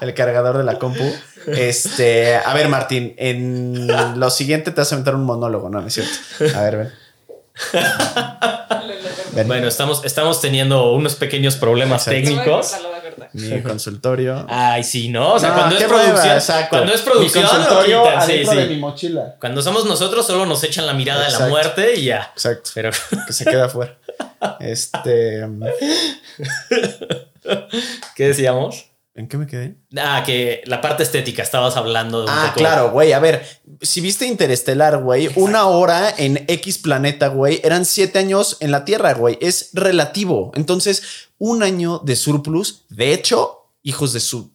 El 0.00 0.14
cargador 0.14 0.58
de 0.58 0.64
la 0.64 0.78
compu. 0.78 1.04
Este, 1.46 2.36
a 2.36 2.54
ver, 2.54 2.68
Martín, 2.68 3.14
en 3.18 3.86
lo 4.18 4.30
siguiente 4.30 4.70
te 4.70 4.80
vas 4.80 4.90
a 4.92 4.94
inventar 4.94 5.14
un 5.14 5.24
monólogo, 5.24 5.68
¿no? 5.70 5.80
¿No 5.80 5.86
es 5.88 5.94
cierto? 5.94 6.56
A 6.58 6.62
ver, 6.62 6.76
ven. 6.76 6.92
ven. 9.32 9.46
Bueno, 9.46 9.68
estamos, 9.68 10.04
estamos 10.04 10.40
teniendo 10.40 10.92
unos 10.92 11.14
pequeños 11.16 11.56
problemas 11.56 12.06
Exacto. 12.06 12.30
Lo 12.30 12.36
técnicos. 12.42 12.72
lo. 12.82 12.94
Mi 13.34 13.62
consultorio. 13.62 14.44
Ay, 14.48 14.82
sí, 14.82 15.08
¿no? 15.08 15.34
O 15.34 15.38
sea, 15.38 15.50
No, 15.50 15.54
cuando 15.56 15.76
es 15.76 15.84
producción. 15.84 16.34
exacto. 16.34 16.68
Cuando 16.70 16.92
es 16.94 17.00
Mi 17.00 17.10
producción, 17.10 17.44
lo 17.44 17.50
consultorio 17.50 18.02
quitan, 18.04 18.26
sí, 18.26 18.32
adentro 18.32 18.52
sí. 18.52 18.58
de 18.58 18.66
mi 18.66 18.76
mochila. 18.76 19.36
Cuando 19.40 19.62
somos 19.62 19.84
nosotros, 19.86 20.26
solo 20.26 20.46
nos 20.46 20.64
echan 20.64 20.86
la 20.86 20.94
mirada 20.94 21.24
de 21.26 21.30
la 21.30 21.46
muerte 21.48 21.94
y 21.94 22.06
ya. 22.06 22.30
Exacto. 22.34 22.70
Pero 22.74 22.90
Que 23.26 23.32
se 23.32 23.44
queda 23.44 23.66
afuera. 23.66 23.96
Este. 24.60 25.46
¿qué 28.16 28.28
decíamos? 28.28 28.86
¿En 29.16 29.28
qué 29.28 29.36
me 29.36 29.46
quedé? 29.46 29.76
Ah, 29.96 30.24
que 30.26 30.62
la 30.66 30.80
parte 30.80 31.04
estética, 31.04 31.42
estabas 31.42 31.76
hablando 31.76 32.18
de 32.18 32.24
un 32.24 32.30
Ah, 32.32 32.46
poco- 32.48 32.58
claro, 32.58 32.90
güey. 32.90 33.12
A 33.12 33.20
ver, 33.20 33.46
si 33.80 34.00
viste 34.00 34.26
Interestelar, 34.26 34.98
güey, 34.98 35.30
una 35.36 35.66
hora 35.68 36.12
en 36.18 36.44
X 36.48 36.78
planeta, 36.78 37.28
güey, 37.28 37.60
eran 37.62 37.84
siete 37.84 38.18
años 38.18 38.56
en 38.58 38.72
la 38.72 38.84
Tierra, 38.84 39.14
güey. 39.14 39.38
Es 39.40 39.70
relativo. 39.72 40.50
Entonces, 40.56 41.02
un 41.38 41.62
año 41.62 42.00
de 42.00 42.16
surplus, 42.16 42.86
de 42.88 43.12
hecho, 43.14 43.70
hijos 43.84 44.12
de 44.12 44.20
su. 44.20 44.52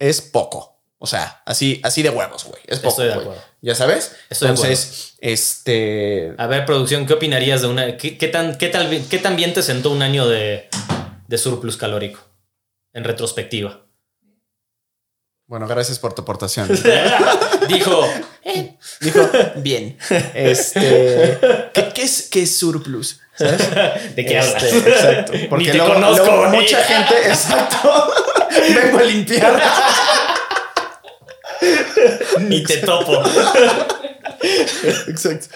es 0.00 0.20
poco. 0.20 0.80
O 0.98 1.06
sea, 1.06 1.40
así, 1.46 1.80
así 1.84 2.02
de 2.02 2.10
huevos, 2.10 2.44
güey. 2.44 2.60
Es 2.66 2.78
poco. 2.80 2.90
Estoy 2.90 3.06
de 3.06 3.12
acuerdo. 3.14 3.42
¿Ya 3.62 3.74
sabes? 3.74 4.12
Estoy 4.28 4.48
de 4.48 4.54
Entonces, 4.54 5.14
este. 5.20 6.34
A 6.38 6.46
ver, 6.46 6.66
producción, 6.66 7.06
¿qué 7.06 7.14
opinarías 7.14 7.62
de 7.62 7.68
una. 7.68 7.96
¿Qué, 7.96 8.18
qué 8.18 8.28
tan, 8.28 8.58
qué, 8.58 8.68
tal, 8.68 9.04
qué 9.08 9.18
tan 9.18 9.36
bien 9.36 9.54
te 9.54 9.62
sentó 9.62 9.90
un 9.92 10.02
año 10.02 10.26
de, 10.28 10.68
de 11.28 11.38
surplus 11.38 11.76
calórico? 11.76 12.20
En 12.92 13.04
retrospectiva. 13.04 13.86
Bueno, 15.46 15.66
gracias 15.66 15.98
por 15.98 16.12
tu 16.14 16.22
aportación. 16.22 16.68
Dijo. 17.68 18.08
Dijo, 19.00 19.30
bien. 19.56 19.98
Este. 20.34 21.38
¿Qué, 21.74 21.88
qué 21.92 22.02
es, 22.02 22.28
qué 22.30 22.42
es 22.42 22.56
surplus? 22.56 23.20
¿Sabes? 23.36 24.14
¿De 24.14 24.24
qué 24.24 24.38
Este, 24.38 24.56
hablas? 24.56 24.72
Exacto. 24.72 25.32
Porque 25.48 25.64
Ni 25.66 25.70
te 25.72 25.78
luego, 25.78 25.94
conozco, 25.94 26.24
luego 26.26 26.48
mucha 26.50 26.84
gente, 26.84 27.14
exacto. 27.28 28.12
Vengo 28.74 28.98
a 28.98 29.02
limpiar. 29.02 29.62
Ni 32.40 32.62
te 32.62 32.76
topo. 32.78 33.22
Exacto. 35.08 35.48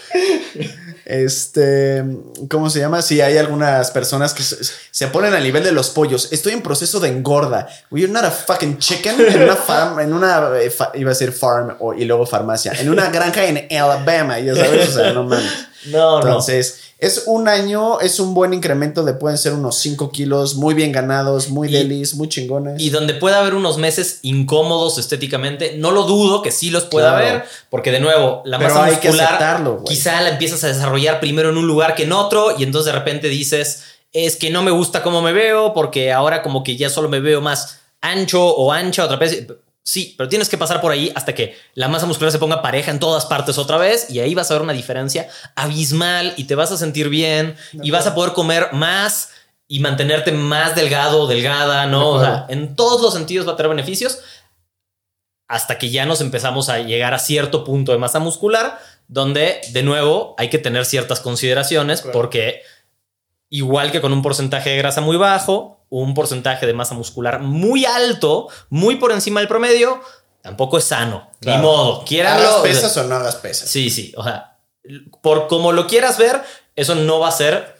Este, 1.04 2.02
¿cómo 2.48 2.70
se 2.70 2.80
llama? 2.80 3.02
Si 3.02 3.20
hay 3.20 3.36
algunas 3.36 3.90
personas 3.90 4.32
que 4.32 4.42
se, 4.42 5.08
ponen 5.08 5.34
al 5.34 5.42
nivel 5.42 5.62
de 5.62 5.72
los 5.72 5.90
pollos. 5.90 6.32
Estoy 6.32 6.52
en 6.52 6.62
proceso 6.62 7.00
de 7.00 7.08
engorda. 7.08 7.68
You're 7.90 8.12
not 8.12 8.24
a 8.24 8.30
fucking 8.30 8.78
chicken. 8.78 9.20
En 9.20 9.42
una 9.42 9.56
farm, 9.56 10.00
en 10.00 10.12
una, 10.12 10.50
eh, 10.58 10.72
iba 10.94 11.10
a 11.10 11.14
decir 11.14 11.32
farm 11.32 11.76
y 11.96 12.04
luego 12.04 12.26
farmacia. 12.26 12.72
En 12.72 12.88
una 12.88 13.10
granja 13.10 13.44
en 13.44 13.66
Alabama, 13.76 14.38
ya 14.38 14.54
sabes, 14.54 14.88
o 14.88 14.92
sea, 14.92 15.12
no 15.12 15.24
mames. 15.24 15.52
No, 15.86 16.20
no. 16.20 16.26
Entonces, 16.26 16.80
es 16.98 17.24
un 17.26 17.48
año, 17.48 18.00
es 18.00 18.18
un 18.20 18.32
buen 18.34 18.54
incremento 18.54 19.04
de 19.04 19.12
pueden 19.14 19.36
ser 19.36 19.52
unos 19.52 19.76
5 19.78 20.10
kilos, 20.10 20.54
muy 20.54 20.74
bien 20.74 20.92
ganados, 20.92 21.50
muy 21.50 21.68
Y- 21.68 21.72
delis, 21.72 22.14
muy 22.14 22.28
chingones. 22.28 22.80
Y 22.80 22.90
donde 22.90 23.14
pueda 23.14 23.40
haber 23.40 23.54
unos 23.54 23.76
meses 23.78 24.20
incómodos 24.22 24.96
estéticamente, 24.98 25.74
no 25.76 25.90
lo 25.90 26.04
dudo 26.04 26.40
que 26.42 26.50
sí 26.50 26.70
los 26.70 26.84
pueda 26.84 27.10
Claro. 27.10 27.26
haber, 27.26 27.44
porque 27.70 27.90
de 27.90 28.00
nuevo, 28.00 28.42
la 28.44 28.58
Pero 28.58 28.70
masa 28.74 28.84
hay 28.86 28.96
que 28.96 29.08
muscular 29.08 29.62
quizá 29.84 30.20
la 30.22 30.30
empiezas 30.30 30.64
a 30.64 30.68
desarrollar 30.68 31.20
primero 31.20 31.50
en 31.50 31.56
un 31.58 31.66
lugar 31.66 31.94
que 31.94 32.04
en 32.04 32.12
otro 32.12 32.54
y 32.58 32.62
entonces 32.62 32.92
de 32.92 32.98
repente 32.98 33.28
dices, 33.28 33.82
es 34.12 34.36
que 34.36 34.50
no 34.50 34.62
me 34.62 34.70
gusta 34.70 35.02
cómo 35.02 35.20
me 35.20 35.32
veo 35.32 35.74
porque 35.74 36.12
ahora 36.12 36.42
como 36.42 36.62
que 36.62 36.76
ya 36.76 36.88
solo 36.88 37.08
me 37.08 37.20
veo 37.20 37.40
más 37.40 37.80
ancho 38.00 38.46
o 38.46 38.70
ancha 38.72 39.04
otra 39.04 39.16
vez. 39.16 39.44
Sí, 39.86 40.14
pero 40.16 40.30
tienes 40.30 40.48
que 40.48 40.56
pasar 40.56 40.80
por 40.80 40.92
ahí 40.92 41.12
hasta 41.14 41.34
que 41.34 41.56
la 41.74 41.88
masa 41.88 42.06
muscular 42.06 42.32
se 42.32 42.38
ponga 42.38 42.62
pareja 42.62 42.90
en 42.90 42.98
todas 42.98 43.26
partes 43.26 43.58
otra 43.58 43.76
vez 43.76 44.08
y 44.10 44.20
ahí 44.20 44.34
vas 44.34 44.50
a 44.50 44.54
ver 44.54 44.62
una 44.62 44.72
diferencia 44.72 45.28
abismal 45.56 46.32
y 46.38 46.44
te 46.44 46.54
vas 46.54 46.72
a 46.72 46.78
sentir 46.78 47.10
bien 47.10 47.54
y 47.74 47.90
vas 47.90 48.06
a 48.06 48.14
poder 48.14 48.32
comer 48.32 48.68
más 48.72 49.28
y 49.68 49.80
mantenerte 49.80 50.32
más 50.32 50.74
delgado 50.74 51.20
o 51.22 51.26
delgada, 51.26 51.84
¿no? 51.86 52.08
O 52.12 52.20
sea, 52.20 52.46
en 52.48 52.76
todos 52.76 53.02
los 53.02 53.12
sentidos 53.12 53.46
va 53.46 53.52
a 53.52 53.56
tener 53.56 53.68
beneficios 53.70 54.20
hasta 55.48 55.76
que 55.78 55.90
ya 55.90 56.06
nos 56.06 56.20
empezamos 56.22 56.70
a 56.70 56.78
llegar 56.78 57.12
a 57.12 57.18
cierto 57.18 57.64
punto 57.64 57.92
de 57.92 57.98
masa 57.98 58.18
muscular 58.18 58.78
donde 59.08 59.60
de 59.72 59.82
nuevo 59.82 60.34
hay 60.38 60.48
que 60.48 60.58
tener 60.58 60.86
ciertas 60.86 61.20
consideraciones 61.20 62.00
Claro. 62.00 62.12
porque 62.18 62.62
igual 63.50 63.92
que 63.92 64.00
con 64.00 64.12
un 64.14 64.22
porcentaje 64.22 64.70
de 64.70 64.78
grasa 64.78 65.02
muy 65.02 65.18
bajo, 65.18 65.73
un 66.02 66.14
porcentaje 66.14 66.66
de 66.66 66.72
masa 66.72 66.94
muscular 66.94 67.40
muy 67.40 67.84
alto, 67.84 68.48
muy 68.68 68.96
por 68.96 69.12
encima 69.12 69.40
del 69.40 69.48
promedio, 69.48 70.00
tampoco 70.42 70.78
es 70.78 70.84
sano. 70.84 71.30
Claro. 71.40 71.58
Ni 71.58 71.64
modo, 71.64 72.04
quieranlo. 72.04 72.48
¿Hagas 72.48 72.62
pesas 72.62 72.96
o 72.96 73.04
no 73.04 73.14
hagas 73.16 73.36
pesas? 73.36 73.68
Sí, 73.68 73.90
sí, 73.90 74.12
o 74.16 74.24
sea, 74.24 74.58
por 75.22 75.46
como 75.46 75.72
lo 75.72 75.86
quieras 75.86 76.18
ver, 76.18 76.42
eso 76.76 76.94
no 76.94 77.20
va 77.20 77.28
a 77.28 77.32
ser 77.32 77.76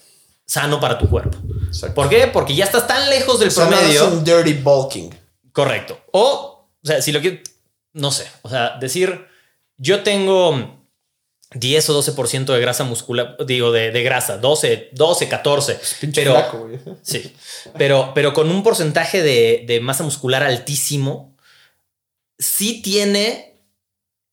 sano 0.47 0.81
para 0.81 0.99
tu 0.99 1.09
cuerpo. 1.09 1.39
Exacto. 1.67 1.95
¿Por 1.95 2.09
qué? 2.09 2.27
Porque 2.29 2.55
ya 2.55 2.65
estás 2.65 2.87
tan 2.87 3.09
lejos 3.11 3.39
del 3.41 3.49
O 3.49 3.51
sea, 3.51 3.65
no 3.65 3.71
promedio. 3.71 4.07
es 4.07 4.13
un 4.13 4.25
dirty 4.25 4.53
bulking. 4.55 5.11
Correcto. 5.53 5.99
O, 6.13 6.69
o 6.83 6.87
sea, 6.87 7.03
si 7.03 7.13
lo 7.13 7.21
que, 7.21 7.43
no 7.93 8.11
sé, 8.11 8.27
o 8.43 8.49
sea, 8.49 8.77
decir, 8.79 9.27
yo 9.77 10.03
tengo 10.03 10.84
10 11.55 11.91
o 11.91 12.03
12% 12.03 12.53
de 12.53 12.61
grasa 12.61 12.85
muscular, 12.85 13.37
digo, 13.47 13.73
de, 13.73 13.91
de 13.91 14.03
grasa, 14.03 14.39
12, 14.39 14.91
12, 14.93 15.29
14, 15.29 15.81
Pinche 16.01 16.21
pero, 16.21 16.33
flaco, 16.33 16.59
güey. 16.59 16.79
sí, 17.03 17.33
pero, 17.79 18.13
pero 18.15 18.33
con 18.33 18.51
un 18.51 18.63
porcentaje 18.63 19.23
de, 19.23 19.65
de 19.67 19.81
masa 19.81 20.05
muscular 20.05 20.43
altísimo, 20.43 21.37
sí 22.39 22.83
tiene 22.83 23.55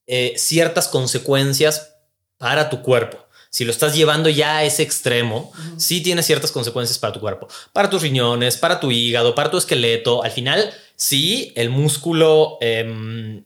eh, 0.07 0.33
ciertas 0.37 0.87
consecuencias 0.87 1.95
para 2.37 2.69
tu 2.69 2.81
cuerpo. 2.81 3.17
Si 3.49 3.65
lo 3.65 3.71
estás 3.71 3.95
llevando 3.95 4.29
ya 4.29 4.57
a 4.57 4.63
ese 4.63 4.81
extremo, 4.81 5.51
sí 5.77 6.01
tiene 6.01 6.23
ciertas 6.23 6.51
consecuencias 6.51 6.97
para 6.97 7.11
tu 7.11 7.19
cuerpo, 7.19 7.49
para 7.73 7.89
tus 7.89 8.01
riñones, 8.01 8.55
para 8.55 8.79
tu 8.79 8.91
hígado, 8.91 9.35
para 9.35 9.51
tu 9.51 9.57
esqueleto. 9.57 10.23
Al 10.23 10.31
final, 10.31 10.73
sí, 10.95 11.51
el 11.57 11.69
músculo 11.69 12.57
em, 12.61 13.43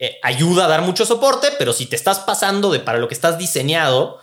eh, 0.00 0.18
ayuda 0.22 0.64
a 0.64 0.68
dar 0.68 0.82
mucho 0.82 1.06
soporte, 1.06 1.48
pero 1.58 1.72
si 1.72 1.86
te 1.86 1.94
estás 1.94 2.18
pasando 2.20 2.72
de 2.72 2.80
para 2.80 2.98
lo 2.98 3.06
que 3.06 3.14
estás 3.14 3.38
diseñado, 3.38 4.18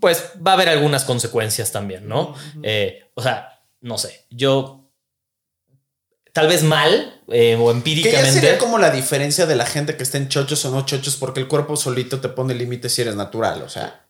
pues 0.00 0.24
va 0.44 0.50
a 0.50 0.54
haber 0.54 0.68
algunas 0.68 1.04
consecuencias 1.04 1.70
también, 1.72 2.08
¿no? 2.08 2.34
Eh, 2.62 3.10
o 3.14 3.22
sea, 3.22 3.62
no 3.80 3.96
sé, 3.96 4.26
yo 4.30 4.84
tal 6.32 6.46
vez 6.48 6.62
mal 6.62 7.20
eh, 7.28 7.56
o 7.60 7.66
Que 7.66 7.70
empíricamente. 7.72 8.32
sería 8.32 8.58
como 8.58 8.78
la 8.78 8.90
diferencia 8.90 9.46
de 9.46 9.56
la 9.56 9.66
gente 9.66 9.96
que 9.96 10.02
está 10.02 10.18
en 10.18 10.28
chochos 10.28 10.64
o 10.64 10.70
no 10.70 10.84
chochos, 10.86 11.16
porque 11.16 11.40
el 11.40 11.48
cuerpo 11.48 11.76
solito 11.76 12.20
te 12.20 12.28
pone 12.28 12.54
límites 12.54 12.92
si 12.94 13.02
eres 13.02 13.16
natural. 13.16 13.62
O 13.62 13.68
sea, 13.68 14.06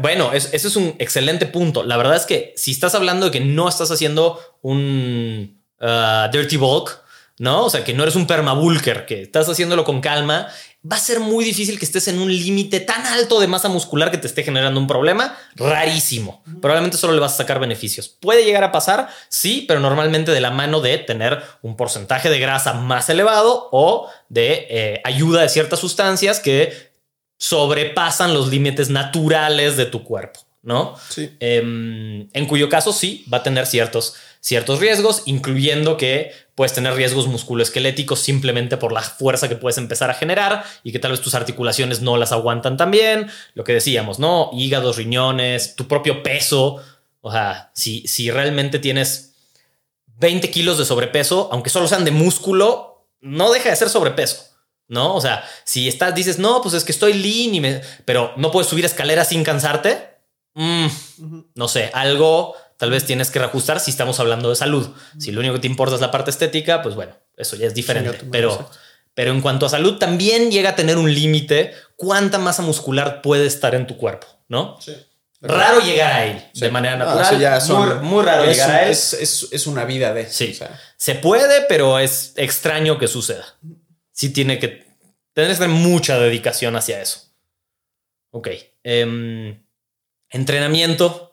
bueno, 0.00 0.32
es- 0.32 0.52
ese 0.52 0.68
es 0.68 0.76
un 0.76 0.94
excelente 0.98 1.46
punto. 1.46 1.82
La 1.84 1.96
verdad 1.96 2.16
es 2.16 2.24
que 2.26 2.52
si 2.56 2.70
estás 2.72 2.94
hablando 2.94 3.26
de 3.26 3.32
que 3.32 3.40
no 3.40 3.68
estás 3.68 3.90
haciendo 3.90 4.38
un 4.62 5.62
ah, 5.80 6.28
dirty 6.32 6.56
bulk, 6.56 7.02
¿no? 7.38 7.64
O 7.64 7.70
sea, 7.70 7.84
que 7.84 7.94
no 7.94 8.02
eres 8.02 8.16
un 8.16 8.26
permabulker, 8.26 9.06
que 9.06 9.22
estás 9.22 9.48
haciéndolo 9.48 9.84
con 9.84 10.00
calma, 10.00 10.48
va 10.90 10.96
a 10.96 11.00
ser 11.00 11.18
muy 11.18 11.44
difícil 11.44 11.78
que 11.78 11.84
estés 11.84 12.08
en 12.08 12.18
un 12.18 12.28
límite 12.28 12.80
tan 12.80 13.04
alto 13.06 13.40
de 13.40 13.46
masa 13.46 13.68
muscular 13.68 14.10
que 14.10 14.18
te 14.18 14.26
esté 14.26 14.42
generando 14.42 14.78
un 14.78 14.86
problema 14.86 15.36
rarísimo. 15.56 16.42
Probablemente 16.60 16.98
solo 16.98 17.14
le 17.14 17.20
vas 17.20 17.34
a 17.34 17.38
sacar 17.38 17.58
beneficios. 17.58 18.08
Puede 18.08 18.44
llegar 18.44 18.64
a 18.64 18.72
pasar, 18.72 19.08
sí, 19.28 19.64
pero 19.66 19.80
normalmente 19.80 20.30
de 20.30 20.40
la 20.40 20.50
mano 20.50 20.80
de 20.80 20.98
tener 20.98 21.42
un 21.62 21.76
porcentaje 21.76 22.28
de 22.28 22.38
grasa 22.38 22.74
más 22.74 23.08
elevado 23.08 23.68
o 23.72 24.10
de 24.28 24.66
eh, 24.68 25.00
ayuda 25.04 25.42
de 25.42 25.48
ciertas 25.48 25.80
sustancias 25.80 26.38
que 26.38 26.92
sobrepasan 27.38 28.34
los 28.34 28.48
límites 28.48 28.90
naturales 28.90 29.76
de 29.76 29.86
tu 29.86 30.04
cuerpo, 30.04 30.40
¿no? 30.62 30.96
Sí. 31.08 31.30
Em, 31.40 32.28
en 32.32 32.46
cuyo 32.46 32.68
caso 32.68 32.92
sí 32.92 33.24
va 33.32 33.38
a 33.38 33.42
tener 33.42 33.66
ciertos, 33.66 34.14
ciertos 34.44 34.78
riesgos, 34.78 35.22
incluyendo 35.24 35.96
que 35.96 36.32
puedes 36.54 36.74
tener 36.74 36.92
riesgos 36.92 37.26
musculoesqueléticos 37.28 38.20
simplemente 38.20 38.76
por 38.76 38.92
la 38.92 39.00
fuerza 39.00 39.48
que 39.48 39.56
puedes 39.56 39.78
empezar 39.78 40.10
a 40.10 40.14
generar 40.14 40.64
y 40.82 40.92
que 40.92 40.98
tal 40.98 41.12
vez 41.12 41.22
tus 41.22 41.34
articulaciones 41.34 42.02
no 42.02 42.18
las 42.18 42.30
aguantan 42.30 42.76
tan 42.76 42.90
bien. 42.90 43.30
Lo 43.54 43.64
que 43.64 43.72
decíamos, 43.72 44.18
¿no? 44.18 44.50
Hígados, 44.52 44.98
riñones, 44.98 45.76
tu 45.76 45.88
propio 45.88 46.22
peso. 46.22 46.82
O 47.22 47.32
sea, 47.32 47.70
si, 47.72 48.06
si 48.06 48.30
realmente 48.30 48.78
tienes 48.78 49.32
20 50.18 50.50
kilos 50.50 50.76
de 50.76 50.84
sobrepeso, 50.84 51.48
aunque 51.50 51.70
solo 51.70 51.88
sean 51.88 52.04
de 52.04 52.10
músculo, 52.10 53.08
no 53.22 53.50
deja 53.50 53.70
de 53.70 53.76
ser 53.76 53.88
sobrepeso. 53.88 54.44
¿No? 54.88 55.14
O 55.14 55.22
sea, 55.22 55.42
si 55.64 55.88
estás, 55.88 56.14
dices, 56.14 56.38
no, 56.38 56.60
pues 56.60 56.74
es 56.74 56.84
que 56.84 56.92
estoy 56.92 57.14
lean 57.14 57.54
y 57.54 57.60
me, 57.62 57.80
pero 58.04 58.34
no 58.36 58.50
puedes 58.50 58.68
subir 58.68 58.84
escaleras 58.84 59.30
sin 59.30 59.42
cansarte. 59.42 60.18
Mm, 60.52 60.86
no 61.54 61.66
sé, 61.66 61.90
algo 61.94 62.54
tal 62.84 62.90
vez 62.90 63.06
tienes 63.06 63.30
que 63.30 63.38
reajustar 63.38 63.80
si 63.80 63.90
estamos 63.90 64.20
hablando 64.20 64.50
de 64.50 64.56
salud. 64.56 64.86
Si 65.18 65.32
lo 65.32 65.40
único 65.40 65.54
que 65.54 65.60
te 65.60 65.66
importa 65.66 65.94
es 65.94 66.02
la 66.02 66.10
parte 66.10 66.30
estética, 66.30 66.82
pues 66.82 66.94
bueno, 66.94 67.16
eso 67.34 67.56
ya 67.56 67.66
es 67.66 67.72
diferente. 67.72 68.18
Sí, 68.20 68.26
pero, 68.30 68.68
pero 69.14 69.30
en 69.32 69.40
cuanto 69.40 69.64
a 69.64 69.70
salud, 69.70 69.96
también 69.96 70.50
llega 70.50 70.68
a 70.70 70.76
tener 70.76 70.98
un 70.98 71.10
límite 71.14 71.72
cuánta 71.96 72.38
masa 72.38 72.60
muscular 72.60 73.22
puede 73.22 73.46
estar 73.46 73.74
en 73.74 73.86
tu 73.86 73.96
cuerpo, 73.96 74.26
¿no? 74.48 74.76
Sí. 74.82 74.94
Raro 75.40 75.80
llegar 75.80 76.12
a 76.12 76.26
él 76.26 76.44
Sí. 76.52 76.60
de 76.60 76.70
manera 76.70 76.96
No, 76.98 77.06
natural. 77.06 77.32
eso 77.32 77.40
ya 77.40 77.58
son- 77.58 78.00
muy, 78.00 78.06
muy 78.06 78.22
raro 78.22 78.44
es, 78.44 78.50
llegar 78.58 78.70
a 78.70 78.82
él. 78.84 78.90
es, 78.90 79.14
es- 79.14 79.48
es 79.50 79.66
una 79.66 79.86
vida 79.86 80.12
de. 80.12 80.28
Sí. 80.28 80.50
o 80.52 80.54
sea, 80.56 80.78
Se 80.98 81.14
puede, 81.14 81.62
pero 81.68 81.98
es 81.98 82.34
extraño 82.36 82.98
que 82.98 83.08
suceda. 83.08 83.46
Sí 84.12 84.28
tiene 84.28 84.58
que 84.58 84.68
tener 85.32 85.50
que 85.52 85.56
tener 85.56 85.68
mucha 85.70 86.18
dedicación 86.18 86.76
hacia 86.76 87.00
eso. 87.00 87.30
Ok. 88.30 88.48
em, 88.82 89.64
entrenamiento 90.28 91.32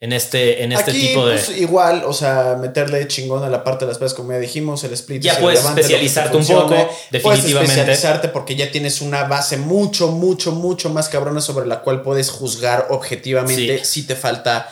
en 0.00 0.12
este, 0.12 0.62
en 0.62 0.70
este 0.72 0.92
Aquí, 0.92 1.08
tipo 1.08 1.26
de. 1.26 1.34
pues, 1.34 1.58
igual, 1.58 2.04
o 2.06 2.12
sea, 2.12 2.56
meterle 2.60 3.08
chingón 3.08 3.42
a 3.42 3.48
la 3.48 3.64
parte 3.64 3.84
de 3.84 3.90
las 3.90 3.98
pesas, 3.98 4.14
como 4.14 4.30
ya 4.30 4.38
dijimos, 4.38 4.84
el 4.84 4.92
split. 4.92 5.22
Ya 5.22 5.32
es 5.32 5.38
puedes 5.40 5.64
especializarte 5.64 6.36
un 6.36 6.46
poco, 6.46 6.68
Puedes 6.68 7.10
definitivamente. 7.10 7.72
especializarte 7.72 8.28
porque 8.28 8.54
ya 8.54 8.70
tienes 8.70 9.00
una 9.00 9.24
base 9.24 9.56
mucho, 9.56 10.08
mucho, 10.08 10.52
mucho 10.52 10.88
más 10.90 11.08
cabrona 11.08 11.40
sobre 11.40 11.66
la 11.66 11.80
cual 11.80 12.02
puedes 12.02 12.30
juzgar 12.30 12.86
objetivamente 12.90 13.78
Sí. 13.78 13.84
si 14.02 14.06
te 14.06 14.14
falta 14.14 14.68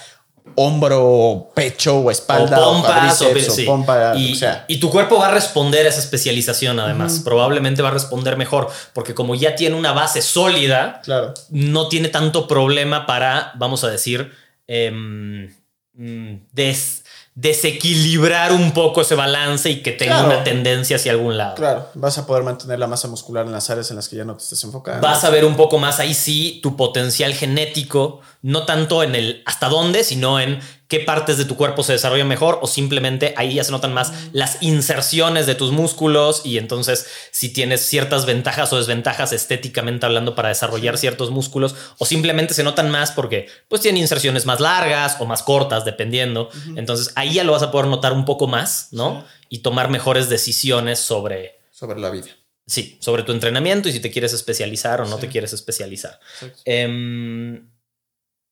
hombro, 0.55 1.51
pecho 1.55 1.99
o 1.99 2.11
espalda 2.11 2.59
o 2.61 2.71
o, 2.71 2.73
pompas, 2.75 3.21
o, 3.21 3.25
cuádriceps, 3.25 3.49
o 3.49 3.55
sí. 3.57 3.63
pompa, 3.65 4.15
y, 4.17 4.33
o 4.33 4.37
sea. 4.37 4.65
y 4.69 4.79
tu 4.79 4.91
cuerpo 4.91 5.19
va 5.19 5.29
a 5.29 5.31
responder 5.33 5.87
a 5.87 5.89
esa 5.89 6.01
especialización, 6.01 6.79
además. 6.81 7.21
Probablemente 7.25 7.83
va 7.83 7.89
a 7.89 7.93
responder 7.93 8.37
mejor, 8.37 8.69
porque 8.93 9.15
como 9.15 9.35
ya 9.35 9.55
tiene 9.57 9.77
una 9.77 9.93
base 9.93 10.23
sólida, 10.23 11.01
Claro. 11.05 11.35
no 11.51 11.89
tiene 11.89 12.09
tanto 12.09 12.47
problema 12.47 13.07
para, 13.07 13.53
vamos 13.57 13.85
a 13.85 13.89
decir, 13.89 14.33
em, 14.69 15.47
mm, 15.95 16.47
des- 16.53 17.05
desequilibrar 17.35 18.53
un 18.53 18.73
poco 18.73 19.03
ese 19.03 19.15
balance 19.15 19.69
y 19.71 19.83
que 19.83 19.93
tenga 19.93 20.15
Claro. 20.21 20.29
una 20.29 20.45
tendencia 20.45 20.97
hacia 20.97 21.13
algún 21.13 21.37
lado. 21.37 21.55
Claro, 21.55 21.89
vas 21.95 22.17
a 22.19 22.27
poder 22.27 22.43
mantener 22.45 22.79
la 22.79 22.87
masa 22.87 23.09
muscular 23.09 23.45
en 23.47 23.53
las 23.53 23.69
áreas 23.71 23.91
en 23.91 23.97
las 23.97 24.09
que 24.09 24.17
ya 24.17 24.25
no 24.25 24.37
te 24.37 24.43
estés 24.43 24.63
enfocando. 24.65 25.01
Vas 25.07 25.23
a 25.25 25.31
ver 25.31 25.45
un 25.45 25.57
poco 25.57 25.79
más 25.79 26.01
ahí 26.01 26.15
sí 26.15 26.61
tu 26.63 26.77
potencial 26.77 27.35
genético, 27.35 28.21
no 28.43 28.65
tanto 28.65 29.03
en 29.03 29.15
el 29.15 29.43
hasta 29.47 29.69
dónde, 29.69 30.03
sino 30.05 30.41
en 30.41 30.61
qué 30.89 31.01
partes 31.01 31.37
de 31.39 31.45
tu 31.45 31.57
cuerpo 31.57 31.83
se 31.83 31.93
desarrollan 31.93 32.29
mejor 32.29 32.59
o 32.63 32.67
simplemente 32.67 33.35
ahí 33.37 33.55
ya 33.55 33.65
se 33.65 33.73
notan 33.73 33.93
más 33.93 34.13
las 34.33 34.63
inserciones 34.63 35.47
de 35.47 35.55
tus 35.55 35.73
músculos 35.73 36.43
y 36.45 36.59
entonces 36.59 37.07
si 37.33 37.53
tienes 37.53 37.81
ciertas 37.81 38.25
ventajas 38.27 38.73
o 38.73 38.79
desventajas 38.79 39.33
estéticamente 39.33 40.07
hablando 40.07 40.35
para 40.35 40.51
desarrollar 40.51 40.97
ciertos 40.99 41.31
músculos 41.31 41.75
o 41.99 42.07
simplemente 42.07 42.55
se 42.55 42.63
notan 42.63 42.91
más 42.91 43.11
porque 43.11 43.49
pues 43.69 43.83
tienen 43.83 44.01
inserciones 44.03 44.47
más 44.47 44.61
largas 44.61 45.17
o 45.21 45.27
más 45.27 45.43
cortas 45.43 45.85
dependiendo. 45.85 46.51
Entonces 46.77 47.13
ahí 47.17 47.35
ya 47.35 47.45
lo 47.45 47.53
vas 47.53 47.63
a 47.63 47.71
poder 47.73 47.89
notar 47.89 48.13
un 48.13 48.25
poco 48.25 48.47
más, 48.47 48.89
¿no? 48.93 49.25
Y 49.49 49.59
tomar 49.61 49.91
mejores 49.91 50.29
decisiones 50.29 50.99
sobre 50.99 51.59
Sobre 51.73 51.99
la 52.01 52.11
vida. 52.11 52.29
Sí, 52.69 52.97
sobre 53.01 53.23
tu 53.23 53.33
entrenamiento 53.33 53.89
y 53.89 53.93
si 53.93 54.01
te 54.01 54.11
quieres 54.11 54.33
especializar 54.33 55.01
o 55.01 55.05
no 55.07 55.17
Sí. 55.17 55.23
te 55.23 55.29
quieres 55.29 55.53
especializar. 55.53 56.19
Em, 56.65 57.69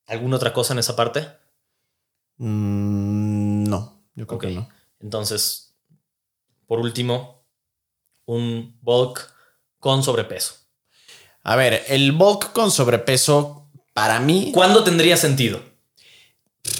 ¿Alguna 0.07 0.37
otra 0.37 0.53
cosa 0.53 0.73
en 0.73 0.79
esa 0.79 0.95
parte? 0.97 1.27
Mm, 2.39 3.65
no, 3.65 4.03
yo 4.15 4.27
creo 4.27 4.39
que 4.39 4.51
no. 4.51 4.69
Entonces, 5.01 5.75
por 6.67 6.79
último, 6.81 7.45
un 8.27 8.79
bulk 8.81 9.31
con 9.79 10.03
sobrepeso. 10.03 10.55
A 11.43 11.57
ver, 11.57 11.85
el 11.89 12.13
bulk 12.13 12.53
con 12.53 12.71
sobrepeso, 12.71 13.69
para 13.93 14.19
mí. 14.21 14.51
¿Cuándo 14.55 14.83
tendría 14.83 15.17
sentido? 15.17 15.61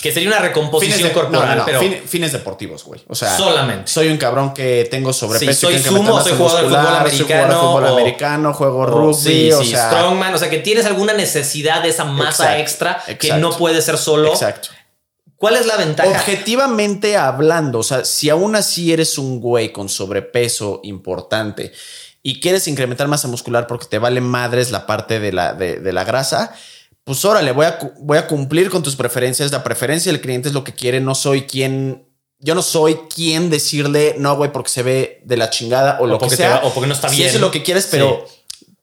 Que 0.01 0.11
sería 0.13 0.29
una 0.31 0.39
recomposición 0.39 1.09
de- 1.09 1.13
corporal, 1.13 1.49
no, 1.51 1.55
no, 1.57 1.65
pero 1.67 1.81
fin- 1.81 2.01
fines 2.07 2.33
deportivos, 2.33 2.83
güey. 2.85 3.03
O 3.07 3.15
sea, 3.15 3.37
solamente. 3.37 3.91
soy 3.93 4.09
un 4.09 4.17
cabrón 4.17 4.55
que 4.55 4.89
tengo 4.91 5.13
sobrepeso. 5.13 5.53
Sí, 5.53 5.61
soy 5.61 5.75
y 5.75 5.79
sumo, 5.81 6.23
soy 6.23 6.33
jugador 6.33 6.33
de 6.33 6.37
fútbol 6.39 6.63
muscular, 6.63 7.11
soy 7.11 7.19
jugador 7.19 7.49
de 7.49 7.55
americano, 7.55 7.61
fútbol 7.61 7.85
o- 7.85 7.93
americano, 7.99 8.55
juego 8.55 8.87
rugby, 8.87 9.15
sí, 9.15 9.53
o 9.53 9.61
sí, 9.63 9.71
sea. 9.73 9.91
strongman, 9.91 10.33
o 10.35 10.39
sea, 10.39 10.49
que 10.49 10.59
tienes 10.61 10.87
alguna 10.87 11.13
necesidad 11.13 11.83
de 11.83 11.91
esa 11.91 12.07
masa 12.07 12.57
Exacto, 12.59 12.61
extra 12.63 13.03
que 13.05 13.13
exacto. 13.13 13.41
no 13.51 13.57
puede 13.59 13.83
ser 13.83 13.99
solo. 13.99 14.29
Exacto. 14.33 14.71
¿Cuál 15.37 15.57
es 15.57 15.67
la 15.67 15.77
ventaja? 15.77 16.09
Objetivamente 16.11 17.17
hablando, 17.17 17.81
o 17.81 17.83
sea, 17.83 18.05
si 18.05 18.31
aún 18.31 18.57
así 18.57 18.93
eres 18.93 19.19
un 19.19 19.41
güey 19.41 19.73
con 19.73 19.89
sobrepeso 19.89 20.81
importante 20.85 21.73
y 22.23 22.41
quieres 22.41 22.67
incrementar 22.69 23.09
masa 23.09 23.29
muscular 23.29 23.67
porque 23.67 23.87
te 23.87 23.99
vale 23.99 24.21
madres 24.21 24.71
la 24.71 24.87
parte 24.87 25.21
de 25.21 25.33
la, 25.33 25.53
de, 25.55 25.81
de 25.81 25.93
la 25.93 26.05
grasa, 26.05 26.55
pues 27.05 27.23
órale, 27.27 27.53
voy 27.53 27.67
a, 27.67 27.79
voy 28.01 28.17
a 28.17 28.27
cumplir 28.27 28.71
con 28.71 28.83
tus 28.83 28.97
preferencias. 28.97 29.51
La 29.53 29.63
preferencia 29.63 30.11
del 30.11 30.23
cliente 30.23 30.49
es 30.49 30.55
lo 30.55 30.65
que 30.65 30.73
quiere. 30.73 31.01
No 31.01 31.15
soy 31.15 31.43
quien, 31.43 32.09
yo 32.39 32.55
no 32.55 32.63
soy 32.63 32.95
quien 33.15 33.51
decirle 33.51 34.15
no, 34.19 34.37
güey, 34.37 34.51
porque 34.53 34.71
se 34.71 34.83
ve 34.83 35.21
de 35.27 35.37
la 35.37 35.51
chingada 35.51 35.99
o, 36.01 36.07
lo 36.07 36.19
que 36.19 36.31
sea. 36.31 36.61
va- 36.61 36.65
o 36.65 36.73
porque 36.73 36.87
no 36.87 36.95
está 36.95 37.11
si 37.11 37.17
bien. 37.17 37.29
eso 37.29 37.37
es 37.37 37.43
lo 37.43 37.51
que 37.51 37.63
quieres, 37.63 37.89
pero 37.91 38.25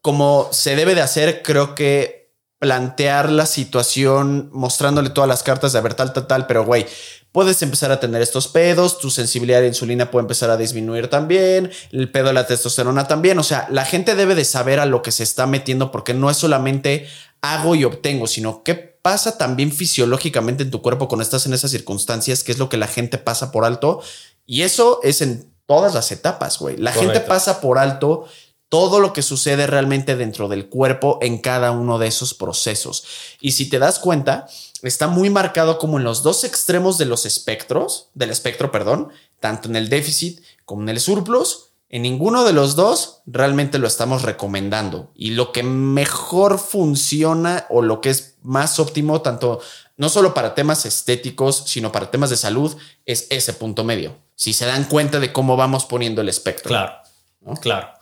como 0.02 0.50
se 0.52 0.76
debe 0.76 0.94
de 0.94 1.02
hacer, 1.02 1.42
creo 1.42 1.74
que 1.74 2.21
plantear 2.62 3.32
la 3.32 3.48
situación 3.48 4.52
mostrándole 4.54 5.10
todas 5.10 5.28
las 5.28 5.42
cartas 5.42 5.74
de 5.74 5.80
a 5.80 5.82
ver 5.82 5.96
tal, 5.96 6.14
tal, 6.14 6.28
tal, 6.28 6.46
pero 6.46 6.64
güey, 6.64 6.86
puedes 7.32 7.60
empezar 7.64 7.92
a 7.92 8.00
tener 8.00 8.22
estos 8.22 8.48
pedos, 8.48 9.00
tu 9.00 9.10
sensibilidad 9.10 9.62
de 9.62 9.68
insulina 9.68 10.12
puede 10.12 10.26
empezar 10.26 10.52
a 10.52 10.58
disminuir 10.58 11.08
también, 11.08 11.72
el 11.92 12.12
pedo 12.12 12.28
de 12.28 12.34
la 12.34 12.46
testosterona 12.46 13.08
también, 13.08 13.40
o 13.40 13.44
sea, 13.44 13.68
la 13.72 13.84
gente 13.84 14.14
debe 14.14 14.36
de 14.36 14.46
saber 14.46 14.80
a 14.80 14.86
lo 14.86 15.02
que 15.02 15.12
se 15.12 15.24
está 15.24 15.48
metiendo 15.48 15.92
porque 15.92 16.14
no 16.14 16.30
es 16.30 16.38
solamente 16.38 17.08
hago 17.42 17.74
y 17.74 17.84
obtengo, 17.84 18.28
sino 18.28 18.62
qué 18.62 18.76
pasa 18.76 19.40
también 19.40 19.72
fisiológicamente 19.72 20.62
en 20.62 20.70
tu 20.70 20.84
cuerpo 20.84 21.08
cuando 21.08 21.24
estás 21.24 21.48
en 21.48 21.56
esas 21.56 21.72
circunstancias, 21.72 22.44
que 22.44 22.52
es 22.52 22.60
lo 22.60 22.70
que 22.70 22.78
la 22.78 22.86
gente 22.86 23.18
pasa 23.18 23.52
por 23.52 23.66
alto, 23.66 24.04
y 24.46 24.62
eso 24.62 25.00
es 25.02 25.24
en 25.24 25.52
todas 25.66 25.96
las 25.96 26.12
etapas, 26.12 26.60
güey. 26.60 26.78
La 26.78 26.92
gente 26.92 27.22
pasa 27.22 27.60
por 27.60 27.80
alto 27.80 28.28
todo 28.72 29.02
lo 29.02 29.12
que 29.12 29.22
sucede 29.22 29.68
realmente 29.68 30.16
dentro 30.16 30.48
del 30.48 30.70
cuerpo 30.70 31.20
en 31.22 31.40
cada 31.40 31.72
uno 31.72 32.00
de 32.00 32.08
esos 32.08 32.34
procesos. 32.34 33.04
Y 33.42 33.52
si 33.52 33.68
te 33.68 33.80
das 33.80 34.00
cuenta, 34.00 34.48
está 34.82 35.10
muy 35.10 35.30
marcado 35.30 35.78
como 35.78 35.98
en 35.98 36.06
los 36.06 36.24
dos 36.24 36.46
extremos 36.46 36.98
de 36.98 37.04
los 37.04 37.26
espectros, 37.26 38.08
del 38.14 38.30
espectro, 38.30 38.72
perdón, 38.72 39.10
tanto 39.42 39.68
en 39.68 39.76
el 39.76 39.90
déficit 39.90 40.40
como 40.64 40.84
en 40.84 40.90
el 40.90 41.02
surplus. 41.02 41.72
En 41.90 42.04
ninguno 42.04 42.46
de 42.46 42.54
los 42.54 42.78
dos 42.78 43.24
realmente 43.26 43.78
lo 43.78 43.88
estamos 43.88 44.22
recomendando. 44.22 45.12
Y 45.16 45.32
lo 45.32 45.52
que 45.52 45.64
mejor 45.64 46.58
funciona 46.58 47.66
o 47.70 47.82
lo 47.82 48.00
que 48.00 48.12
es 48.12 48.36
más 48.42 48.80
óptimo, 48.80 49.22
tanto 49.22 49.60
no 49.98 50.08
solo 50.08 50.34
para 50.34 50.56
temas 50.56 50.86
estéticos, 50.86 51.64
sino 51.66 51.92
para 51.92 52.10
temas 52.10 52.30
de 52.30 52.38
salud, 52.38 52.78
es 53.06 53.28
ese 53.32 53.52
punto 53.52 53.84
medio. 53.84 54.16
Si 54.36 54.54
se 54.54 54.66
dan 54.66 54.86
cuenta 54.86 55.20
de 55.20 55.34
cómo 55.34 55.58
vamos 55.58 55.84
poniendo 55.84 56.22
el 56.22 56.30
espectro. 56.30 56.70
Claro, 56.70 56.94
¿no? 57.42 57.56
claro. 57.56 58.01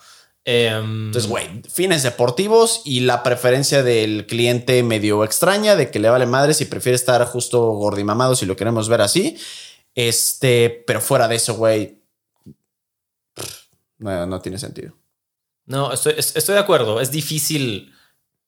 Em, 0.52 1.06
Entonces, 1.08 1.30
güey, 1.30 1.62
fines 1.72 2.02
deportivos 2.02 2.82
y 2.84 3.02
la 3.02 3.22
preferencia 3.22 3.84
del 3.84 4.26
cliente 4.26 4.82
medio 4.82 5.24
extraña 5.24 5.76
de 5.76 5.92
que 5.92 6.00
le 6.00 6.10
vale 6.10 6.26
madre 6.26 6.56
si 6.56 6.66
prefiere 6.66 6.96
estar 6.96 7.24
justo 7.26 7.62
gordimamado 7.74 8.36
si 8.36 8.48
lo 8.48 8.56
queremos 8.56 8.90
ver 8.90 9.02
así. 9.02 9.38
Este, 9.94 10.84
pero 10.88 11.02
fuera 11.02 11.28
de 11.28 11.36
eso, 11.36 11.54
güey, 11.56 12.00
no, 14.00 14.26
no 14.26 14.40
tiene 14.42 14.58
sentido. 14.58 14.96
No, 15.66 15.94
estoy, 15.94 16.14
es- 16.18 16.36
estoy 16.36 16.56
de 16.56 16.62
acuerdo. 16.62 17.00
Es 17.00 17.12
difícil 17.12 17.94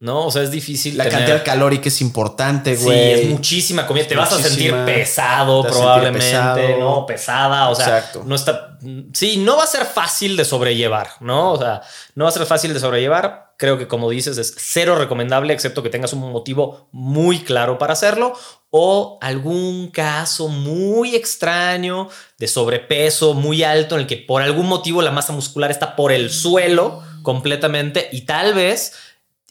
¿no? 0.02 0.26
O 0.26 0.32
sea, 0.32 0.42
es 0.42 0.52
difícil. 0.52 0.98
La 0.98 1.06
tener- 1.06 1.20
cantidad 1.20 1.46
calórica 1.46 1.88
es 1.88 2.02
importante, 2.02 2.76
Sí, 2.76 2.84
güey. 2.84 3.12
es 3.14 3.30
muchísima 3.30 3.88
comida. 3.88 4.08
Te 4.08 4.16
vas 4.16 4.34
a 4.34 4.42
sentir 4.42 4.76
pesado, 4.86 5.62
sentir 5.64 5.80
probablemente, 5.80 6.26
pesado. 6.28 6.78
¿no? 6.80 7.06
Pesada, 7.06 7.70
o 7.70 7.76
sea, 7.76 8.00
Exacto. 8.00 8.24
no 8.26 8.36
está. 8.36 8.78
Sí, 9.14 9.38
no 9.38 9.58
va 9.58 9.64
a 9.64 9.68
ser 9.68 9.86
fácil 9.86 10.36
de 10.36 10.44
sobrellevar, 10.44 11.12
¿no? 11.20 11.54
O 11.54 11.58
sea, 11.58 11.82
no 12.16 12.26
va 12.26 12.30
a 12.30 12.34
ser 12.34 12.46
fácil 12.46 12.74
de 12.74 12.80
sobrellevar. 12.80 13.54
Creo 13.58 13.78
que, 13.78 13.88
como 13.88 14.10
dices, 14.10 14.40
es 14.40 14.56
cero 14.58 14.96
recomendable, 14.96 15.54
excepto 15.54 15.84
que 15.84 15.90
tengas 15.92 16.14
un 16.14 16.32
motivo 16.32 16.90
muy 16.92 17.42
claro 17.42 17.78
para 17.78 17.94
hacerlo 17.94 18.34
o 18.72 19.20
algún 19.22 19.92
caso 19.92 20.48
muy 20.48 21.16
extraño 21.16 22.10
de 22.40 22.48
sobrepeso 22.48 23.36
muy 23.36 23.64
alto 23.64 23.96
en 23.96 24.02
el 24.02 24.08
que 24.08 24.18
por 24.18 24.42
algún 24.42 24.66
motivo 24.66 25.04
la 25.04 25.12
masa 25.12 25.32
muscular 25.34 25.70
está 25.70 25.96
por 25.96 26.12
el 26.12 26.32
suelo 26.32 27.04
completamente 27.22 28.10
y 28.12 28.22
tal 28.22 28.56
vez 28.56 28.94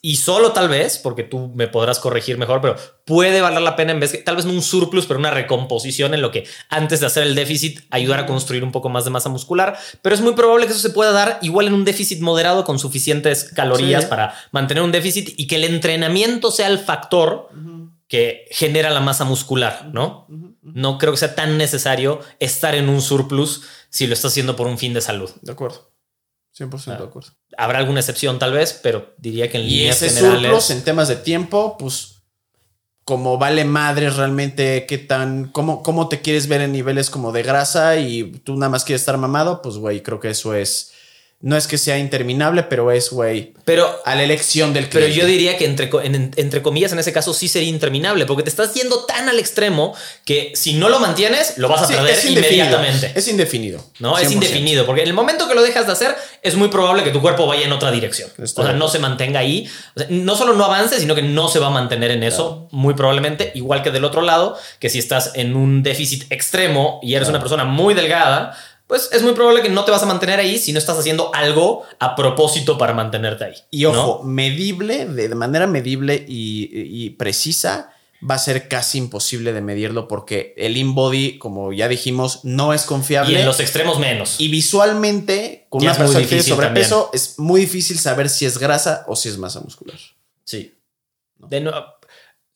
y 0.03 0.17
solo 0.17 0.53
tal 0.53 0.69
vez, 0.69 0.99
porque 0.99 1.23
tú 1.23 1.53
me 1.55 1.69
podrás 1.69 1.99
corregir 1.99 2.39
mejor, 2.39 2.61
pero 2.61 2.77
puede 3.05 3.41
valer 3.41 3.61
la 3.61 3.77
pena 3.77 3.93
en 3.93 4.01
vez 4.01 4.13
que 4.13 4.19
tal 4.19 4.37
vez 4.37 4.45
no 4.47 4.53
un 4.53 4.63
surplus, 4.63 5.07
pero 5.07 5.21
una 5.21 5.31
recomposición 5.31 6.15
en 6.15 6.23
lo 6.23 6.31
que 6.31 6.47
antes 6.69 7.01
de 7.01 7.07
hacer 7.07 7.23
el 7.25 7.35
déficit 7.35 7.81
ayudar 7.91 8.21
a 8.21 8.27
construir 8.27 8.65
un 8.65 8.73
poco 8.73 8.89
más 8.89 9.05
de 9.05 9.11
masa 9.11 9.29
muscular. 9.29 9.79
Pero 10.03 10.15
es 10.15 10.21
muy 10.21 10.33
probable 10.33 10.67
que 10.67 10.73
eso 10.73 10.81
se 10.81 10.91
pueda 10.91 11.13
dar 11.13 11.39
igual 11.43 11.67
en 11.67 11.75
un 11.75 11.85
déficit 11.85 12.21
moderado 12.21 12.65
con 12.65 12.79
suficientes 12.79 13.45
calorías 13.45 14.05
Sí. 14.05 14.11
para 14.11 14.35
mantener 14.53 14.83
un 14.83 14.93
déficit 14.93 15.35
y 15.39 15.47
que 15.47 15.57
el 15.57 15.65
entrenamiento 15.65 16.51
sea 16.51 16.69
el 16.69 16.79
factor 16.79 17.49
que 18.09 18.47
genera 18.51 18.91
la 18.91 19.01
masa 19.01 19.25
muscular, 19.25 19.91
¿no? 19.93 20.27
No 20.63 20.99
creo 20.99 21.13
que 21.13 21.19
sea 21.19 21.35
tan 21.35 21.59
necesario 21.59 22.21
estar 22.41 22.75
en 22.75 22.89
un 22.89 23.01
surplus 23.03 23.63
si 23.89 24.07
lo 24.07 24.15
estás 24.15 24.33
haciendo 24.33 24.57
por 24.57 24.67
un 24.67 24.79
fin 24.79 24.93
de 24.95 25.01
salud. 25.01 25.31
De 25.43 25.53
acuerdo. 25.53 25.91
100% 26.57 26.97
Ah. 26.97 26.97
de 26.99 27.05
acuerdo. 27.05 27.31
Habrá 27.57 27.79
alguna 27.79 28.01
excepción 28.01 28.39
tal 28.39 28.53
vez, 28.53 28.79
pero 28.83 29.15
diría 29.19 29.51
que 29.51 29.59
en 29.59 29.65
Y 29.65 29.71
líneas 29.71 30.03
ese 30.03 30.15
generales... 30.17 30.43
surplus 30.43 30.71
en 30.71 30.83
temas 30.85 31.09
de 31.09 31.17
tiempo, 31.17 31.77
pues 31.79 32.17
como 33.05 33.39
vale 33.39 33.65
madres 33.65 34.17
realmente 34.17 34.87
qué 34.87 34.99
tan, 34.99 35.47
cómo, 35.49 35.83
cómo 35.83 36.09
te 36.09 36.21
quieres 36.21 36.47
ver 36.47 36.61
en 36.61 36.73
niveles 36.73 37.11
como 37.11 37.33
de 37.33 37.43
grasa 37.43 37.97
y 37.97 38.25
tú 38.45 38.55
nada 38.57 38.69
más 38.71 38.85
quieres 38.85 39.03
estar 39.03 39.17
mamado, 39.17 39.63
pues 39.63 39.77
güey, 39.77 40.03
creo 40.03 40.21
que 40.21 40.31
eso 40.31 40.55
es, 40.55 40.93
no 41.43 41.57
es 41.57 41.67
que 41.67 41.79
sea 41.79 41.99
interminable, 41.99 42.65
pero 42.65 42.91
es, 42.93 43.11
güey, 43.11 43.55
Pero 43.65 43.89
a 44.05 44.15
la 44.15 44.25
elección 44.25 44.75
del 44.75 44.87
Pero 44.89 45.07
cliente. 45.07 45.21
yo 45.21 45.27
diría 45.27 45.57
que 45.57 45.65
entre, 45.65 45.89
en- 46.03 46.33
entre 46.37 46.61
comillas 46.61 46.93
en 46.93 46.99
ese 46.99 47.13
caso 47.13 47.33
sí 47.33 47.49
sería 47.49 47.69
interminable, 47.69 48.27
porque 48.27 48.43
te 48.43 48.51
estás 48.51 48.75
yendo 48.75 49.05
tan 49.07 49.29
al 49.29 49.39
extremo 49.39 49.95
que 50.25 50.53
si 50.55 50.75
no 50.75 50.89
lo 50.89 50.99
mantienes, 51.01 51.55
lo 51.57 51.69
vas 51.69 51.83
a 51.83 51.87
Sí, 51.87 51.95
perder 51.95 52.11
es 52.15 52.25
inmediatamente. 52.27 53.13
Es 53.15 53.29
indefinido. 53.29 53.83
¿no? 54.01 54.19
Es 54.19 54.29
100%. 54.29 54.33
indefinido, 54.33 54.85
porque 54.87 55.03
en 55.03 55.09
el 55.09 55.15
momento 55.15 55.49
que 55.49 55.55
lo 55.55 55.63
dejas 55.63 55.87
de 55.87 55.93
hacer, 55.93 56.15
es 56.43 56.57
muy 56.57 56.69
probable 56.69 57.05
que 57.05 57.11
tu 57.11 57.21
cuerpo 57.23 57.47
vaya 57.47 57.65
en 57.65 57.73
otra 57.73 57.91
dirección. 57.91 58.29
Estoy 58.43 58.65
o 58.65 58.69
sea, 58.69 58.77
no 58.77 58.89
se 58.89 58.99
mantenga 58.99 59.41
ahí. 59.41 59.67
O 59.97 60.01
sea, 60.01 60.09
no 60.11 60.37
solo 60.37 60.53
no 60.55 60.65
avance, 60.65 60.99
sino 61.01 61.15
que 61.15 61.23
no 61.23 61.49
se 61.49 61.59
va 61.59 61.69
a 61.69 61.71
mantener 61.71 62.11
en 62.11 62.23
eso, 62.23 62.69
muy 62.73 62.95
probablemente. 62.95 63.53
Igual 63.55 63.83
que 63.83 63.91
del 63.91 64.05
otro 64.05 64.21
lado, 64.23 64.59
que 64.79 64.91
si 64.91 64.99
estás 64.99 65.31
en 65.35 65.55
un 65.57 65.83
déficit 65.83 66.31
extremo 66.31 66.99
y 67.03 67.15
eres 67.15 67.29
Claro. 67.29 67.37
una 67.39 67.41
persona 67.41 67.65
muy 67.65 67.95
delgada, 67.95 68.57
pues 68.91 69.09
es 69.13 69.23
muy 69.23 69.35
probable 69.35 69.63
que 69.63 69.69
no 69.69 69.85
te 69.85 69.93
vas 69.93 70.03
a 70.03 70.07
mantener 70.07 70.41
ahí 70.41 70.59
si 70.59 70.73
no 70.73 70.81
estás 70.81 70.99
haciendo 70.99 71.33
algo 71.33 71.85
a 72.01 72.17
propósito 72.17 72.77
para 72.77 72.93
mantenerte 72.93 73.45
ahí. 73.45 73.55
Y 73.71 73.85
¿no? 73.85 73.91
ojo, 73.91 74.25
medible, 74.25 75.07
de, 75.07 75.33
manera 75.37 75.69
medible 75.69 76.25
y, 76.27 76.69
y 76.73 77.11
precisa, 77.11 77.93
va 78.29 78.35
a 78.35 78.39
ser 78.41 78.67
casi 78.67 78.99
imposible 78.99 79.53
de 79.53 79.61
medirlo 79.61 80.09
porque 80.09 80.55
el 80.57 80.77
InBody, 80.77 81.39
como 81.39 81.73
ya 81.73 81.87
dijimos, 81.87 82.41
no 82.43 82.75
es 82.75 82.83
confiable. 82.83 83.33
Y 83.33 83.37
en 83.37 83.47
los 83.47 83.61
extremos 83.61 84.01
menos. 84.01 84.41
Y 84.41 84.49
visualmente, 84.49 85.67
con 85.69 85.83
Ya 85.83 85.91
una 85.91 85.99
persona 85.99 86.21
que 86.23 86.27
tiene 86.27 86.43
sobrepeso, 86.43 87.11
es 87.13 87.39
muy 87.39 87.61
difícil 87.61 87.97
saber 87.97 88.29
si 88.29 88.45
es 88.45 88.59
grasa 88.59 89.05
o 89.07 89.15
si 89.15 89.29
es 89.29 89.39
masa 89.39 89.61
muscular. 89.61 90.01
Sí. 90.43 90.75
De 91.39 91.61
no- 91.61 91.73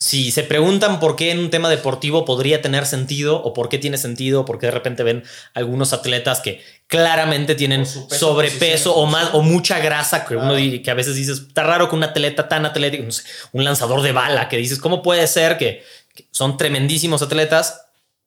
si 0.06 0.30
se 0.32 0.42
preguntan 0.42 1.00
por 1.00 1.16
qué 1.16 1.30
en 1.30 1.38
un 1.38 1.48
tema 1.48 1.70
deportivo 1.70 2.26
podría 2.26 2.60
tener 2.60 2.84
sentido 2.84 3.36
o 3.42 3.54
por 3.54 3.70
qué 3.70 3.78
tiene 3.78 3.96
sentido, 3.96 4.44
porque 4.44 4.66
de 4.66 4.72
repente 4.72 5.02
ven 5.02 5.24
algunos 5.54 5.94
atletas 5.94 6.40
que 6.40 6.62
claramente 6.88 7.54
tienen 7.54 7.86
sobrepeso 7.86 8.94
o 8.94 9.06
más 9.06 9.30
o 9.32 9.40
mucha 9.40 9.78
grasa 9.78 10.26
que 10.26 10.34
uno 10.34 10.48
Claro. 10.50 10.56
di- 10.56 10.82
que 10.82 10.90
a 10.90 10.94
veces 10.94 11.16
dices, 11.16 11.38
está 11.38 11.62
raro 11.62 11.88
que 11.88 11.96
un 11.96 12.02
atleta 12.04 12.48
tan 12.48 12.66
atlético, 12.66 13.02
no 13.04 13.12
sé, 13.12 13.22
un 13.52 13.64
lanzador 13.64 14.02
de 14.02 14.12
bala 14.12 14.48
que 14.50 14.58
dices, 14.58 14.78
¿cómo 14.78 15.00
puede 15.02 15.26
ser 15.26 15.56
que, 15.56 15.82
que 16.14 16.28
son 16.32 16.58
tremendísimos 16.58 17.22
atletas 17.22 17.80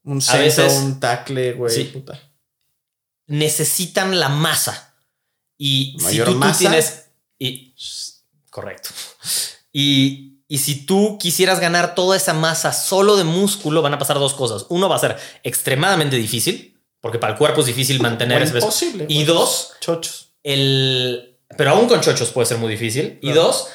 Un 0.04 0.18
A 0.18 0.22
centro, 0.22 0.42
veces- 0.46 0.74
un 0.82 1.00
tackle, 1.00 1.54
güey. 1.54 1.76
Sí. 1.76 1.84
puta. 1.94 2.20
necesitan 3.28 4.20
la 4.20 4.30
masa. 4.30 4.96
Y 5.58 5.96
si 6.00 6.04
Mayor 6.06 6.28
tú, 6.28 6.34
tú 6.34 6.40
masa. 6.40 6.60
tienes. 6.60 7.06
Y, 7.40 7.74
correcto. 8.50 8.90
Y, 9.74 10.37
y 10.48 10.60
si 10.60 10.86
tú 10.86 11.18
quisieras 11.20 11.60
ganar 11.60 11.94
toda 11.96 12.16
esa 12.16 12.34
masa 12.34 12.72
solo 12.74 13.18
de 13.18 13.24
músculo, 13.24 13.82
van 13.82 13.94
a 13.94 14.00
pasar 14.00 14.18
dos 14.20 14.34
cosas. 14.34 14.66
Uno 14.70 14.88
va 14.90 14.96
a 14.96 15.00
ser 15.00 15.18
extremadamente 15.44 16.16
difícil, 16.16 16.80
porque 17.02 17.20
para 17.20 17.34
el 17.34 17.40
cuerpo 17.40 17.62
es 17.62 17.68
difícil 17.68 18.00
mantener 18.02 18.42
ese 18.42 18.54
peso. 18.54 18.66
imposible. 18.68 19.06
Y 19.10 19.24
dos, 19.24 19.74
chochos. 19.82 20.32
el. 20.44 21.34
Pero 21.58 21.72
aún 21.72 21.88
con 21.88 22.02
chochos 22.02 22.30
puede 22.32 22.46
ser 22.46 22.58
muy 22.58 22.70
difícil. 22.72 23.20
Y 23.22 23.32
dos, 23.32 23.68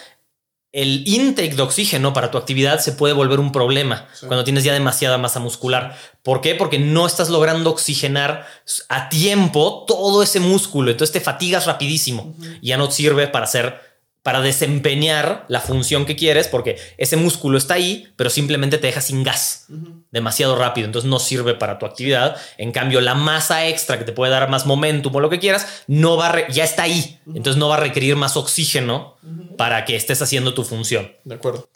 el 0.72 1.06
intake 1.06 1.54
de 1.54 1.62
oxígeno 1.62 2.12
para 2.14 2.30
tu 2.30 2.38
actividad 2.38 2.80
se 2.80 2.92
puede 2.92 3.12
volver 3.14 3.40
un 3.40 3.50
problema 3.52 4.08
Sí. 4.14 4.26
cuando 4.26 4.44
tienes 4.44 4.64
ya 4.64 4.72
demasiada 4.72 5.18
masa 5.18 5.40
muscular. 5.40 5.96
¿Por 6.22 6.40
qué? 6.40 6.54
Porque 6.54 6.78
no 6.78 7.06
estás 7.06 7.28
logrando 7.30 7.70
oxigenar 7.70 8.46
a 8.88 9.08
tiempo 9.10 9.84
todo 9.86 10.22
ese 10.22 10.40
músculo. 10.40 10.90
Entonces 10.90 11.12
te 11.12 11.20
fatigas 11.20 11.66
rapidísimo. 11.66 12.34
Y 12.60 12.68
ya 12.68 12.76
no 12.78 12.90
sirve 12.90 13.26
para 13.26 13.44
hacer, 13.44 13.78
para 14.22 14.40
desempeñar 14.40 15.44
la 15.48 15.60
función 15.60 16.06
que 16.06 16.14
quieres, 16.14 16.46
porque 16.46 16.78
ese 16.96 17.16
músculo 17.16 17.58
está 17.58 17.74
ahí, 17.74 18.12
pero 18.16 18.30
simplemente 18.30 18.78
te 18.78 18.86
deja 18.86 19.00
sin 19.00 19.24
gas 19.24 19.66
demasiado 20.12 20.56
rápido, 20.56 20.86
entonces 20.86 21.10
no 21.10 21.18
sirve 21.18 21.54
para 21.54 21.78
tu 21.78 21.86
actividad. 21.86 22.36
En 22.58 22.70
cambio, 22.70 23.00
la 23.00 23.14
masa 23.14 23.66
extra 23.66 23.98
que 23.98 24.04
te 24.04 24.12
puede 24.12 24.30
dar 24.30 24.48
más 24.48 24.66
momentum 24.66 25.14
o 25.16 25.20
lo 25.20 25.30
que 25.30 25.40
quieras, 25.40 25.82
no 25.88 26.16
va 26.16 26.48
ya 26.48 26.64
está 26.64 26.84
ahí, 26.84 27.18
entonces 27.26 27.56
no 27.56 27.68
va 27.68 27.76
a 27.76 27.80
requerir 27.80 28.14
más 28.14 28.36
oxígeno 28.36 29.16
para 29.56 29.84
que 29.84 29.96
estés 29.96 30.22
haciendo 30.22 30.54
tu 30.54 30.64
función. 30.64 31.12
De 31.24 31.34
acuerdo. 31.34 31.68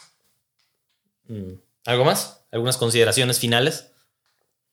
Mm. 1.28 1.54
¿Algo 1.86 2.04
más? 2.04 2.44
¿Algunas 2.52 2.76
consideraciones 2.76 3.40
finales? 3.40 3.90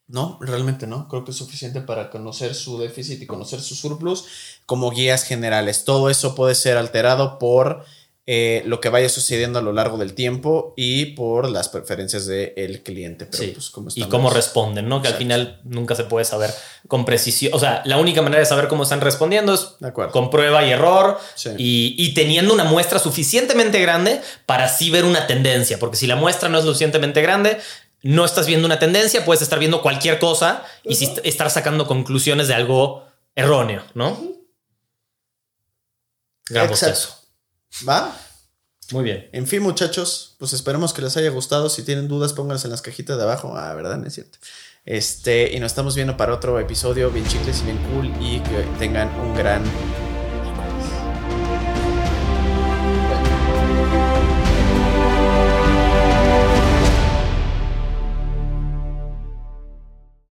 No, 0.08 0.38
realmente 0.42 0.86
no. 0.86 1.08
Creo 1.08 1.24
que 1.24 1.32
es 1.32 1.38
suficiente 1.38 1.82
para 1.82 2.10
conocer 2.10 2.54
su 2.56 2.78
déficit 2.80 3.22
y 3.22 3.26
conocer 3.26 3.62
su 3.62 3.74
surplus 3.76 4.26
como 4.66 4.92
guías 4.92 5.24
generales. 5.24 5.86
Todo 5.86 6.10
eso 6.10 6.36
puede 6.36 6.56
ser 6.56 6.78
alterado 6.78 7.40
por 7.40 7.86
eh, 8.26 8.64
lo 8.66 8.80
que 8.80 8.88
vaya 8.88 9.10
sucediendo 9.10 9.60
a 9.60 9.62
lo 9.62 9.74
largo 9.74 9.98
del 9.98 10.14
tiempo 10.14 10.74
y 10.78 11.08
por 11.08 11.50
las 11.50 11.68
preferencias 11.68 12.26
del 12.26 12.82
cliente. 12.82 13.26
Pero 13.26 13.44
Sí. 13.44 13.50
pues 13.54 13.70
como 13.70 13.90
y 13.94 14.04
cómo 14.06 14.30
responden, 14.30 14.88
¿no? 14.88 15.02
Que 15.02 15.10
al 15.10 15.16
final 15.16 15.60
nunca 15.66 15.94
se 15.94 16.06
puede 16.06 16.24
saber 16.24 16.50
con 16.88 17.04
precisión. 17.04 17.54
O 17.54 17.60
sea, 17.60 17.82
la 17.84 17.98
única 17.98 18.22
manera 18.22 18.40
de 18.40 18.46
saber 18.46 18.70
cómo 18.70 18.84
están 18.84 19.02
respondiendo 19.02 19.54
es 19.54 19.76
De 19.82 19.92
con 19.92 20.30
prueba 20.30 20.66
y 20.66 20.72
error 20.72 21.18
Sí. 21.36 21.50
y, 21.58 21.96
y 21.98 22.14
teniendo 22.14 22.54
una 22.54 22.64
muestra 22.64 22.98
suficientemente 22.98 23.82
grande 23.82 24.22
para 24.46 24.66
así 24.66 24.90
ver 24.90 25.04
una 25.04 25.28
tendencia. 25.28 25.78
Porque 25.78 25.98
si 25.98 26.08
la 26.08 26.16
muestra 26.16 26.48
no 26.48 26.58
es 26.60 26.64
lo 26.64 26.72
suficientemente 26.72 27.22
grande, 27.22 27.60
no 28.04 28.26
estás 28.26 28.48
viendo 28.48 28.66
una 28.66 28.80
tendencia, 28.80 29.26
puedes 29.26 29.42
estar 29.42 29.60
viendo 29.60 29.82
cualquier 29.82 30.20
cosa 30.20 30.64
y 30.84 31.04
estar 31.24 31.50
sacando 31.50 31.88
conclusiones 31.88 32.48
de 32.48 32.54
algo 32.54 33.08
erróneo, 33.34 33.84
¿no? 33.94 34.34
Bostezo. 36.50 37.18
¿Va? 37.88 38.16
Muy 38.92 39.06
bien. 39.06 39.30
En 39.32 39.48
fin, 39.48 39.64
muchachos, 39.64 40.36
pues 40.38 40.54
esperemos 40.54 40.94
que 40.94 41.02
les 41.02 41.16
haya 41.18 41.30
gustado. 41.30 41.70
Si 41.70 41.84
tienen 41.84 42.08
dudas, 42.08 42.34
pónganlas 42.34 42.66
en 42.66 42.72
las 42.72 42.82
cajitas 42.82 43.18
de 43.18 43.24
abajo. 43.24 43.56
Ah, 43.58 43.74
¿verdad? 43.74 43.98
No 43.98 44.06
es 44.06 44.14
cierto. 44.14 44.38
Este, 44.86 45.54
y 45.54 45.60
nos 45.60 45.72
estamos 45.72 45.96
viendo 45.96 46.18
para 46.18 46.34
otro 46.34 46.60
episodio 46.60 47.10
bien 47.10 47.26
chicles 47.26 47.62
y 47.62 47.64
bien 47.64 47.78
cool. 47.94 48.12
Y 48.20 48.42
que 48.42 48.68
tengan 48.78 49.10
un 49.20 49.34
gran 49.34 49.64